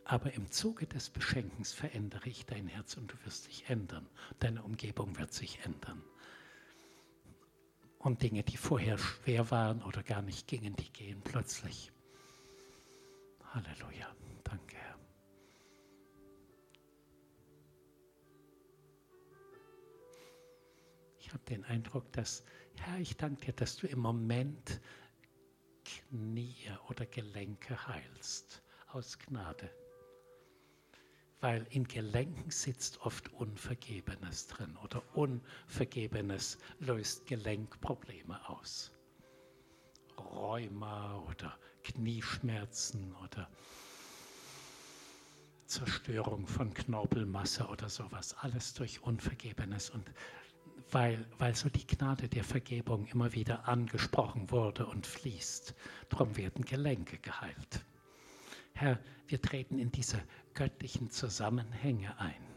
Aber 0.06 0.34
im 0.34 0.50
Zuge 0.52 0.88
des 0.88 1.10
Beschenkens 1.10 1.74
verändere 1.74 2.30
ich 2.30 2.46
dein 2.46 2.68
Herz 2.68 2.98
und 2.98 3.12
du 3.12 3.16
wirst 3.26 3.48
dich 3.48 3.70
ändern. 3.70 4.10
Deine 4.40 4.64
Umgebung 4.64 5.18
wird 5.18 5.34
sich 5.34 5.60
ändern. 5.66 6.04
Und 8.04 8.24
Dinge, 8.24 8.42
die 8.42 8.58
vorher 8.58 8.98
schwer 8.98 9.52
waren 9.52 9.84
oder 9.84 10.02
gar 10.02 10.24
nicht 10.24 10.48
gingen, 10.48 10.76
die 10.76 10.92
gehen 10.92 11.22
plötzlich. 11.22 11.92
Halleluja. 13.54 14.16
Danke, 14.44 14.76
Herr. 14.76 14.98
Ich 21.20 21.32
habe 21.32 21.44
den 21.48 21.64
Eindruck, 21.66 22.12
dass, 22.14 22.44
Herr, 22.80 22.98
ich 22.98 23.18
danke 23.18 23.46
dir, 23.46 23.54
dass 23.54 23.78
du 23.78 23.86
im 23.86 24.00
Moment 24.00 24.82
Knie 25.86 26.72
oder 26.90 27.06
Gelenke 27.06 27.88
heilst 27.88 28.64
aus 28.88 29.20
Gnade 29.20 29.70
weil 31.42 31.66
in 31.72 31.88
Gelenken 31.88 32.52
sitzt 32.52 33.02
oft 33.02 33.34
Unvergebenes 33.34 34.48
drin 34.48 34.78
oder 34.84 35.04
Unvergebenes 35.16 36.60
löst 36.80 37.26
Gelenkprobleme 37.26 38.48
aus. 38.48 38.92
Rheuma 40.18 41.18
oder 41.30 41.58
Knieschmerzen 41.84 43.14
oder 43.24 43.50
Zerstörung 45.66 46.46
von 46.48 46.74
Knorpelmasse 46.74 47.66
oder 47.66 47.90
sowas, 47.90 48.36
alles 48.40 48.74
durch 48.74 49.02
Unvergebenes 49.02 49.90
und 49.90 50.12
weil, 50.92 51.26
weil 51.38 51.56
so 51.56 51.70
die 51.70 51.88
Gnade 51.88 52.28
der 52.28 52.44
Vergebung 52.44 53.08
immer 53.08 53.32
wieder 53.34 53.68
angesprochen 53.68 54.52
wurde 54.52 54.86
und 54.86 55.08
fließt. 55.08 55.74
Darum 56.10 56.36
werden 56.36 56.66
Gelenke 56.66 57.18
geheilt. 57.18 57.86
Herr, 58.74 59.00
wir 59.28 59.42
treten 59.42 59.80
in 59.80 59.92
diese 59.92 60.22
göttlichen 60.54 61.10
Zusammenhänge 61.10 62.18
ein. 62.20 62.52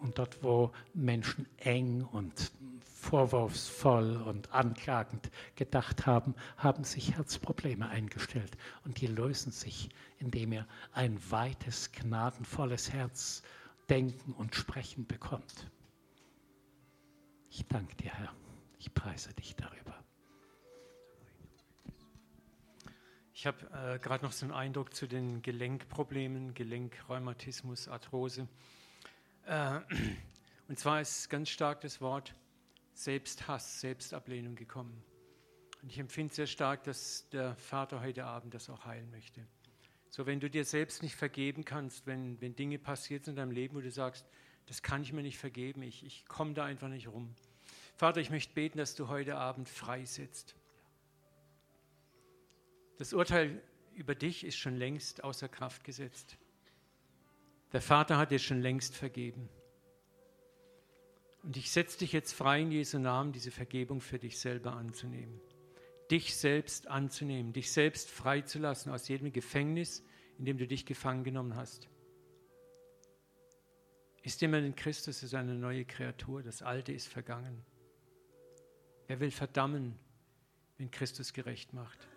Und 0.00 0.18
dort, 0.18 0.42
wo 0.42 0.70
Menschen 0.92 1.46
eng 1.56 2.02
und 2.02 2.52
vorwurfsvoll 2.84 4.16
und 4.16 4.52
anklagend 4.52 5.30
gedacht 5.56 6.04
haben, 6.04 6.34
haben 6.58 6.84
sich 6.84 7.16
Herzprobleme 7.16 7.88
eingestellt. 7.88 8.56
Und 8.84 9.00
die 9.00 9.06
lösen 9.06 9.50
sich, 9.50 9.88
indem 10.18 10.52
ihr 10.52 10.66
ein 10.92 11.18
weites, 11.30 11.90
gnadenvolles 11.92 12.92
Herz 12.92 13.42
denken 13.88 14.32
und 14.32 14.54
sprechen 14.54 15.06
bekommt. 15.06 15.70
Ich 17.50 17.64
danke 17.66 17.96
dir, 17.96 18.12
Herr. 18.12 18.34
Ich 18.78 18.92
preise 18.92 19.32
dich 19.32 19.56
darüber. 19.56 20.03
Ich 23.36 23.48
habe 23.48 23.66
äh, 23.72 23.98
gerade 23.98 24.24
noch 24.24 24.30
so 24.30 24.46
einen 24.46 24.54
Eindruck 24.54 24.94
zu 24.94 25.08
den 25.08 25.42
Gelenkproblemen, 25.42 26.54
Gelenkrheumatismus, 26.54 27.88
Arthrose. 27.88 28.46
Äh, 29.46 29.80
und 30.68 30.78
zwar 30.78 31.00
ist 31.00 31.28
ganz 31.30 31.48
stark 31.48 31.80
das 31.80 32.00
Wort 32.00 32.32
Selbsthass, 32.92 33.80
Selbstablehnung 33.80 34.54
gekommen. 34.54 35.02
Und 35.82 35.90
ich 35.90 35.98
empfinde 35.98 36.32
sehr 36.32 36.46
stark, 36.46 36.84
dass 36.84 37.28
der 37.30 37.56
Vater 37.56 38.00
heute 38.00 38.24
Abend 38.24 38.54
das 38.54 38.70
auch 38.70 38.84
heilen 38.84 39.10
möchte. 39.10 39.44
So, 40.10 40.26
wenn 40.26 40.38
du 40.38 40.48
dir 40.48 40.64
selbst 40.64 41.02
nicht 41.02 41.16
vergeben 41.16 41.64
kannst, 41.64 42.06
wenn, 42.06 42.40
wenn 42.40 42.54
Dinge 42.54 42.78
passiert 42.78 43.24
sind 43.24 43.32
in 43.32 43.36
deinem 43.38 43.50
Leben, 43.50 43.74
wo 43.74 43.80
du 43.80 43.90
sagst, 43.90 44.24
das 44.66 44.80
kann 44.80 45.02
ich 45.02 45.12
mir 45.12 45.22
nicht 45.22 45.38
vergeben, 45.38 45.82
ich, 45.82 46.06
ich 46.06 46.24
komme 46.26 46.54
da 46.54 46.64
einfach 46.64 46.88
nicht 46.88 47.08
rum. 47.08 47.34
Vater, 47.96 48.20
ich 48.20 48.30
möchte 48.30 48.54
beten, 48.54 48.78
dass 48.78 48.94
du 48.94 49.08
heute 49.08 49.36
Abend 49.36 49.68
freisetzt. 49.68 50.54
Das 52.98 53.12
Urteil 53.12 53.60
über 53.94 54.14
dich 54.14 54.44
ist 54.44 54.56
schon 54.56 54.76
längst 54.76 55.24
außer 55.24 55.48
Kraft 55.48 55.84
gesetzt. 55.84 56.36
Der 57.72 57.80
Vater 57.80 58.18
hat 58.18 58.30
dir 58.30 58.38
schon 58.38 58.60
längst 58.60 58.96
vergeben. 58.96 59.48
Und 61.42 61.56
ich 61.56 61.70
setze 61.70 61.98
dich 61.98 62.12
jetzt 62.12 62.32
frei 62.32 62.62
in 62.62 62.70
Jesu 62.70 62.98
Namen, 62.98 63.32
diese 63.32 63.50
Vergebung 63.50 64.00
für 64.00 64.18
dich 64.18 64.38
selber 64.38 64.74
anzunehmen. 64.74 65.40
Dich 66.10 66.36
selbst 66.36 66.86
anzunehmen, 66.86 67.52
dich 67.52 67.72
selbst 67.72 68.10
freizulassen 68.10 68.92
aus 68.92 69.08
jedem 69.08 69.32
Gefängnis, 69.32 70.04
in 70.38 70.44
dem 70.44 70.58
du 70.58 70.66
dich 70.66 70.86
gefangen 70.86 71.24
genommen 71.24 71.56
hast. 71.56 71.88
Ist 74.22 74.40
jemand 74.40 74.66
in 74.66 74.74
Christus, 74.74 75.22
ist 75.22 75.34
eine 75.34 75.54
neue 75.54 75.84
Kreatur, 75.84 76.42
das 76.42 76.62
Alte 76.62 76.92
ist 76.92 77.08
vergangen. 77.08 77.64
Er 79.06 79.20
will 79.20 79.30
verdammen, 79.30 79.98
wenn 80.78 80.90
Christus 80.90 81.32
gerecht 81.32 81.74
macht. 81.74 82.08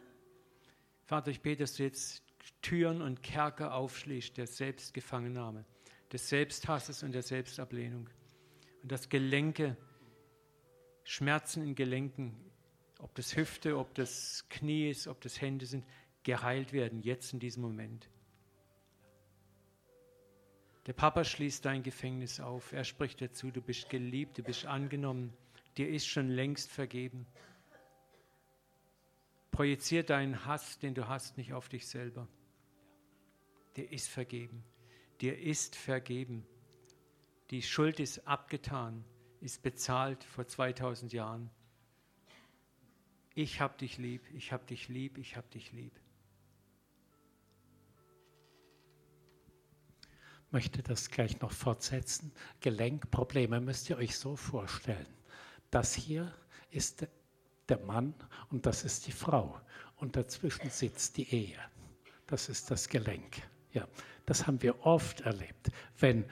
Vater, 1.07 1.31
ich 1.31 1.39
bete, 1.39 1.63
dass 1.63 1.75
du 1.75 1.83
jetzt 1.83 2.21
Türen 2.61 3.01
und 3.01 3.23
Kerker 3.23 3.73
aufschließt 3.73 4.35
der 4.35 4.45
Selbstgefangennahme, 4.45 5.63
des 6.11 6.27
Selbsthasses 6.27 7.01
und 7.01 7.13
der 7.13 7.21
Selbstablehnung 7.21 8.09
und 8.83 8.91
dass 8.91 9.07
Gelenke, 9.07 9.77
Schmerzen 11.05 11.63
in 11.63 11.75
Gelenken, 11.75 12.35
ob 12.99 13.15
das 13.15 13.37
Hüfte, 13.37 13.77
ob 13.77 13.95
das 13.95 14.45
Knie 14.49 14.89
ist, 14.89 15.07
ob 15.07 15.21
das 15.21 15.39
Hände 15.39 15.65
sind, 15.65 15.85
geheilt 16.23 16.73
werden, 16.73 17.01
jetzt 17.01 17.31
in 17.31 17.39
diesem 17.39 17.63
Moment. 17.63 18.09
Der 20.87 20.93
Papa 20.93 21.23
schließt 21.23 21.63
dein 21.63 21.83
Gefängnis 21.83 22.41
auf. 22.41 22.73
Er 22.73 22.83
spricht 22.83 23.21
dazu, 23.21 23.49
du 23.49 23.61
bist 23.61 23.89
geliebt, 23.89 24.37
du 24.37 24.43
bist 24.43 24.65
angenommen, 24.65 25.33
dir 25.77 25.87
ist 25.87 26.07
schon 26.07 26.27
längst 26.27 26.69
vergeben. 26.69 27.25
Projizier 29.57 30.03
deinen 30.03 30.45
Hass, 30.45 30.77
den 30.77 30.93
du 30.93 31.07
hast, 31.07 31.35
nicht 31.35 31.51
auf 31.51 31.67
dich 31.67 31.87
selber. 31.87 32.27
Dir 33.75 33.91
ist 33.91 34.07
vergeben. 34.07 34.63
Dir 35.19 35.35
ist 35.35 35.75
vergeben. 35.75 36.45
Die 37.49 37.63
Schuld 37.63 37.99
ist 37.99 38.27
abgetan, 38.27 39.03
ist 39.41 39.63
bezahlt 39.63 40.23
vor 40.23 40.45
2000 40.45 41.11
Jahren. 41.11 41.49
Ich 43.33 43.59
hab 43.59 43.79
dich 43.79 43.97
lieb, 43.97 44.21
ich 44.35 44.51
hab 44.51 44.67
dich 44.67 44.89
lieb, 44.89 45.17
ich 45.17 45.35
hab 45.35 45.49
dich 45.49 45.71
lieb. 45.71 45.99
Ich 50.45 50.51
möchte 50.51 50.83
das 50.83 51.09
gleich 51.09 51.41
noch 51.41 51.51
fortsetzen. 51.51 52.31
Gelenkprobleme 52.59 53.59
müsst 53.59 53.89
ihr 53.89 53.97
euch 53.97 54.17
so 54.17 54.35
vorstellen. 54.35 55.07
Das 55.71 55.95
hier 55.95 56.31
ist 56.69 57.07
der 57.69 57.79
Mann 57.79 58.13
und 58.49 58.65
das 58.65 58.83
ist 58.83 59.07
die 59.07 59.11
Frau. 59.11 59.59
Und 59.95 60.15
dazwischen 60.15 60.69
sitzt 60.69 61.17
die 61.17 61.29
Ehe. 61.33 61.59
Das 62.27 62.49
ist 62.49 62.69
das 62.69 62.87
Gelenk. 62.87 63.41
Ja, 63.73 63.87
das 64.25 64.45
haben 64.45 64.61
wir 64.61 64.85
oft 64.85 65.21
erlebt. 65.21 65.71
Wenn 65.97 66.25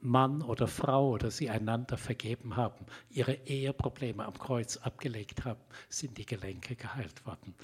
Mann 0.00 0.42
oder 0.42 0.68
Frau 0.68 1.10
oder 1.10 1.30
sie 1.30 1.50
einander 1.50 1.96
vergeben 1.96 2.56
haben, 2.56 2.86
ihre 3.10 3.34
Eheprobleme 3.46 4.24
am 4.24 4.38
Kreuz 4.38 4.76
abgelegt 4.76 5.44
haben, 5.44 5.60
sind 5.88 6.16
die 6.18 6.26
Gelenke 6.26 6.76
geheilt 6.76 7.26
worden. 7.26 7.54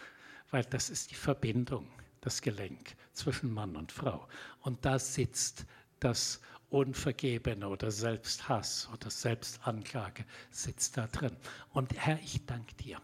Weil 0.50 0.64
das 0.64 0.90
ist 0.90 1.10
die 1.10 1.14
Verbindung, 1.14 1.88
das 2.20 2.42
Gelenk 2.42 2.96
zwischen 3.12 3.52
Mann 3.52 3.76
und 3.76 3.92
Frau. 3.92 4.28
Und 4.60 4.84
da 4.84 4.98
sitzt 4.98 5.66
das 6.00 6.40
Unvergebene 6.72 7.68
oder 7.68 7.90
Selbsthass 7.90 8.88
oder 8.94 9.10
Selbstanklage, 9.10 10.24
sitzt 10.50 10.96
da 10.96 11.06
drin. 11.06 11.36
Und 11.72 11.92
Herr, 11.94 12.18
ich 12.20 12.46
danke 12.46 12.74
dir. 12.76 12.98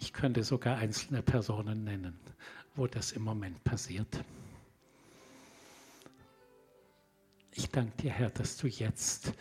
Ich 0.00 0.12
könnte 0.12 0.42
sogar 0.42 0.76
einzelne 0.78 1.22
Personen 1.22 1.84
nennen, 1.84 2.18
wo 2.74 2.88
das 2.88 3.12
im 3.12 3.22
Moment 3.22 3.62
passiert. 3.62 4.24
Ich 7.52 7.70
danke 7.70 7.96
dir, 8.02 8.10
Herr, 8.10 8.30
dass 8.30 8.56
du 8.56 8.66
jetzt 8.66 9.32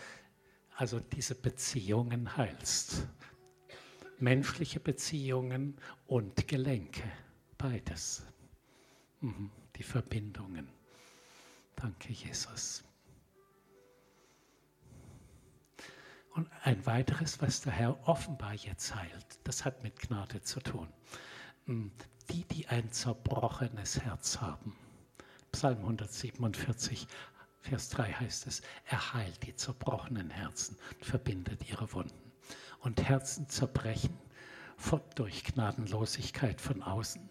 also 0.76 1.00
diese 1.00 1.34
Beziehungen 1.34 2.38
heilst. 2.38 3.08
Menschliche 4.20 4.80
Beziehungen 4.80 5.76
und 6.06 6.48
Gelenke, 6.48 7.04
beides. 7.58 8.24
Mhm, 9.22 9.50
die 9.76 9.84
Verbindungen. 9.84 10.70
Danke, 11.76 12.14
Jesus. 12.14 12.84
Und 16.36 16.50
ein 16.64 16.84
weiteres, 16.86 17.42
was 17.42 17.62
der 17.62 17.74
Herr 17.74 18.08
offenbar 18.08 18.54
jetzt 18.54 18.96
heilt, 18.96 19.40
das 19.44 19.66
hat 19.66 19.84
mit 19.84 20.00
Gnade 20.00 20.42
zu 20.42 20.60
tun. 20.60 20.88
Mhm, 21.66 21.92
die, 22.30 22.44
die 22.46 22.68
ein 22.68 22.92
zerbrochenes 22.92 24.00
Herz 24.00 24.42
haben. 24.42 24.76
Psalm 25.52 25.80
147 25.80 27.08
Vers 27.64 27.90
3 27.90 28.12
heißt 28.12 28.48
es, 28.48 28.62
er 28.86 29.14
heilt 29.14 29.42
die 29.44 29.56
zerbrochenen 29.56 30.30
Herzen 30.30 30.76
verbindet 31.00 31.70
ihre 31.70 31.92
Wunden. 31.94 32.34
Und 32.80 33.02
Herzen 33.02 33.48
zerbrechen 33.48 34.18
durch 35.16 35.46
Gnadenlosigkeit 35.46 36.60
von 36.60 36.84
außen 36.84 37.30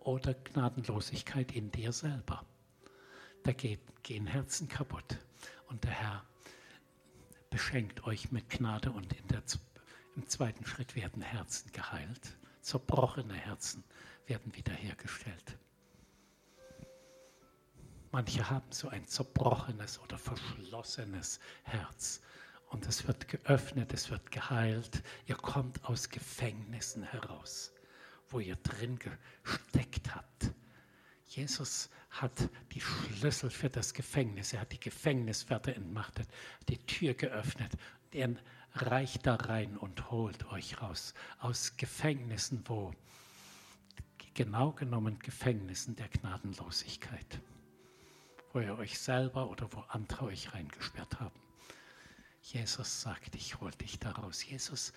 oder 0.00 0.32
Gnadenlosigkeit 0.32 1.52
in 1.52 1.70
dir 1.70 1.92
selber. 1.92 2.46
Da 3.44 3.52
gehen 3.52 4.26
Herzen 4.26 4.68
kaputt. 4.68 5.18
Und 5.68 5.84
der 5.84 5.90
Herr 5.90 6.24
beschenkt 7.50 8.04
euch 8.04 8.30
mit 8.30 8.50
Gnade 8.50 8.90
und 8.90 9.10
der, 9.12 9.42
im 10.16 10.26
zweiten 10.26 10.66
Schritt 10.66 10.96
werden 10.96 11.22
Herzen 11.22 11.70
geheilt. 11.72 12.36
Zerbrochene 12.60 13.34
Herzen 13.34 13.84
werden 14.26 14.54
wiederhergestellt. 14.54 15.56
Manche 18.10 18.50
haben 18.50 18.72
so 18.72 18.88
ein 18.88 19.06
zerbrochenes 19.06 20.00
oder 20.00 20.18
verschlossenes 20.18 21.40
Herz. 21.62 22.20
Und 22.70 22.86
es 22.86 23.06
wird 23.06 23.28
geöffnet, 23.28 23.92
es 23.92 24.10
wird 24.10 24.30
geheilt. 24.30 25.02
Ihr 25.26 25.36
kommt 25.36 25.84
aus 25.84 26.08
Gefängnissen 26.08 27.02
heraus, 27.02 27.72
wo 28.28 28.40
ihr 28.40 28.56
drin 28.56 28.98
gesteckt 28.98 30.14
habt. 30.14 30.50
Jesus 31.26 31.90
hat 32.10 32.48
die 32.72 32.80
Schlüssel 32.80 33.50
für 33.50 33.68
das 33.68 33.94
Gefängnis, 33.94 34.52
er 34.52 34.60
hat 34.60 34.72
die 34.72 34.80
Gefängniswärter 34.80 35.74
entmachtet, 35.74 36.28
die 36.68 36.78
Tür 36.78 37.14
geöffnet. 37.14 37.72
Er 38.10 38.34
reicht 38.74 39.26
da 39.26 39.34
rein 39.34 39.76
und 39.76 40.10
holt 40.10 40.46
euch 40.52 40.80
raus 40.80 41.14
aus 41.38 41.76
Gefängnissen, 41.76 42.62
wo 42.66 42.94
genau 44.34 44.72
genommen 44.72 45.18
Gefängnissen 45.18 45.96
der 45.96 46.08
Gnadenlosigkeit 46.08 47.40
wo 48.52 48.60
ihr 48.60 48.78
euch 48.78 48.98
selber 48.98 49.48
oder 49.50 49.72
wo 49.72 49.84
andere 49.88 50.26
euch 50.26 50.52
reingesperrt 50.54 51.20
haben. 51.20 51.40
Jesus 52.42 53.02
sagt, 53.02 53.34
ich 53.34 53.60
hol 53.60 53.70
dich 53.72 53.98
daraus. 53.98 54.44
Jesus, 54.44 54.92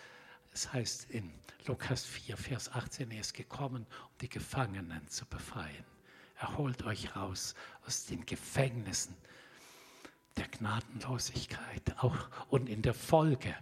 es 0.53 0.72
heißt 0.72 1.09
in 1.09 1.32
Lukas 1.68 2.05
4, 2.05 2.38
Vers 2.38 2.72
18, 2.72 3.12
er 3.12 3.22
ist 3.22 3.34
gekommen, 3.34 3.86
um 3.86 4.18
die 4.22 4.30
Gefangenen 4.30 5.07
zu 5.07 5.26
befreien. 5.26 5.86
Er 6.42 6.58
holt 6.58 6.84
euch 6.86 7.16
raus 7.16 7.54
aus 7.86 8.06
den 8.08 8.26
Gefängnissen 8.26 9.16
der 10.38 10.48
Gnadenlosigkeit 10.48 11.98
auch 12.00 12.30
und 12.50 12.68
in 12.68 12.82
der 12.82 12.96
Folge 12.96 13.56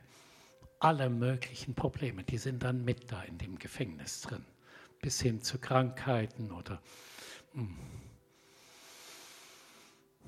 aller 0.80 1.10
möglichen 1.10 1.76
Probleme, 1.76 2.24
die 2.24 2.38
sind 2.38 2.64
dann 2.64 2.86
mit 2.86 3.12
da 3.12 3.22
in 3.24 3.38
dem 3.38 3.60
Gefängnis 3.60 4.22
drin, 4.22 4.46
bis 5.02 5.20
hin 5.20 5.42
zu 5.42 5.58
Krankheiten 5.58 6.54
oder 6.54 6.82
hm, 7.52 7.76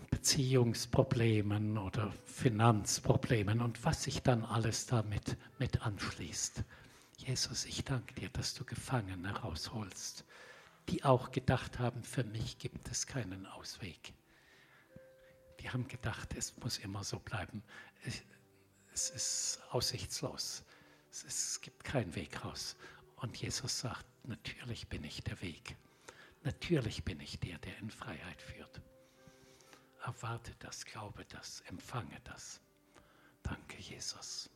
Beziehungsproblemen 0.10 1.78
oder 1.78 2.12
Finanzproblemen 2.26 3.62
und 3.62 3.86
was 3.86 4.04
sich 4.04 4.24
dann 4.24 4.43
alles 4.43 4.88
damit 4.88 5.38
mit 5.58 5.84
anschließt. 5.84 6.66
Jesus, 7.16 7.64
ich 7.64 7.86
danke 7.86 8.14
dir, 8.16 8.30
dass 8.30 8.56
du 8.56 8.66
Gefangene 8.66 9.38
rausholst, 9.39 10.26
die 10.90 11.04
auch 11.04 11.32
gedacht 11.32 11.80
haben, 11.80 12.04
für 12.04 12.24
mich 12.24 12.58
gibt 12.58 12.90
es 12.90 13.08
keinen 13.08 13.46
Ausweg. 13.46 14.14
Die 15.60 15.70
haben 15.70 15.88
gedacht, 15.88 16.34
es 16.36 16.58
muss 16.58 16.80
immer 16.80 17.04
so 17.04 17.20
bleiben. 17.20 17.64
Es 18.94 19.10
ist 19.10 19.60
aussichtslos. 19.70 20.64
Es 21.12 21.62
gibt 21.62 21.84
keinen 21.84 22.16
Weg 22.16 22.44
raus. 22.44 22.76
Und 23.18 23.38
Jesus 23.38 23.80
sagt, 23.80 24.06
natürlich 24.24 24.88
bin 24.88 25.04
ich 25.04 25.24
der 25.24 25.42
Weg. 25.42 25.76
Natürlich 26.44 27.04
bin 27.04 27.20
ich 27.20 27.40
der, 27.40 27.60
der 27.60 27.78
in 27.78 27.92
Freiheit 27.92 28.42
führt. 28.42 28.82
Erwarte 30.04 30.56
das, 30.60 30.86
glaube 30.86 31.26
das, 31.26 31.62
empfange 31.62 32.20
das. 32.24 32.60
Danke, 33.44 33.78
Jesus. 33.78 34.50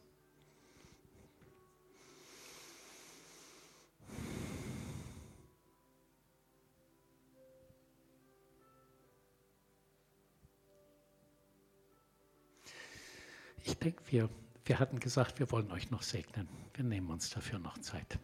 Ich 13.68 13.80
denke, 13.80 14.04
wir, 14.12 14.30
wir 14.66 14.80
hatten 14.80 15.00
gesagt, 15.00 15.40
wir 15.40 15.50
wollen 15.52 15.72
euch 15.72 15.90
noch 15.90 16.04
segnen. 16.04 16.48
Wir 16.76 16.84
nehmen 16.84 17.10
uns 17.10 17.32
dafür 17.32 17.58
noch 17.58 17.80
Zeit. 17.80 18.20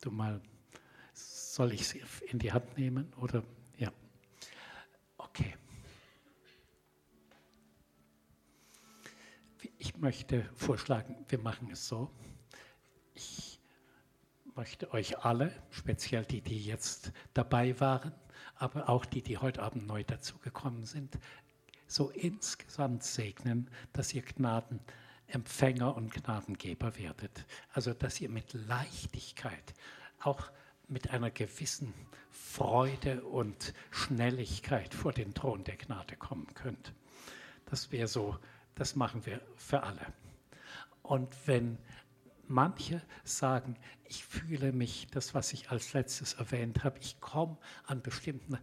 Du 0.00 0.12
mal, 0.12 0.40
soll 1.12 1.72
ich 1.72 1.88
sie 1.88 2.00
in 2.28 2.38
die 2.38 2.52
Hand 2.52 2.78
nehmen 2.78 3.12
oder 3.14 3.42
ja? 3.78 3.92
Okay. 5.18 5.56
Ich 9.78 9.96
möchte 9.96 10.48
vorschlagen, 10.54 11.24
wir 11.28 11.40
machen 11.40 11.70
es 11.72 11.88
so. 11.88 12.08
Ich 13.14 13.60
möchte 14.54 14.92
euch 14.92 15.18
alle, 15.18 15.52
speziell 15.70 16.24
die, 16.24 16.42
die 16.42 16.64
jetzt 16.64 17.12
dabei 17.32 17.80
waren, 17.80 18.14
aber 18.54 18.88
auch 18.88 19.04
die, 19.04 19.20
die 19.20 19.36
heute 19.36 19.64
Abend 19.64 19.88
neu 19.88 20.04
dazugekommen 20.04 20.84
sind, 20.84 21.18
so 21.86 22.10
insgesamt 22.10 23.02
segnen, 23.04 23.70
dass 23.92 24.14
ihr 24.14 24.22
Gnadenempfänger 24.22 25.94
und 25.94 26.12
Gnadengeber 26.12 26.96
werdet. 26.98 27.44
Also 27.72 27.94
dass 27.94 28.20
ihr 28.20 28.28
mit 28.28 28.52
Leichtigkeit, 28.52 29.74
auch 30.20 30.50
mit 30.88 31.10
einer 31.10 31.30
gewissen 31.30 31.94
Freude 32.30 33.22
und 33.24 33.74
Schnelligkeit 33.90 34.94
vor 34.94 35.12
den 35.12 35.34
Thron 35.34 35.64
der 35.64 35.76
Gnade 35.76 36.16
kommen 36.16 36.52
könnt. 36.54 36.92
Das 37.66 37.90
wäre 37.92 38.08
so, 38.08 38.38
das 38.74 38.96
machen 38.96 39.24
wir 39.26 39.40
für 39.56 39.82
alle. 39.82 40.06
Und 41.02 41.34
wenn 41.46 41.78
manche 42.48 43.02
sagen, 43.24 43.76
ich 44.04 44.24
fühle 44.24 44.72
mich, 44.72 45.06
das 45.10 45.34
was 45.34 45.52
ich 45.52 45.70
als 45.70 45.92
letztes 45.92 46.34
erwähnt 46.34 46.84
habe, 46.84 46.98
ich 47.00 47.20
komme 47.20 47.56
an 47.86 48.02
bestimmten 48.02 48.58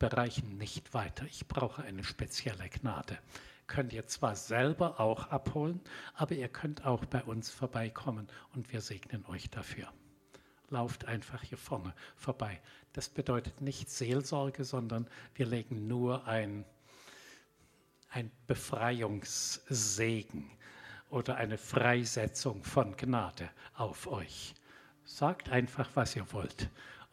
Bereichen 0.00 0.56
nicht 0.56 0.94
weiter. 0.94 1.26
Ich 1.26 1.46
brauche 1.46 1.84
eine 1.84 2.02
spezielle 2.02 2.68
Gnade. 2.70 3.18
Könnt 3.66 3.92
ihr 3.92 4.06
zwar 4.06 4.34
selber 4.34 4.98
auch 4.98 5.28
abholen, 5.28 5.80
aber 6.14 6.34
ihr 6.34 6.48
könnt 6.48 6.86
auch 6.86 7.04
bei 7.04 7.22
uns 7.22 7.50
vorbeikommen 7.50 8.26
und 8.54 8.72
wir 8.72 8.80
segnen 8.80 9.26
euch 9.26 9.50
dafür. 9.50 9.92
Lauft 10.70 11.04
einfach 11.04 11.42
hier 11.42 11.58
vorne 11.58 11.94
vorbei. 12.16 12.60
Das 12.94 13.10
bedeutet 13.10 13.60
nicht 13.60 13.90
Seelsorge, 13.90 14.64
sondern 14.64 15.06
wir 15.34 15.46
legen 15.46 15.86
nur 15.86 16.26
ein, 16.26 16.64
ein 18.08 18.30
Befreiungssegen 18.46 20.50
oder 21.10 21.36
eine 21.36 21.58
Freisetzung 21.58 22.64
von 22.64 22.96
Gnade 22.96 23.50
auf 23.74 24.06
euch. 24.06 24.54
Sagt 25.04 25.50
einfach, 25.50 25.90
was 25.94 26.16
ihr 26.16 26.32
wollt 26.32 26.70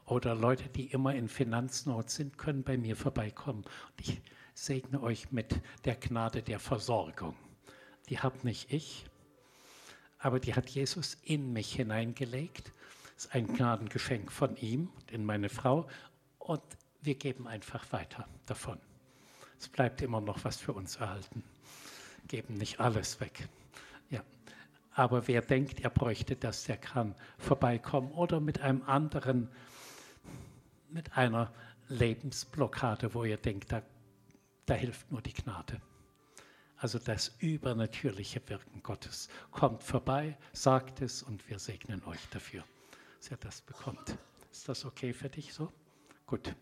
oder 0.07 0.35
Leute, 0.35 0.69
die 0.69 0.85
immer 0.85 1.13
in 1.13 1.27
Finanznot 1.27 2.09
sind, 2.09 2.37
können 2.37 2.63
bei 2.63 2.77
mir 2.77 2.95
vorbeikommen. 2.95 3.63
Und 3.63 4.01
ich 4.01 4.21
segne 4.53 5.03
euch 5.03 5.31
mit 5.31 5.61
der 5.85 5.95
Gnade 5.95 6.41
der 6.41 6.59
Versorgung. 6.59 7.35
Die 8.09 8.19
habe 8.19 8.37
nicht 8.43 8.71
ich, 8.71 9.05
aber 10.17 10.39
die 10.39 10.55
hat 10.55 10.69
Jesus 10.69 11.17
in 11.23 11.51
mich 11.53 11.75
hineingelegt. 11.75 12.71
Das 13.15 13.25
ist 13.25 13.35
ein 13.35 13.47
Gnadengeschenk 13.47 14.31
von 14.31 14.55
ihm, 14.55 14.89
in 15.11 15.25
meine 15.25 15.49
Frau. 15.49 15.87
Und 16.39 16.63
wir 17.01 17.15
geben 17.15 17.45
einfach 17.45 17.91
weiter 17.91 18.27
davon. 18.45 18.79
Es 19.59 19.67
bleibt 19.67 20.01
immer 20.01 20.21
noch 20.21 20.43
was 20.45 20.57
für 20.57 20.71
uns 20.71 20.95
erhalten. 20.95 21.43
Geben 22.27 22.53
nicht 22.53 22.79
alles 22.79 23.19
weg. 23.19 23.49
Ja. 24.09 24.21
Aber 24.93 25.27
wer 25.27 25.41
denkt, 25.41 25.81
er 25.81 25.89
bräuchte 25.89 26.35
das, 26.35 26.63
der 26.63 26.77
kann 26.77 27.13
vorbeikommen 27.37 28.11
oder 28.11 28.39
mit 28.39 28.61
einem 28.61 28.83
anderen 28.83 29.49
mit 30.97 31.15
einer 31.15 31.53
Lebensblockade, 31.89 33.13
wo 33.13 33.23
ihr 33.23 33.37
denkt, 33.37 33.71
da, 33.71 33.83
da 34.65 34.73
hilft 34.73 35.11
nur 35.11 35.21
die 35.21 35.33
Gnade. 35.33 35.79
Also 36.77 36.97
das 36.97 37.35
übernatürliche 37.37 38.41
Wirken 38.49 38.81
Gottes. 38.81 39.29
Kommt 39.51 39.83
vorbei, 39.83 40.35
sagt 40.53 41.01
es 41.01 41.21
und 41.21 41.47
wir 41.49 41.59
segnen 41.59 42.03
euch 42.05 42.27
dafür, 42.31 42.63
dass 43.19 43.29
ihr 43.29 43.37
das 43.37 43.61
bekommt. 43.61 44.17
Ist 44.51 44.67
das 44.67 44.85
okay 44.85 45.13
für 45.13 45.29
dich 45.29 45.53
so? 45.53 45.71
Gut. 46.25 46.55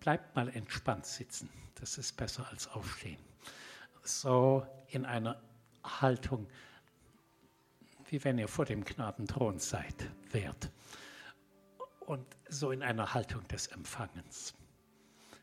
Bleibt 0.00 0.34
mal 0.34 0.48
entspannt 0.48 1.06
sitzen. 1.06 1.48
Das 1.76 1.98
ist 1.98 2.16
besser 2.16 2.48
als 2.50 2.66
aufstehen. 2.66 3.18
So 4.02 4.66
in 4.88 5.06
einer 5.06 5.40
Haltung, 5.84 6.48
wie 8.08 8.22
wenn 8.24 8.38
ihr 8.38 8.48
vor 8.48 8.64
dem 8.64 8.84
Gnadenthron 8.84 9.60
seid, 9.60 10.10
wert 10.32 10.68
und 12.06 12.26
so 12.48 12.70
in 12.70 12.82
einer 12.82 13.14
Haltung 13.14 13.46
des 13.48 13.68
Empfangens. 13.68 14.54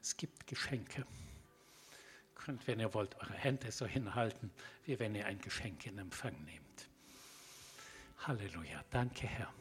Es 0.02 0.16
gibt 0.16 0.48
Geschenke. 0.48 1.02
Ihr 1.02 2.36
könnt, 2.36 2.68
wenn 2.68 2.80
ihr 2.80 2.94
wollt, 2.94 3.16
eure 3.18 3.34
Hände 3.34 3.72
so 3.72 3.86
hinhalten, 3.86 4.52
wie 4.86 5.00
wenn 5.00 5.16
ihr 5.16 5.26
ein 5.26 5.40
Geschenk 5.40 5.86
in 5.86 5.98
Empfang 5.98 6.34
nehmt. 6.46 6.90
Halleluja. 8.20 8.84
Danke, 8.90 9.28
Herr. 9.28 9.54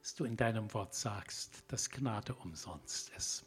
Dass 0.00 0.14
du 0.14 0.24
in 0.24 0.36
deinem 0.36 0.72
Wort 0.74 0.94
sagst, 0.94 1.64
dass 1.68 1.90
Gnade 1.90 2.34
umsonst 2.34 3.10
ist. 3.10 3.44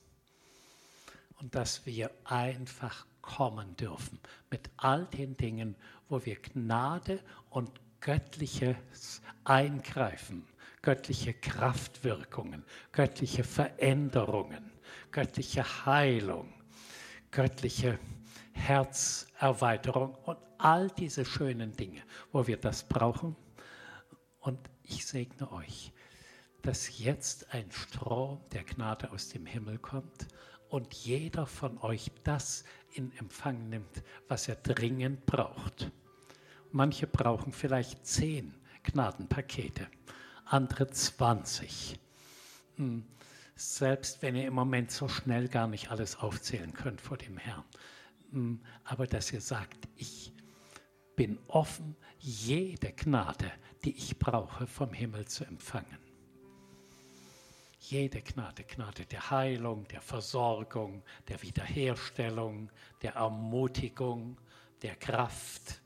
Und 1.39 1.53
dass 1.53 1.85
wir 1.85 2.09
einfach 2.23 3.05
kommen 3.21 3.75
dürfen 3.75 4.19
mit 4.49 4.69
all 4.77 5.05
den 5.05 5.37
Dingen, 5.37 5.75
wo 6.09 6.25
wir 6.25 6.41
Gnade 6.41 7.23
und 7.49 7.79
göttliches 7.99 9.21
Eingreifen 9.43 10.47
göttliche 10.87 11.33
Kraftwirkungen, 11.33 12.63
göttliche 12.93 13.43
Veränderungen, 13.43 14.71
göttliche 15.11 15.85
Heilung, 15.85 16.53
göttliche 17.29 17.99
Herzerweiterung 18.53 20.15
und 20.23 20.37
all 20.57 20.89
diese 20.91 21.25
schönen 21.25 21.73
Dinge, 21.73 22.01
wo 22.31 22.47
wir 22.47 22.55
das 22.55 22.85
brauchen. 22.85 23.35
Und 24.39 24.61
ich 24.81 25.05
segne 25.05 25.51
euch, 25.51 25.91
dass 26.61 26.99
jetzt 26.99 27.53
ein 27.53 27.69
Strom 27.69 28.39
der 28.53 28.63
Gnade 28.63 29.11
aus 29.11 29.27
dem 29.27 29.45
Himmel 29.45 29.79
kommt 29.79 30.29
und 30.69 30.93
jeder 30.93 31.47
von 31.47 31.77
euch 31.79 32.11
das 32.23 32.63
in 32.93 33.11
Empfang 33.17 33.67
nimmt, 33.67 34.03
was 34.29 34.47
er 34.47 34.55
dringend 34.55 35.25
braucht. 35.25 35.91
Manche 36.71 37.07
brauchen 37.07 37.51
vielleicht 37.51 38.07
zehn 38.07 38.53
Gnadenpakete 38.83 39.89
andere 40.49 40.89
20. 40.89 41.99
Hm. 42.75 43.05
Selbst 43.55 44.21
wenn 44.21 44.35
ihr 44.35 44.47
im 44.47 44.53
Moment 44.53 44.91
so 44.91 45.07
schnell 45.07 45.47
gar 45.47 45.67
nicht 45.67 45.89
alles 45.89 46.17
aufzählen 46.17 46.73
könnt 46.73 47.01
vor 47.01 47.17
dem 47.17 47.37
Herrn. 47.37 47.63
Hm. 48.31 48.61
Aber 48.83 49.07
dass 49.07 49.31
ihr 49.33 49.41
sagt, 49.41 49.87
ich 49.95 50.33
bin 51.15 51.39
offen, 51.47 51.95
jede 52.19 52.93
Gnade, 52.93 53.51
die 53.83 53.95
ich 53.95 54.19
brauche, 54.19 54.67
vom 54.67 54.93
Himmel 54.93 55.25
zu 55.25 55.43
empfangen. 55.45 55.97
Jede 57.79 58.21
Gnade, 58.21 58.63
Gnade 58.63 59.05
der 59.05 59.31
Heilung, 59.31 59.87
der 59.87 60.01
Versorgung, 60.01 61.03
der 61.27 61.41
Wiederherstellung, 61.41 62.69
der 63.01 63.13
Ermutigung, 63.13 64.37
der 64.81 64.95
Kraft, 64.95 65.81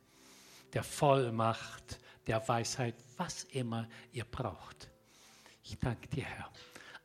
der 0.73 0.83
Vollmacht, 0.83 1.99
der 2.27 2.47
Weisheit, 2.47 2.95
was 3.17 3.43
immer 3.45 3.87
ihr 4.11 4.25
braucht. 4.25 4.89
Ich 5.63 5.77
danke 5.79 6.07
dir, 6.07 6.23
Herr. 6.23 6.51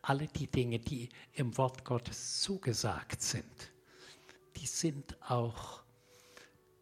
Alle 0.03 0.29
die 0.29 0.47
Dinge, 0.47 0.79
die 0.79 1.09
im 1.33 1.57
Wort 1.59 1.85
Gottes 1.85 2.41
zugesagt 2.41 3.21
sind, 3.21 3.73
die 4.57 4.67
sind 4.67 5.17
auch, 5.29 5.83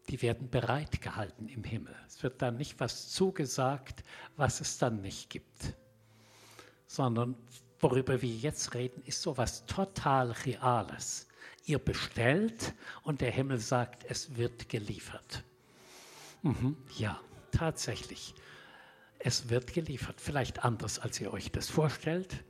die 0.09 0.21
werden 0.21 0.49
bereitgehalten 0.49 1.47
im 1.49 1.63
Himmel. 1.63 1.95
Es 2.07 2.21
wird 2.21 2.41
dann 2.41 2.57
nicht 2.57 2.79
was 2.79 3.09
zugesagt, 3.09 4.03
was 4.35 4.61
es 4.61 4.77
dann 4.77 5.01
nicht 5.01 5.29
gibt, 5.29 5.73
sondern 6.87 7.35
worüber 7.79 8.21
wir 8.21 8.35
jetzt 8.35 8.73
reden, 8.73 9.01
ist 9.05 9.21
so 9.21 9.31
etwas 9.31 9.65
total 9.65 10.31
Reales. 10.31 11.27
Ihr 11.65 11.79
bestellt 11.79 12.73
und 13.03 13.21
der 13.21 13.31
Himmel 13.31 13.59
sagt, 13.59 14.05
es 14.07 14.35
wird 14.35 14.69
geliefert. 14.69 15.43
Mhm, 16.43 16.77
ja, 16.97 17.19
tatsächlich. 17.55 18.35
Es 19.19 19.49
wird 19.49 19.73
geliefert. 19.73 20.21
Vielleicht 20.21 20.63
anders, 20.63 20.99
als 20.99 21.19
ihr 21.19 21.33
euch 21.33 21.51
das 21.51 21.69
vorstellt, 21.69 22.43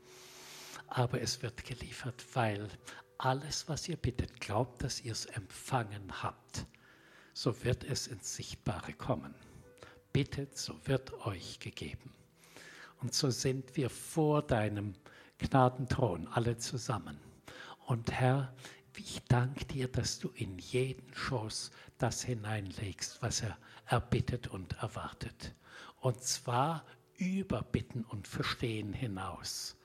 aber 0.87 1.21
es 1.21 1.41
wird 1.41 1.63
geliefert, 1.63 2.25
weil 2.33 2.67
alles, 3.17 3.69
was 3.69 3.87
ihr 3.87 3.97
bittet, 3.97 4.39
glaubt, 4.41 4.83
dass 4.83 5.01
ihr 5.01 5.11
es 5.11 5.25
empfangen 5.25 6.23
habt, 6.23 6.65
so 7.33 7.63
wird 7.63 7.83
es 7.83 8.07
ins 8.07 8.35
Sichtbare 8.35 8.93
kommen. 8.93 9.33
Bittet, 10.11 10.57
so 10.57 10.75
wird 10.85 11.13
euch 11.25 11.59
gegeben. 11.59 12.13
Und 13.01 13.13
so 13.13 13.29
sind 13.29 13.75
wir 13.75 13.89
vor 13.89 14.41
deinem 14.41 14.95
Gnadenthron 15.39 16.27
alle 16.27 16.57
zusammen. 16.57 17.19
Und 17.87 18.11
Herr, 18.11 18.53
ich 18.97 19.21
danke 19.27 19.65
dir, 19.65 19.87
dass 19.87 20.19
du 20.19 20.29
in 20.35 20.57
jeden 20.59 21.13
Schoß 21.13 21.71
das 21.97 22.23
hineinlegst, 22.23 23.21
was 23.21 23.41
er 23.41 23.57
erbittet 23.85 24.47
und 24.47 24.73
erwartet. 24.73 25.55
Und 25.99 26.21
zwar 26.21 26.85
über 27.17 27.61
Bitten 27.61 28.03
und 28.03 28.27
Verstehen 28.27 28.93
hinaus. 28.93 29.77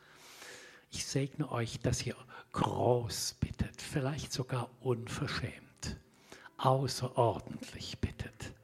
Ich 0.90 1.06
segne 1.06 1.50
euch, 1.50 1.78
dass 1.80 2.04
ihr 2.04 2.16
groß 2.52 3.36
bittet, 3.38 3.80
vielleicht 3.80 4.32
sogar 4.32 4.70
unverschämt, 4.80 5.98
außerordentlich 6.56 7.98
bittet, 8.00 8.54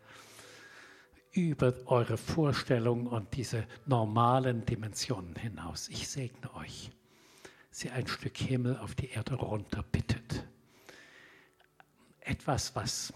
über 1.31 1.73
eure 1.87 2.17
Vorstellung 2.17 3.07
und 3.07 3.37
diese 3.37 3.67
normalen 3.85 4.67
Dimensionen 4.67 5.37
hinaus. 5.37 5.89
Ich 5.89 6.09
segne 6.09 6.53
euch, 6.55 6.91
sie 7.77 7.91
ein 7.91 8.07
Stück 8.07 8.39
Himmel 8.39 8.79
auf 8.79 8.95
die 8.95 9.11
Erde 9.11 9.35
runter 9.35 9.83
bittet. 9.83 10.47
Etwas, 12.21 12.75
was 12.75 13.13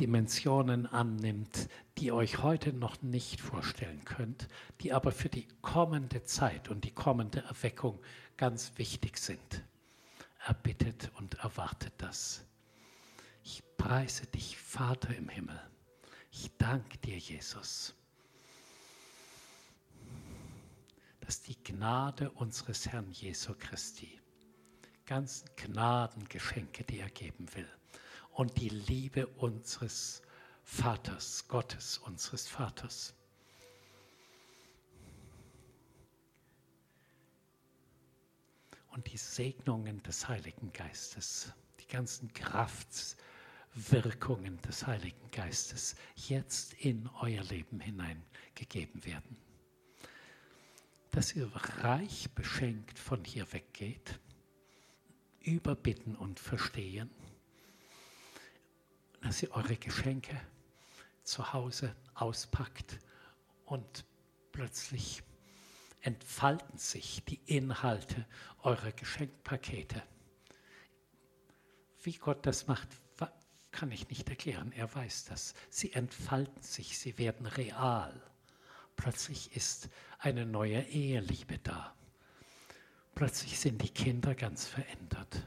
Dimensionen 0.00 0.86
annimmt, 0.86 1.68
die 1.98 2.12
euch 2.12 2.42
heute 2.42 2.72
noch 2.72 3.02
nicht 3.02 3.42
vorstellen 3.42 4.02
könnt, 4.06 4.48
die 4.80 4.94
aber 4.94 5.12
für 5.12 5.28
die 5.28 5.46
kommende 5.60 6.22
Zeit 6.22 6.70
und 6.70 6.84
die 6.84 6.92
kommende 6.92 7.40
Erweckung 7.40 8.00
ganz 8.38 8.72
wichtig 8.76 9.18
sind. 9.18 9.62
Erbittet 10.46 11.10
und 11.18 11.34
erwartet 11.34 11.92
das. 11.98 12.42
Ich 13.44 13.62
preise 13.76 14.26
dich, 14.26 14.56
Vater 14.56 15.14
im 15.14 15.28
Himmel. 15.28 15.60
Ich 16.30 16.50
danke 16.56 16.96
dir, 16.98 17.18
Jesus, 17.18 17.94
dass 21.26 21.42
die 21.42 21.62
Gnade 21.64 22.30
unseres 22.30 22.86
Herrn 22.86 23.10
Jesu 23.10 23.52
Christi, 23.58 24.20
ganzen 25.06 25.50
Gnadengeschenke, 25.56 26.84
die 26.84 27.00
er 27.00 27.10
geben 27.10 27.52
will, 27.56 27.68
und 28.30 28.56
die 28.58 28.68
Liebe 28.68 29.26
unseres 29.26 30.22
Vaters, 30.62 31.48
Gottes, 31.48 31.98
unseres 31.98 32.46
Vaters. 32.46 33.12
Und 38.90 39.12
die 39.12 39.16
Segnungen 39.16 40.00
des 40.04 40.28
Heiligen 40.28 40.72
Geistes, 40.72 41.52
die 41.80 41.88
ganzen 41.88 42.32
Kraftwirkungen 42.34 44.62
des 44.62 44.86
Heiligen 44.86 45.28
Geistes 45.32 45.96
jetzt 46.14 46.74
in 46.74 47.10
euer 47.20 47.42
Leben 47.42 47.80
hineingegeben 47.80 49.04
werden. 49.04 49.36
Dass 51.16 51.34
ihr 51.34 51.50
reich 51.82 52.28
beschenkt 52.34 52.98
von 52.98 53.24
hier 53.24 53.50
weggeht, 53.54 54.20
überbitten 55.40 56.14
und 56.14 56.38
verstehen 56.38 57.08
dass 59.22 59.42
ihr 59.42 59.50
eure 59.52 59.76
Geschenke 59.76 60.38
zu 61.22 61.54
Hause 61.54 61.96
auspackt 62.12 62.98
und 63.64 64.04
plötzlich 64.52 65.22
entfalten 66.02 66.76
sich 66.76 67.24
die 67.24 67.40
Inhalte 67.46 68.26
eurer 68.62 68.92
Geschenkpakete. 68.92 70.02
Wie 72.02 72.18
Gott 72.18 72.44
das 72.44 72.66
macht, 72.66 72.88
kann 73.70 73.90
ich 73.90 74.06
nicht 74.10 74.28
erklären. 74.28 74.70
Er 74.72 74.94
weiß 74.94 75.24
das. 75.24 75.54
Sie 75.70 75.94
entfalten 75.94 76.62
sich, 76.62 76.98
sie 76.98 77.16
werden 77.16 77.46
real. 77.46 78.22
Plötzlich 78.96 79.56
ist 79.56 79.88
eine 80.18 80.46
neue 80.46 80.82
Eheliebe 80.82 81.58
da. 81.58 81.94
Plötzlich 83.14 83.58
sind 83.58 83.82
die 83.82 83.90
Kinder 83.90 84.34
ganz 84.34 84.66
verändert. 84.66 85.46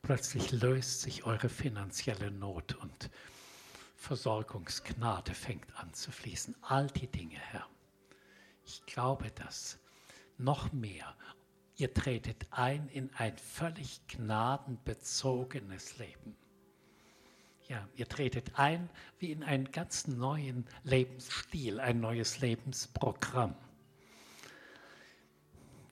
Plötzlich 0.00 0.50
löst 0.52 1.02
sich 1.02 1.24
eure 1.24 1.48
finanzielle 1.48 2.30
Not 2.30 2.74
und 2.74 3.10
Versorgungsgnade 3.96 5.32
fängt 5.32 5.76
an 5.76 5.94
zu 5.94 6.10
fließen. 6.10 6.56
All 6.62 6.88
die 6.88 7.06
Dinge, 7.06 7.38
Herr. 7.38 7.68
Ich 8.64 8.84
glaube 8.86 9.30
das. 9.30 9.78
Noch 10.38 10.72
mehr. 10.72 11.14
Ihr 11.76 11.94
tretet 11.94 12.46
ein 12.50 12.88
in 12.88 13.14
ein 13.14 13.36
völlig 13.38 14.06
gnadenbezogenes 14.08 15.98
Leben. 15.98 16.36
Ja, 17.68 17.86
ihr 17.94 18.08
tretet 18.08 18.58
ein 18.58 18.90
wie 19.18 19.32
in 19.32 19.42
einen 19.42 19.70
ganz 19.70 20.06
neuen 20.06 20.66
Lebensstil, 20.84 21.80
ein 21.80 22.00
neues 22.00 22.40
Lebensprogramm. 22.40 23.54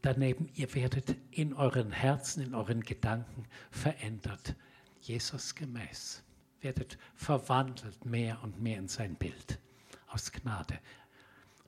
Daneben, 0.03 0.49
ihr 0.55 0.75
werdet 0.75 1.16
in 1.31 1.53
euren 1.53 1.93
Herzen, 1.93 2.43
in 2.43 2.55
euren 2.55 2.81
Gedanken 2.83 3.47
verändert, 3.71 4.55
Jesus 5.01 5.55
gemäß, 5.55 6.23
werdet 6.61 6.99
verwandelt 7.14 8.05
mehr 8.05 8.43
und 8.43 8.61
mehr 8.61 8.79
in 8.79 8.89
sein 8.89 9.14
Bild 9.14 9.59
aus 10.09 10.33
Gnade 10.33 10.79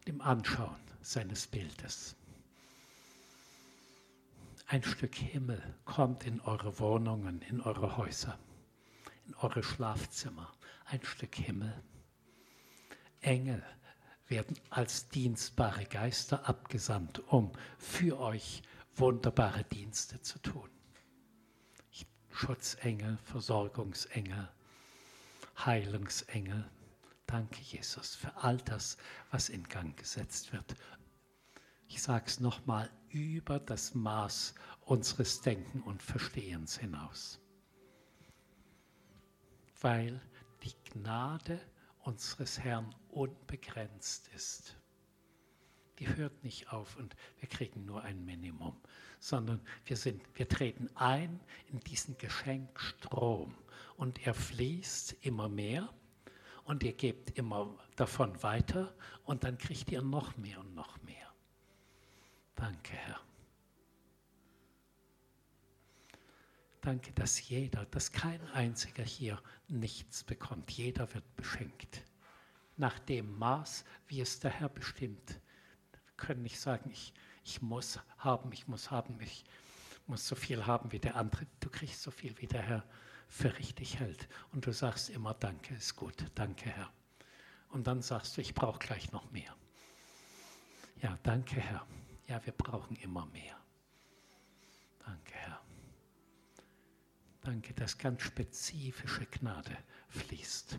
im 0.06 0.20
Anschauen 0.20 0.80
seines 1.02 1.46
Bildes. 1.46 2.16
Ein 4.66 4.82
Stück 4.82 5.14
Himmel 5.14 5.62
kommt 5.84 6.24
in 6.24 6.40
eure 6.40 6.78
Wohnungen, 6.78 7.42
in 7.42 7.60
eure 7.60 7.96
Häuser, 7.96 8.38
in 9.26 9.34
eure 9.36 9.62
Schlafzimmer. 9.62 10.52
Ein 10.86 11.02
Stück 11.04 11.36
Himmel. 11.36 11.82
Engel 13.20 13.62
werden 14.28 14.58
als 14.70 15.08
dienstbare 15.08 15.84
Geister 15.84 16.48
abgesandt, 16.48 17.20
um 17.28 17.52
für 17.78 18.18
euch 18.18 18.62
wunderbare 18.96 19.64
Dienste 19.64 20.20
zu 20.20 20.38
tun. 20.40 20.68
Schutzengel, 22.32 23.18
Versorgungsengel, 23.24 24.48
Heilungsengel. 25.64 26.68
Danke, 27.26 27.60
Jesus, 27.60 28.14
für 28.16 28.34
all 28.36 28.56
das, 28.58 28.96
was 29.30 29.48
in 29.48 29.62
Gang 29.64 29.96
gesetzt 29.96 30.52
wird. 30.52 30.74
Ich 31.88 32.02
sage 32.02 32.24
es 32.26 32.40
nochmal, 32.40 32.90
über 33.10 33.60
das 33.60 33.94
Maß 33.94 34.54
unseres 34.80 35.42
Denken 35.42 35.82
und 35.82 36.02
Verstehens 36.02 36.78
hinaus. 36.78 37.41
Weil 39.82 40.20
die 40.62 40.74
Gnade 40.90 41.60
unseres 42.00 42.58
Herrn 42.58 42.94
unbegrenzt 43.10 44.28
ist. 44.34 44.76
Die 45.98 46.08
hört 46.08 46.42
nicht 46.42 46.72
auf 46.72 46.96
und 46.96 47.14
wir 47.38 47.48
kriegen 47.48 47.84
nur 47.84 48.02
ein 48.02 48.24
Minimum, 48.24 48.76
sondern 49.20 49.60
wir, 49.84 49.96
sind, 49.96 50.22
wir 50.34 50.48
treten 50.48 50.88
ein 50.94 51.38
in 51.68 51.78
diesen 51.80 52.16
Geschenkstrom 52.18 53.54
und 53.96 54.26
er 54.26 54.34
fließt 54.34 55.16
immer 55.20 55.48
mehr 55.48 55.92
und 56.64 56.82
ihr 56.82 56.94
gebt 56.94 57.36
immer 57.38 57.78
davon 57.96 58.42
weiter 58.42 58.94
und 59.24 59.44
dann 59.44 59.58
kriegt 59.58 59.92
ihr 59.92 60.02
noch 60.02 60.36
mehr 60.38 60.60
und 60.60 60.74
noch 60.74 61.00
mehr. 61.02 61.32
Danke, 62.56 62.94
Herr. 62.94 63.20
Danke, 66.82 67.12
dass 67.12 67.48
jeder, 67.48 67.86
dass 67.86 68.10
kein 68.10 68.44
einziger 68.50 69.04
hier 69.04 69.40
nichts 69.68 70.24
bekommt. 70.24 70.68
Jeder 70.72 71.12
wird 71.14 71.36
beschenkt. 71.36 72.02
Nach 72.76 72.98
dem 72.98 73.38
Maß, 73.38 73.84
wie 74.08 74.20
es 74.20 74.40
der 74.40 74.50
Herr 74.50 74.68
bestimmt. 74.68 75.38
Wir 75.92 76.00
können 76.16 76.42
nicht 76.42 76.58
sagen, 76.58 76.90
ich, 76.90 77.14
ich 77.44 77.62
muss 77.62 78.00
haben, 78.18 78.50
ich 78.52 78.66
muss 78.66 78.90
haben, 78.90 79.16
ich 79.20 79.44
muss 80.08 80.26
so 80.26 80.34
viel 80.34 80.66
haben 80.66 80.90
wie 80.90 80.98
der 80.98 81.14
andere. 81.14 81.46
Du 81.60 81.70
kriegst 81.70 82.02
so 82.02 82.10
viel, 82.10 82.36
wie 82.38 82.48
der 82.48 82.62
Herr 82.62 82.84
für 83.28 83.56
richtig 83.58 84.00
hält. 84.00 84.28
Und 84.52 84.66
du 84.66 84.72
sagst 84.72 85.08
immer, 85.08 85.34
danke, 85.34 85.74
ist 85.74 85.94
gut, 85.94 86.16
danke 86.34 86.68
Herr. 86.68 86.92
Und 87.68 87.86
dann 87.86 88.02
sagst 88.02 88.36
du, 88.36 88.40
ich 88.40 88.54
brauche 88.54 88.80
gleich 88.80 89.12
noch 89.12 89.30
mehr. 89.30 89.54
Ja, 91.00 91.16
danke 91.22 91.60
Herr. 91.60 91.86
Ja, 92.26 92.44
wir 92.44 92.52
brauchen 92.52 92.96
immer 92.96 93.26
mehr. 93.26 93.56
Danke 95.04 95.34
Herr. 95.34 95.62
Danke, 97.42 97.74
dass 97.74 97.98
ganz 97.98 98.22
spezifische 98.22 99.26
Gnade 99.26 99.76
fließt. 100.08 100.78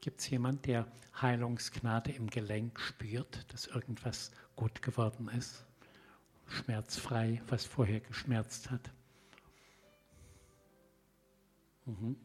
Gibt 0.00 0.20
es 0.20 0.28
jemanden, 0.28 0.62
der 0.62 0.86
Heilungsgnade 1.20 2.12
im 2.12 2.28
Gelenk 2.28 2.78
spürt, 2.80 3.52
dass 3.52 3.66
irgendwas 3.66 4.30
gut 4.56 4.82
geworden 4.82 5.28
ist? 5.28 5.64
Schmerzfrei, 6.46 7.42
was 7.48 7.64
vorher 7.64 8.00
geschmerzt 8.00 8.70
hat? 8.70 8.90
Mhm. 11.86 12.16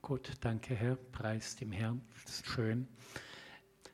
Gut, 0.00 0.32
danke 0.40 0.74
Herr, 0.74 0.96
preis 0.96 1.56
dem 1.56 1.72
Herrn, 1.72 2.02
das 2.24 2.36
ist 2.36 2.46
schön. 2.46 2.88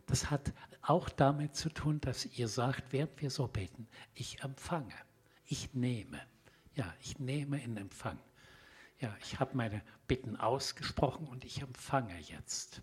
Das 0.06 0.30
hat 0.30 0.52
auch 0.88 1.08
damit 1.10 1.54
zu 1.54 1.68
tun, 1.68 2.00
dass 2.00 2.24
ihr 2.24 2.48
sagt, 2.48 2.92
während 2.92 3.20
wir 3.20 3.30
so 3.30 3.46
beten, 3.46 3.86
ich 4.14 4.42
empfange, 4.42 4.94
ich 5.46 5.74
nehme. 5.74 6.20
Ja, 6.74 6.94
ich 7.00 7.18
nehme 7.18 7.62
in 7.62 7.76
Empfang. 7.76 8.18
Ja, 9.00 9.14
ich 9.20 9.38
habe 9.38 9.56
meine 9.56 9.82
Bitten 10.06 10.36
ausgesprochen 10.36 11.26
und 11.28 11.44
ich 11.44 11.60
empfange 11.60 12.18
jetzt. 12.18 12.82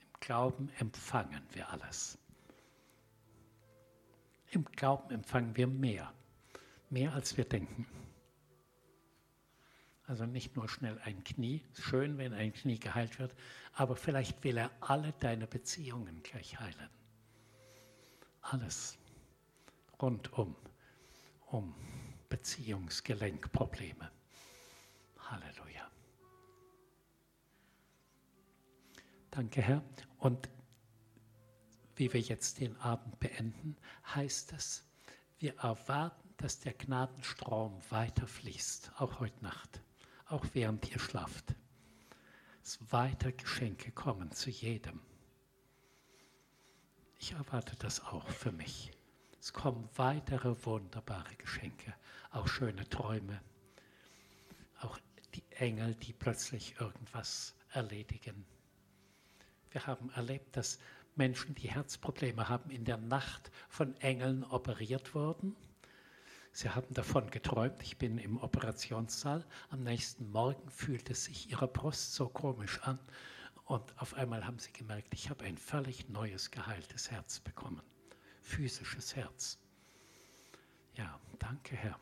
Im 0.00 0.20
Glauben 0.20 0.70
empfangen 0.78 1.42
wir 1.52 1.68
alles. 1.70 2.18
Im 4.50 4.64
Glauben 4.64 5.10
empfangen 5.10 5.54
wir 5.56 5.66
mehr, 5.66 6.12
mehr 6.88 7.12
als 7.12 7.36
wir 7.36 7.44
denken. 7.44 7.86
Also 10.06 10.24
nicht 10.24 10.54
nur 10.54 10.68
schnell 10.68 11.00
ein 11.04 11.24
Knie, 11.24 11.64
schön, 11.74 12.16
wenn 12.16 12.32
ein 12.32 12.52
Knie 12.52 12.78
geheilt 12.78 13.18
wird, 13.18 13.34
aber 13.72 13.96
vielleicht 13.96 14.44
will 14.44 14.56
er 14.56 14.70
alle 14.80 15.12
deine 15.18 15.48
Beziehungen 15.48 16.22
gleich 16.22 16.60
heilen. 16.60 16.90
Alles 18.40 18.96
rundum 20.00 20.54
um 21.46 21.74
Beziehungsgelenkprobleme. 22.28 24.10
Halleluja. 25.18 25.90
Danke, 29.32 29.60
Herr. 29.60 29.82
Und 30.18 30.48
wie 31.96 32.12
wir 32.12 32.20
jetzt 32.20 32.60
den 32.60 32.76
Abend 32.76 33.18
beenden, 33.18 33.76
heißt 34.14 34.52
es, 34.52 34.84
wir 35.38 35.56
erwarten, 35.58 36.32
dass 36.36 36.60
der 36.60 36.74
Gnadenstrom 36.74 37.80
weiter 37.90 38.28
fließt, 38.28 38.92
auch 38.98 39.18
heute 39.18 39.42
Nacht 39.42 39.80
auch 40.28 40.44
während 40.52 40.90
ihr 40.90 40.98
schlaft. 40.98 41.54
Dass 42.62 42.92
weiter 42.92 43.32
Geschenke 43.32 43.92
kommen 43.92 44.32
zu 44.32 44.50
jedem. 44.50 45.00
Ich 47.18 47.32
erwarte 47.32 47.76
das 47.76 48.04
auch 48.04 48.28
für 48.28 48.52
mich. 48.52 48.90
Es 49.40 49.52
kommen 49.52 49.88
weitere 49.94 50.54
wunderbare 50.64 51.34
Geschenke, 51.36 51.94
auch 52.32 52.48
schöne 52.48 52.88
Träume, 52.88 53.40
auch 54.80 54.98
die 55.34 55.44
Engel, 55.50 55.94
die 55.94 56.12
plötzlich 56.12 56.80
irgendwas 56.80 57.54
erledigen. 57.70 58.44
Wir 59.70 59.86
haben 59.86 60.10
erlebt, 60.10 60.56
dass 60.56 60.80
Menschen, 61.14 61.54
die 61.54 61.70
Herzprobleme 61.70 62.48
haben, 62.48 62.70
in 62.70 62.84
der 62.84 62.96
Nacht 62.96 63.50
von 63.68 63.96
Engeln 64.00 64.42
operiert 64.44 65.14
wurden 65.14 65.54
Sie 66.56 66.70
haben 66.70 66.94
davon 66.94 67.28
geträumt, 67.28 67.82
ich 67.82 67.98
bin 67.98 68.16
im 68.16 68.38
Operationssaal. 68.38 69.44
Am 69.68 69.82
nächsten 69.82 70.30
Morgen 70.30 70.70
fühlte 70.70 71.14
sich 71.14 71.50
ihre 71.50 71.68
Brust 71.68 72.14
so 72.14 72.30
komisch 72.30 72.80
an 72.80 72.98
und 73.66 74.00
auf 74.00 74.14
einmal 74.14 74.46
haben 74.46 74.58
sie 74.58 74.72
gemerkt, 74.72 75.12
ich 75.12 75.28
habe 75.28 75.44
ein 75.44 75.58
völlig 75.58 76.08
neues, 76.08 76.50
geheiltes 76.50 77.10
Herz 77.10 77.40
bekommen. 77.40 77.82
Physisches 78.40 79.14
Herz. 79.14 79.58
Ja, 80.94 81.20
danke 81.38 81.76
Herr. 81.76 82.00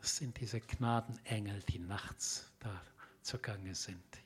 Das 0.00 0.16
sind 0.16 0.40
diese 0.40 0.60
Gnadenengel, 0.60 1.62
die 1.68 1.78
nachts 1.78 2.52
da 2.58 2.82
zugange 3.22 3.76
sind. 3.76 4.24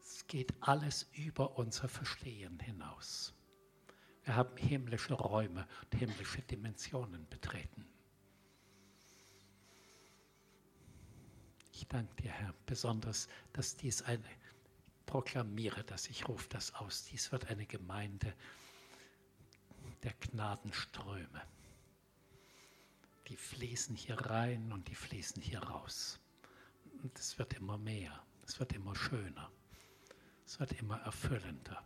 Es 0.00 0.26
geht 0.26 0.52
alles 0.58 1.08
über 1.12 1.56
unser 1.56 1.88
Verstehen 1.88 2.58
hinaus. 2.58 3.35
Wir 4.26 4.34
haben 4.34 4.56
himmlische 4.56 5.14
Räume 5.14 5.68
und 5.84 5.98
himmlische 5.98 6.42
Dimensionen 6.42 7.28
betreten. 7.28 7.86
Ich 11.70 11.86
danke 11.86 12.12
dir, 12.16 12.32
Herr, 12.32 12.52
besonders, 12.66 13.28
dass 13.52 13.76
dies 13.76 14.02
eine, 14.02 14.24
proklamiere 15.06 15.84
dass 15.84 16.08
ich 16.08 16.26
rufe 16.26 16.48
das 16.48 16.74
aus, 16.74 17.04
dies 17.04 17.30
wird 17.30 17.46
eine 17.46 17.66
Gemeinde 17.66 18.34
der 20.02 20.14
Gnadenströme. 20.14 21.42
Die 23.28 23.36
fließen 23.36 23.94
hier 23.94 24.20
rein 24.20 24.72
und 24.72 24.88
die 24.88 24.96
fließen 24.96 25.40
hier 25.40 25.60
raus. 25.60 26.18
Und 27.00 27.16
es 27.16 27.38
wird 27.38 27.54
immer 27.54 27.78
mehr, 27.78 28.24
es 28.44 28.58
wird 28.58 28.72
immer 28.72 28.96
schöner, 28.96 29.52
es 30.44 30.58
wird 30.58 30.72
immer 30.72 30.98
erfüllender 31.02 31.80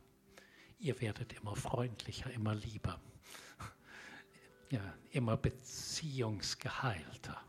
ihr 0.80 1.00
werdet 1.00 1.32
immer 1.34 1.54
freundlicher, 1.54 2.30
immer 2.30 2.54
lieber, 2.54 2.98
ja, 4.70 4.94
immer 5.10 5.36
beziehungsgeheilter. 5.36 7.40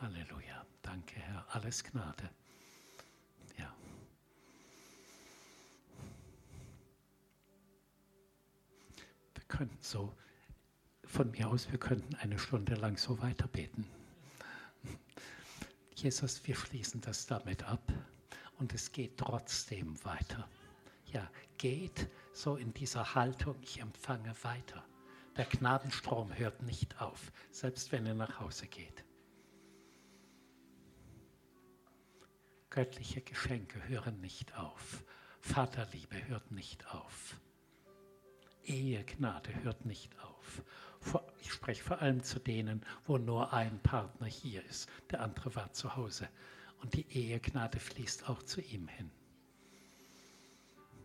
Halleluja. 0.00 0.66
Danke, 0.80 1.20
Herr. 1.20 1.46
Alles 1.50 1.84
Gnade. 1.84 2.28
Ja. 3.56 3.72
Wir 9.34 9.44
könnten 9.46 9.78
so, 9.80 10.12
von 11.04 11.30
mir 11.30 11.48
aus, 11.48 11.70
wir 11.70 11.78
könnten 11.78 12.14
eine 12.16 12.38
Stunde 12.38 12.74
lang 12.74 12.96
so 12.96 13.20
weiterbeten. 13.20 13.86
Jesus, 15.94 16.44
wir 16.46 16.56
schließen 16.56 17.00
das 17.00 17.26
damit 17.26 17.62
ab 17.62 17.92
und 18.58 18.74
es 18.74 18.90
geht 18.90 19.18
trotzdem 19.18 20.02
weiter. 20.04 20.48
Ja, 21.12 21.30
geht 21.58 22.08
so 22.32 22.56
in 22.56 22.72
dieser 22.72 23.14
Haltung, 23.14 23.56
ich 23.60 23.80
empfange 23.80 24.34
weiter. 24.42 24.82
Der 25.36 25.44
Gnadenstrom 25.44 26.36
hört 26.36 26.62
nicht 26.62 27.00
auf, 27.00 27.32
selbst 27.50 27.92
wenn 27.92 28.06
er 28.06 28.14
nach 28.14 28.40
Hause 28.40 28.66
geht. 28.66 29.04
Göttliche 32.70 33.20
Geschenke 33.20 33.86
hören 33.88 34.20
nicht 34.20 34.56
auf. 34.56 35.04
Vaterliebe 35.40 36.26
hört 36.28 36.50
nicht 36.50 36.86
auf. 36.94 37.38
Ehegnade 38.64 39.54
hört 39.62 39.84
nicht 39.84 40.18
auf. 40.20 40.62
Ich 41.40 41.52
spreche 41.52 41.82
vor 41.82 42.00
allem 42.00 42.22
zu 42.22 42.38
denen, 42.38 42.86
wo 43.04 43.18
nur 43.18 43.52
ein 43.52 43.78
Partner 43.80 44.26
hier 44.26 44.64
ist, 44.64 44.88
der 45.10 45.20
andere 45.20 45.54
war 45.54 45.72
zu 45.72 45.96
Hause. 45.96 46.28
Und 46.80 46.94
die 46.94 47.06
Ehegnade 47.10 47.78
fließt 47.78 48.28
auch 48.30 48.42
zu 48.42 48.62
ihm 48.62 48.88
hin. 48.88 49.10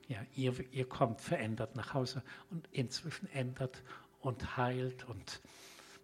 Ja, 0.08 0.26
ihr, 0.36 0.58
ihr 0.72 0.88
kommt 0.88 1.20
verändert 1.20 1.76
nach 1.76 1.93
Hause 1.93 2.24
und 2.49 2.68
inzwischen 2.72 3.28
ändert 3.32 3.84
und 4.22 4.55
heilt 4.55 5.03
und 5.05 5.41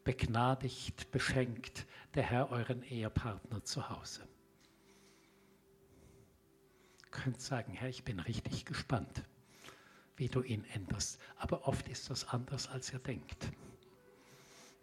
begnadigt, 0.04 1.10
beschenkt 1.12 1.86
der 2.14 2.24
Herr 2.24 2.51
euren 2.51 2.84
Ehepartner 2.84 3.64
zu 3.64 3.89
Hause. 3.89 4.28
Ihr 7.01 7.12
könnt 7.12 7.41
sagen, 7.41 7.74
Herr, 7.74 7.89
ich 7.89 8.04
bin 8.04 8.20
richtig 8.20 8.66
gespannt, 8.66 9.24
wie 10.18 10.28
du 10.28 10.41
ihn 10.41 10.66
änderst. 10.66 11.20
Aber 11.38 11.68
oft 11.68 11.88
ist 11.88 12.10
das 12.10 12.28
anders, 12.28 12.68
als 12.68 12.91
ihr 12.91 12.99
denkt. 12.99 13.51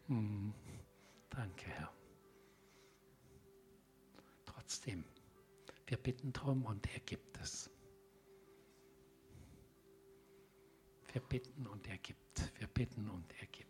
Hm, 0.07 0.55
danke, 1.29 1.67
Herr. 1.67 1.93
Trotzdem, 4.47 5.05
wir 5.87 5.99
bitten 5.99 6.33
darum 6.33 6.65
und 6.65 6.93
er 6.95 7.01
gibt 7.01 7.39
es. 7.41 7.71
Wir 11.13 11.21
bitten 11.21 11.67
und 11.67 11.87
er 11.89 11.99
gibt. 11.99 12.59
Wir 12.59 12.69
bitten 12.69 13.09
und 13.09 13.33
er 13.41 13.47
gibt. 13.47 13.69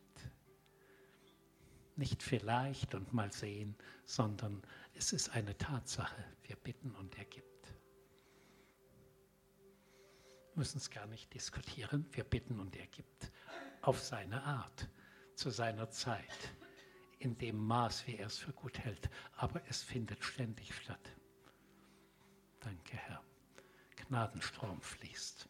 Nicht 1.97 2.22
vielleicht 2.22 2.95
und 2.95 3.12
mal 3.12 3.32
sehen, 3.32 3.74
sondern 4.05 4.62
es 4.95 5.12
ist 5.12 5.30
eine 5.30 5.57
Tatsache. 5.57 6.24
Wir 6.43 6.57
bitten 6.57 6.95
und 6.95 7.16
er 7.18 7.24
gibt. 7.24 7.74
Wir 10.53 10.57
müssen 10.57 10.78
es 10.78 10.91
gar 10.91 11.07
nicht 11.07 11.32
diskutieren. 11.32 12.07
Wir 12.12 12.24
bitten 12.24 12.61
und 12.61 12.76
er 12.76 12.86
gibt 12.86 13.30
auf 13.82 13.99
seine 13.99 14.43
Art, 14.43 14.88
zu 15.34 15.51
seiner 15.51 15.91
Zeit, 15.91 16.55
in 17.18 17.36
dem 17.38 17.57
Maß, 17.57 18.07
wie 18.07 18.16
er 18.16 18.26
es 18.26 18.38
für 18.38 18.53
gut 18.53 18.78
hält. 18.78 19.09
Aber 19.36 19.62
es 19.68 19.82
findet 19.82 20.22
ständig 20.24 20.74
statt. 20.74 21.16
Danke, 22.61 22.97
Herr. 22.97 23.22
Gnadenstrom 23.97 24.80
fließt. 24.80 25.49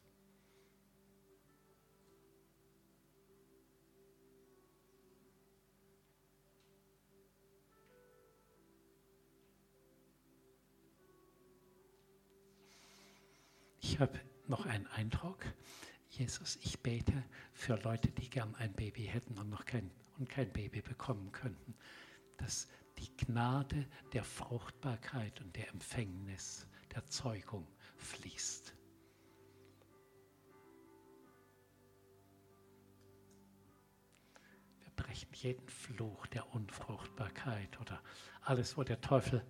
Ich 13.80 13.98
habe 13.98 14.20
noch 14.46 14.66
einen 14.66 14.86
Eindruck. 14.88 15.44
Jesus, 16.10 16.56
ich 16.62 16.80
bete 16.80 17.24
für 17.52 17.76
Leute, 17.76 18.10
die 18.10 18.28
gern 18.28 18.54
ein 18.56 18.72
Baby 18.74 19.04
hätten 19.04 19.38
und 19.38 19.48
noch 19.48 19.64
kein, 19.64 19.90
und 20.18 20.28
kein 20.28 20.52
Baby 20.52 20.82
bekommen 20.82 21.32
könnten, 21.32 21.74
dass 22.36 22.68
die 22.98 23.16
Gnade 23.16 23.86
der 24.12 24.24
Fruchtbarkeit 24.24 25.40
und 25.40 25.56
der 25.56 25.68
Empfängnis, 25.70 26.66
der 26.94 27.06
Zeugung 27.06 27.66
fließt. 27.96 28.74
Wir 34.80 34.90
brechen 34.96 35.32
jeden 35.32 35.68
Fluch 35.68 36.26
der 36.26 36.52
Unfruchtbarkeit 36.54 37.80
oder 37.80 38.02
alles, 38.42 38.76
wo 38.76 38.82
der 38.82 39.00
Teufel 39.00 39.42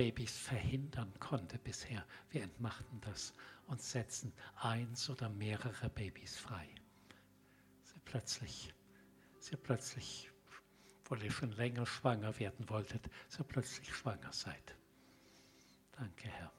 Babys 0.00 0.38
verhindern 0.38 1.12
konnte 1.20 1.58
bisher. 1.58 2.06
Wir 2.30 2.42
entmachten 2.44 3.02
das 3.02 3.34
und 3.66 3.82
setzen 3.82 4.32
eins 4.56 5.10
oder 5.10 5.28
mehrere 5.28 5.90
Babys 5.90 6.38
frei. 6.38 6.74
Sie 7.82 7.98
plötzlich, 8.06 8.72
sie 9.40 9.56
plötzlich, 9.56 10.30
wo 11.04 11.16
ihr 11.16 11.30
schon 11.30 11.52
länger 11.52 11.84
schwanger 11.84 12.38
werden 12.38 12.66
wolltet, 12.70 13.10
so 13.28 13.44
plötzlich 13.44 13.94
schwanger 13.94 14.32
seid. 14.32 14.74
Danke, 15.92 16.28
Herr. 16.30 16.52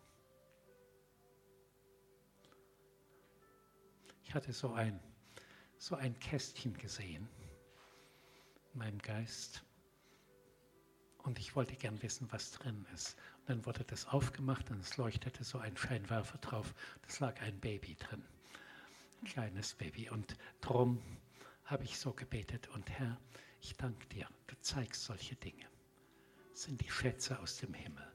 Ich 4.21 4.35
hatte 4.35 4.53
so 4.53 4.71
ein, 4.73 4.99
so 5.79 5.95
ein 5.95 6.19
Kästchen 6.19 6.77
gesehen 6.77 7.27
in 8.71 8.77
meinem 8.77 8.99
Geist 8.99 9.65
und 11.23 11.39
ich 11.39 11.55
wollte 11.55 11.75
gern 11.75 12.01
wissen, 12.01 12.31
was 12.31 12.51
drin 12.51 12.85
ist. 12.93 13.15
Dann 13.47 13.65
wurde 13.65 13.83
das 13.83 14.07
aufgemacht 14.07 14.69
und 14.71 14.79
es 14.79 14.97
leuchtete 14.97 15.43
so 15.43 15.57
ein 15.57 15.75
Scheinwerfer 15.75 16.37
drauf. 16.37 16.73
Es 17.07 17.19
lag 17.19 17.41
ein 17.41 17.59
Baby 17.59 17.95
drin, 17.95 18.23
ein 19.21 19.27
kleines 19.27 19.73
Baby. 19.73 20.09
Und 20.09 20.37
drum 20.61 21.01
habe 21.65 21.83
ich 21.83 21.97
so 21.97 22.13
gebetet. 22.13 22.69
Und 22.69 22.89
Herr, 22.89 23.17
ich 23.59 23.75
danke 23.75 24.07
dir, 24.07 24.27
du 24.47 24.55
zeigst 24.61 25.03
solche 25.03 25.35
Dinge. 25.35 25.65
Das 26.51 26.63
sind 26.63 26.81
die 26.81 26.89
Schätze 26.89 27.39
aus 27.39 27.57
dem 27.57 27.73
Himmel. 27.73 28.07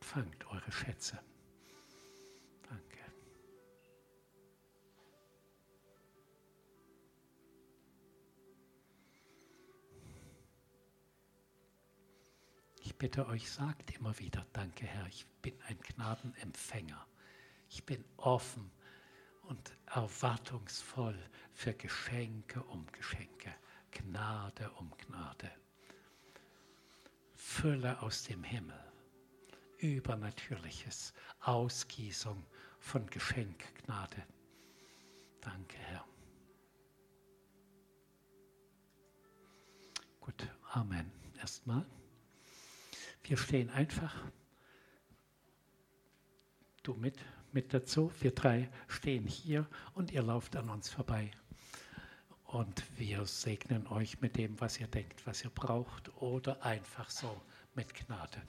Fangt 0.00 0.46
eure 0.46 0.72
Schätze. 0.72 1.18
Danke. 2.68 2.95
Bitte 12.98 13.26
euch, 13.26 13.50
sagt 13.50 13.94
immer 13.96 14.18
wieder, 14.18 14.46
danke 14.52 14.86
Herr, 14.86 15.06
ich 15.06 15.26
bin 15.42 15.54
ein 15.68 15.78
Gnadenempfänger. 15.78 17.06
Ich 17.68 17.84
bin 17.84 18.04
offen 18.16 18.70
und 19.42 19.76
erwartungsvoll 19.86 21.18
für 21.52 21.74
Geschenke 21.74 22.62
um 22.64 22.86
Geschenke, 22.92 23.54
Gnade 23.90 24.70
um 24.72 24.90
Gnade. 24.98 25.50
Fülle 27.34 28.00
aus 28.02 28.22
dem 28.24 28.42
Himmel, 28.42 28.78
Übernatürliches, 29.78 31.12
Ausgießung 31.40 32.44
von 32.78 33.06
Geschenk, 33.06 33.64
Gnade. 33.84 34.22
Danke, 35.40 35.76
Herr. 35.78 36.04
Gut, 40.20 40.48
Amen. 40.72 41.10
Erstmal. 41.38 41.86
Wir 43.28 43.36
stehen 43.36 43.70
einfach, 43.70 44.14
du 46.84 46.94
mit, 46.94 47.16
mit 47.50 47.74
dazu, 47.74 48.12
wir 48.20 48.30
drei 48.30 48.70
stehen 48.86 49.26
hier 49.26 49.66
und 49.94 50.12
ihr 50.12 50.22
lauft 50.22 50.54
an 50.54 50.70
uns 50.70 50.88
vorbei. 50.88 51.32
Und 52.44 52.84
wir 52.96 53.26
segnen 53.26 53.88
euch 53.88 54.20
mit 54.20 54.36
dem, 54.36 54.60
was 54.60 54.78
ihr 54.78 54.86
denkt, 54.86 55.26
was 55.26 55.42
ihr 55.42 55.50
braucht 55.50 56.10
oder 56.22 56.64
einfach 56.64 57.10
so 57.10 57.42
mit 57.74 57.92
Gnade. 57.94 58.40